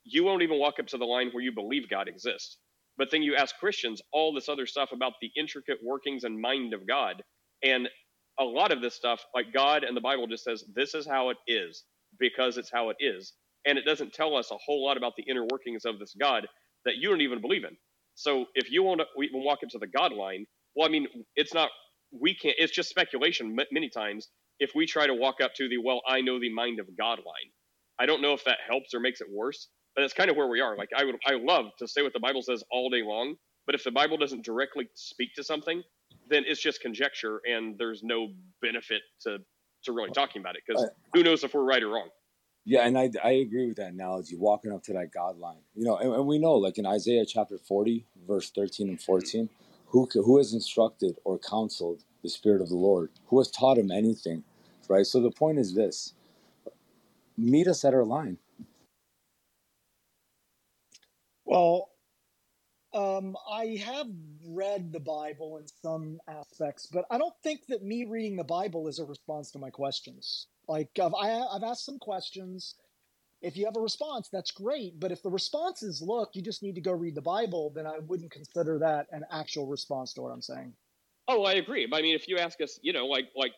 [0.05, 2.59] you won't even walk up to the line where you believe God exists.
[2.97, 6.75] But then you ask Christians all this other stuff about the intricate workings and mind
[6.75, 7.23] of God.
[7.63, 7.89] And
[8.39, 11.31] a lot of this stuff, like God and the Bible just says, this is how
[11.31, 11.85] it is
[12.19, 13.35] because it's how it is.
[13.67, 16.47] And it doesn't tell us a whole lot about the inner workings of this God
[16.85, 17.77] that you don't even believe in.
[18.15, 21.07] So if you want to even walk up to the God line, well, I mean,
[21.37, 21.71] it's not,
[22.13, 25.79] we can't, it's just speculation many times if we try to walk up to the,
[25.79, 27.51] well, I know the mind of God line.
[27.99, 30.49] I don't know if that helps or makes it worse, but it's kind of where
[30.49, 30.77] we are.
[30.77, 33.75] Like I would, I love to say what the Bible says all day long, but
[33.75, 35.83] if the Bible doesn't directly speak to something,
[36.29, 38.29] then it's just conjecture, and there's no
[38.61, 39.39] benefit to
[39.85, 42.09] to really talking about it because who knows if we're right or wrong.
[42.65, 45.63] Yeah, and I, I agree with that analogy, walking up to that God line.
[45.75, 49.05] You know, and, and we know, like in Isaiah chapter 40, verse 13 and mm-hmm.
[49.05, 49.49] 14,
[49.87, 53.11] who, who has instructed or counseled the Spirit of the Lord?
[53.27, 54.45] Who has taught him anything?
[54.89, 55.07] Right?
[55.07, 56.15] So the point is this
[57.37, 58.39] meet us at our line.
[61.45, 61.91] Well,
[62.95, 64.07] um, I have
[64.47, 68.89] read the Bible in some aspects, but I don't think that me reading the Bible
[68.89, 70.47] is a response to my questions.
[70.69, 72.75] Like I've, I, I've asked some questions.
[73.43, 75.01] If you have a response, that's great.
[75.01, 77.87] But if the response is, look, you just need to go read the Bible, then
[77.87, 80.75] I wouldn't consider that an actual response to what I'm saying.
[81.33, 81.87] Oh, I agree.
[81.87, 83.53] But I mean, if you ask us, you know, like like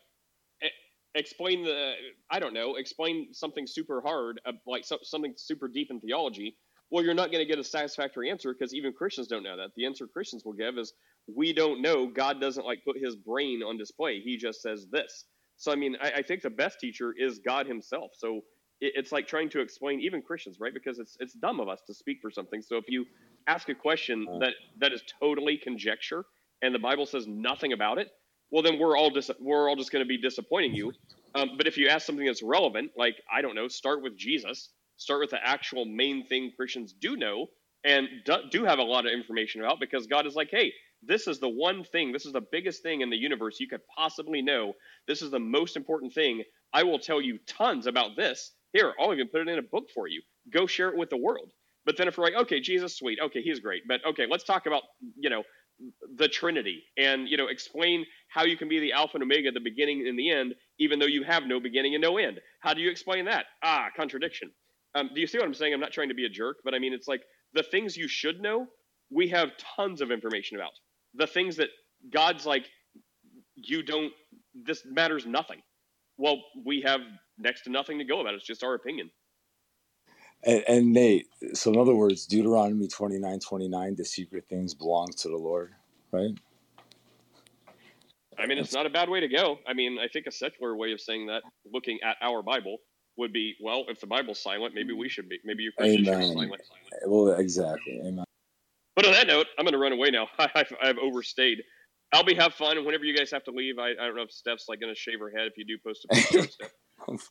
[1.15, 1.93] explain the,
[2.31, 6.57] I don't know, explain something super hard, uh, like so, something super deep in theology.
[6.91, 9.71] Well, you're not going to get a satisfactory answer because even Christians don't know that.
[9.77, 10.93] The answer Christians will give is,
[11.35, 12.07] we don't know.
[12.07, 14.21] God doesn't like put His brain on display.
[14.21, 15.25] He just says this.
[15.57, 18.11] So I mean, I, I think the best teacher is God Himself.
[18.15, 18.43] So
[18.81, 20.75] it, it's like trying to explain even Christians, right?
[20.75, 22.61] Because it's it's dumb of us to speak for something.
[22.61, 23.07] So if you
[23.47, 26.25] ask a question that that is totally conjecture
[26.63, 28.09] and the Bible says nothing about it,
[28.51, 30.93] well then we're all dis- we're all just going to be disappointing you.
[31.35, 34.71] Um, but if you ask something that's relevant, like I don't know, start with Jesus,
[34.97, 37.49] start with the actual main thing Christians do know
[37.85, 41.27] and do, do have a lot of information about, because God is like, hey, this
[41.27, 44.41] is the one thing, this is the biggest thing in the universe you could possibly
[44.43, 44.73] know.
[45.07, 46.43] This is the most important thing.
[46.73, 48.53] I will tell you tons about this.
[48.73, 50.23] Here, I'll even put it in a book for you.
[50.51, 51.51] Go share it with the world.
[51.85, 54.67] But then if we're like, okay, Jesus, sweet, okay, he's great, but okay, let's talk
[54.67, 54.83] about
[55.19, 55.43] you know
[56.17, 59.61] the Trinity and you know explain how you can be the Alpha and Omega, the
[59.61, 62.41] beginning and the end, even though you have no beginning and no end.
[62.61, 63.47] How do you explain that?
[63.63, 64.51] Ah, contradiction.
[64.95, 65.75] Um, do you see what I'm saying?
[65.75, 67.23] I'm not trying to be a jerk, but I mean it's like
[67.53, 68.67] the things you should know.
[69.11, 70.73] We have tons of information about
[71.15, 71.69] the things that
[72.13, 72.67] God's like.
[73.57, 74.13] You don't.
[74.55, 75.61] This matters nothing.
[76.17, 77.01] Well, we have
[77.39, 78.35] next to nothing to go about.
[78.35, 79.11] It's just our opinion.
[80.47, 85.29] And, and Nate, so in other words, Deuteronomy 29 29, the secret things belong to
[85.29, 85.73] the Lord,
[86.13, 86.37] right?
[88.39, 89.59] I mean, it's not a bad way to go.
[89.67, 91.43] I mean, I think a secular way of saying that,
[91.73, 92.79] looking at our Bible,
[93.17, 95.39] would be, well, if the Bible's silent, maybe we should be.
[95.45, 96.35] Maybe you Christians should be Amen.
[96.35, 96.63] silent.
[97.07, 98.01] Well, exactly.
[98.01, 98.25] Amen.
[98.97, 100.29] But on that note, I'm going to run away now.
[100.39, 101.59] I've, I've overstayed.
[102.15, 102.85] Albie have fun.
[102.85, 104.99] Whenever you guys have to leave, I, I don't know if Steph's like going to
[104.99, 106.49] shave her head if you do post a picture.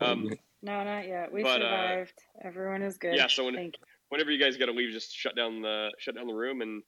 [0.01, 0.29] Um,
[0.63, 1.31] No, not yet.
[1.31, 2.13] We But, uh, survived.
[2.43, 3.15] Everyone is good.
[3.15, 3.27] yeah.
[3.27, 3.83] So when, Thank you.
[4.09, 6.81] whenever you guys got to leave, just shut down the shut down the room and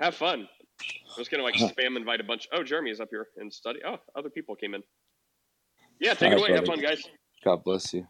[0.00, 0.48] have fun.
[0.82, 2.48] I was going to like spam invite a bunch.
[2.52, 3.78] Oh, Jeremy is up here and study.
[3.86, 4.82] Oh, other people came in.
[6.00, 6.58] Yeah, take All it right, away.
[6.58, 7.02] Have fun, guys.
[7.44, 8.06] God bless you.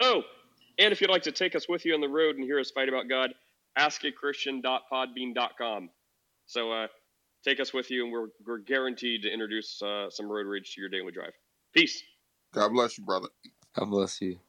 [0.00, 0.22] Oh,
[0.78, 2.70] and if you'd like to take us with you on the road and hear us
[2.70, 3.34] fight about God,
[3.78, 5.90] askachristian.podbean.com.
[6.46, 6.86] So uh,
[7.44, 10.80] take us with you, and we're, we're guaranteed to introduce uh, some road rage to
[10.80, 11.32] your daily drive.
[11.74, 12.02] Peace.
[12.56, 13.28] God bless you, brother.
[13.78, 14.40] God bless you.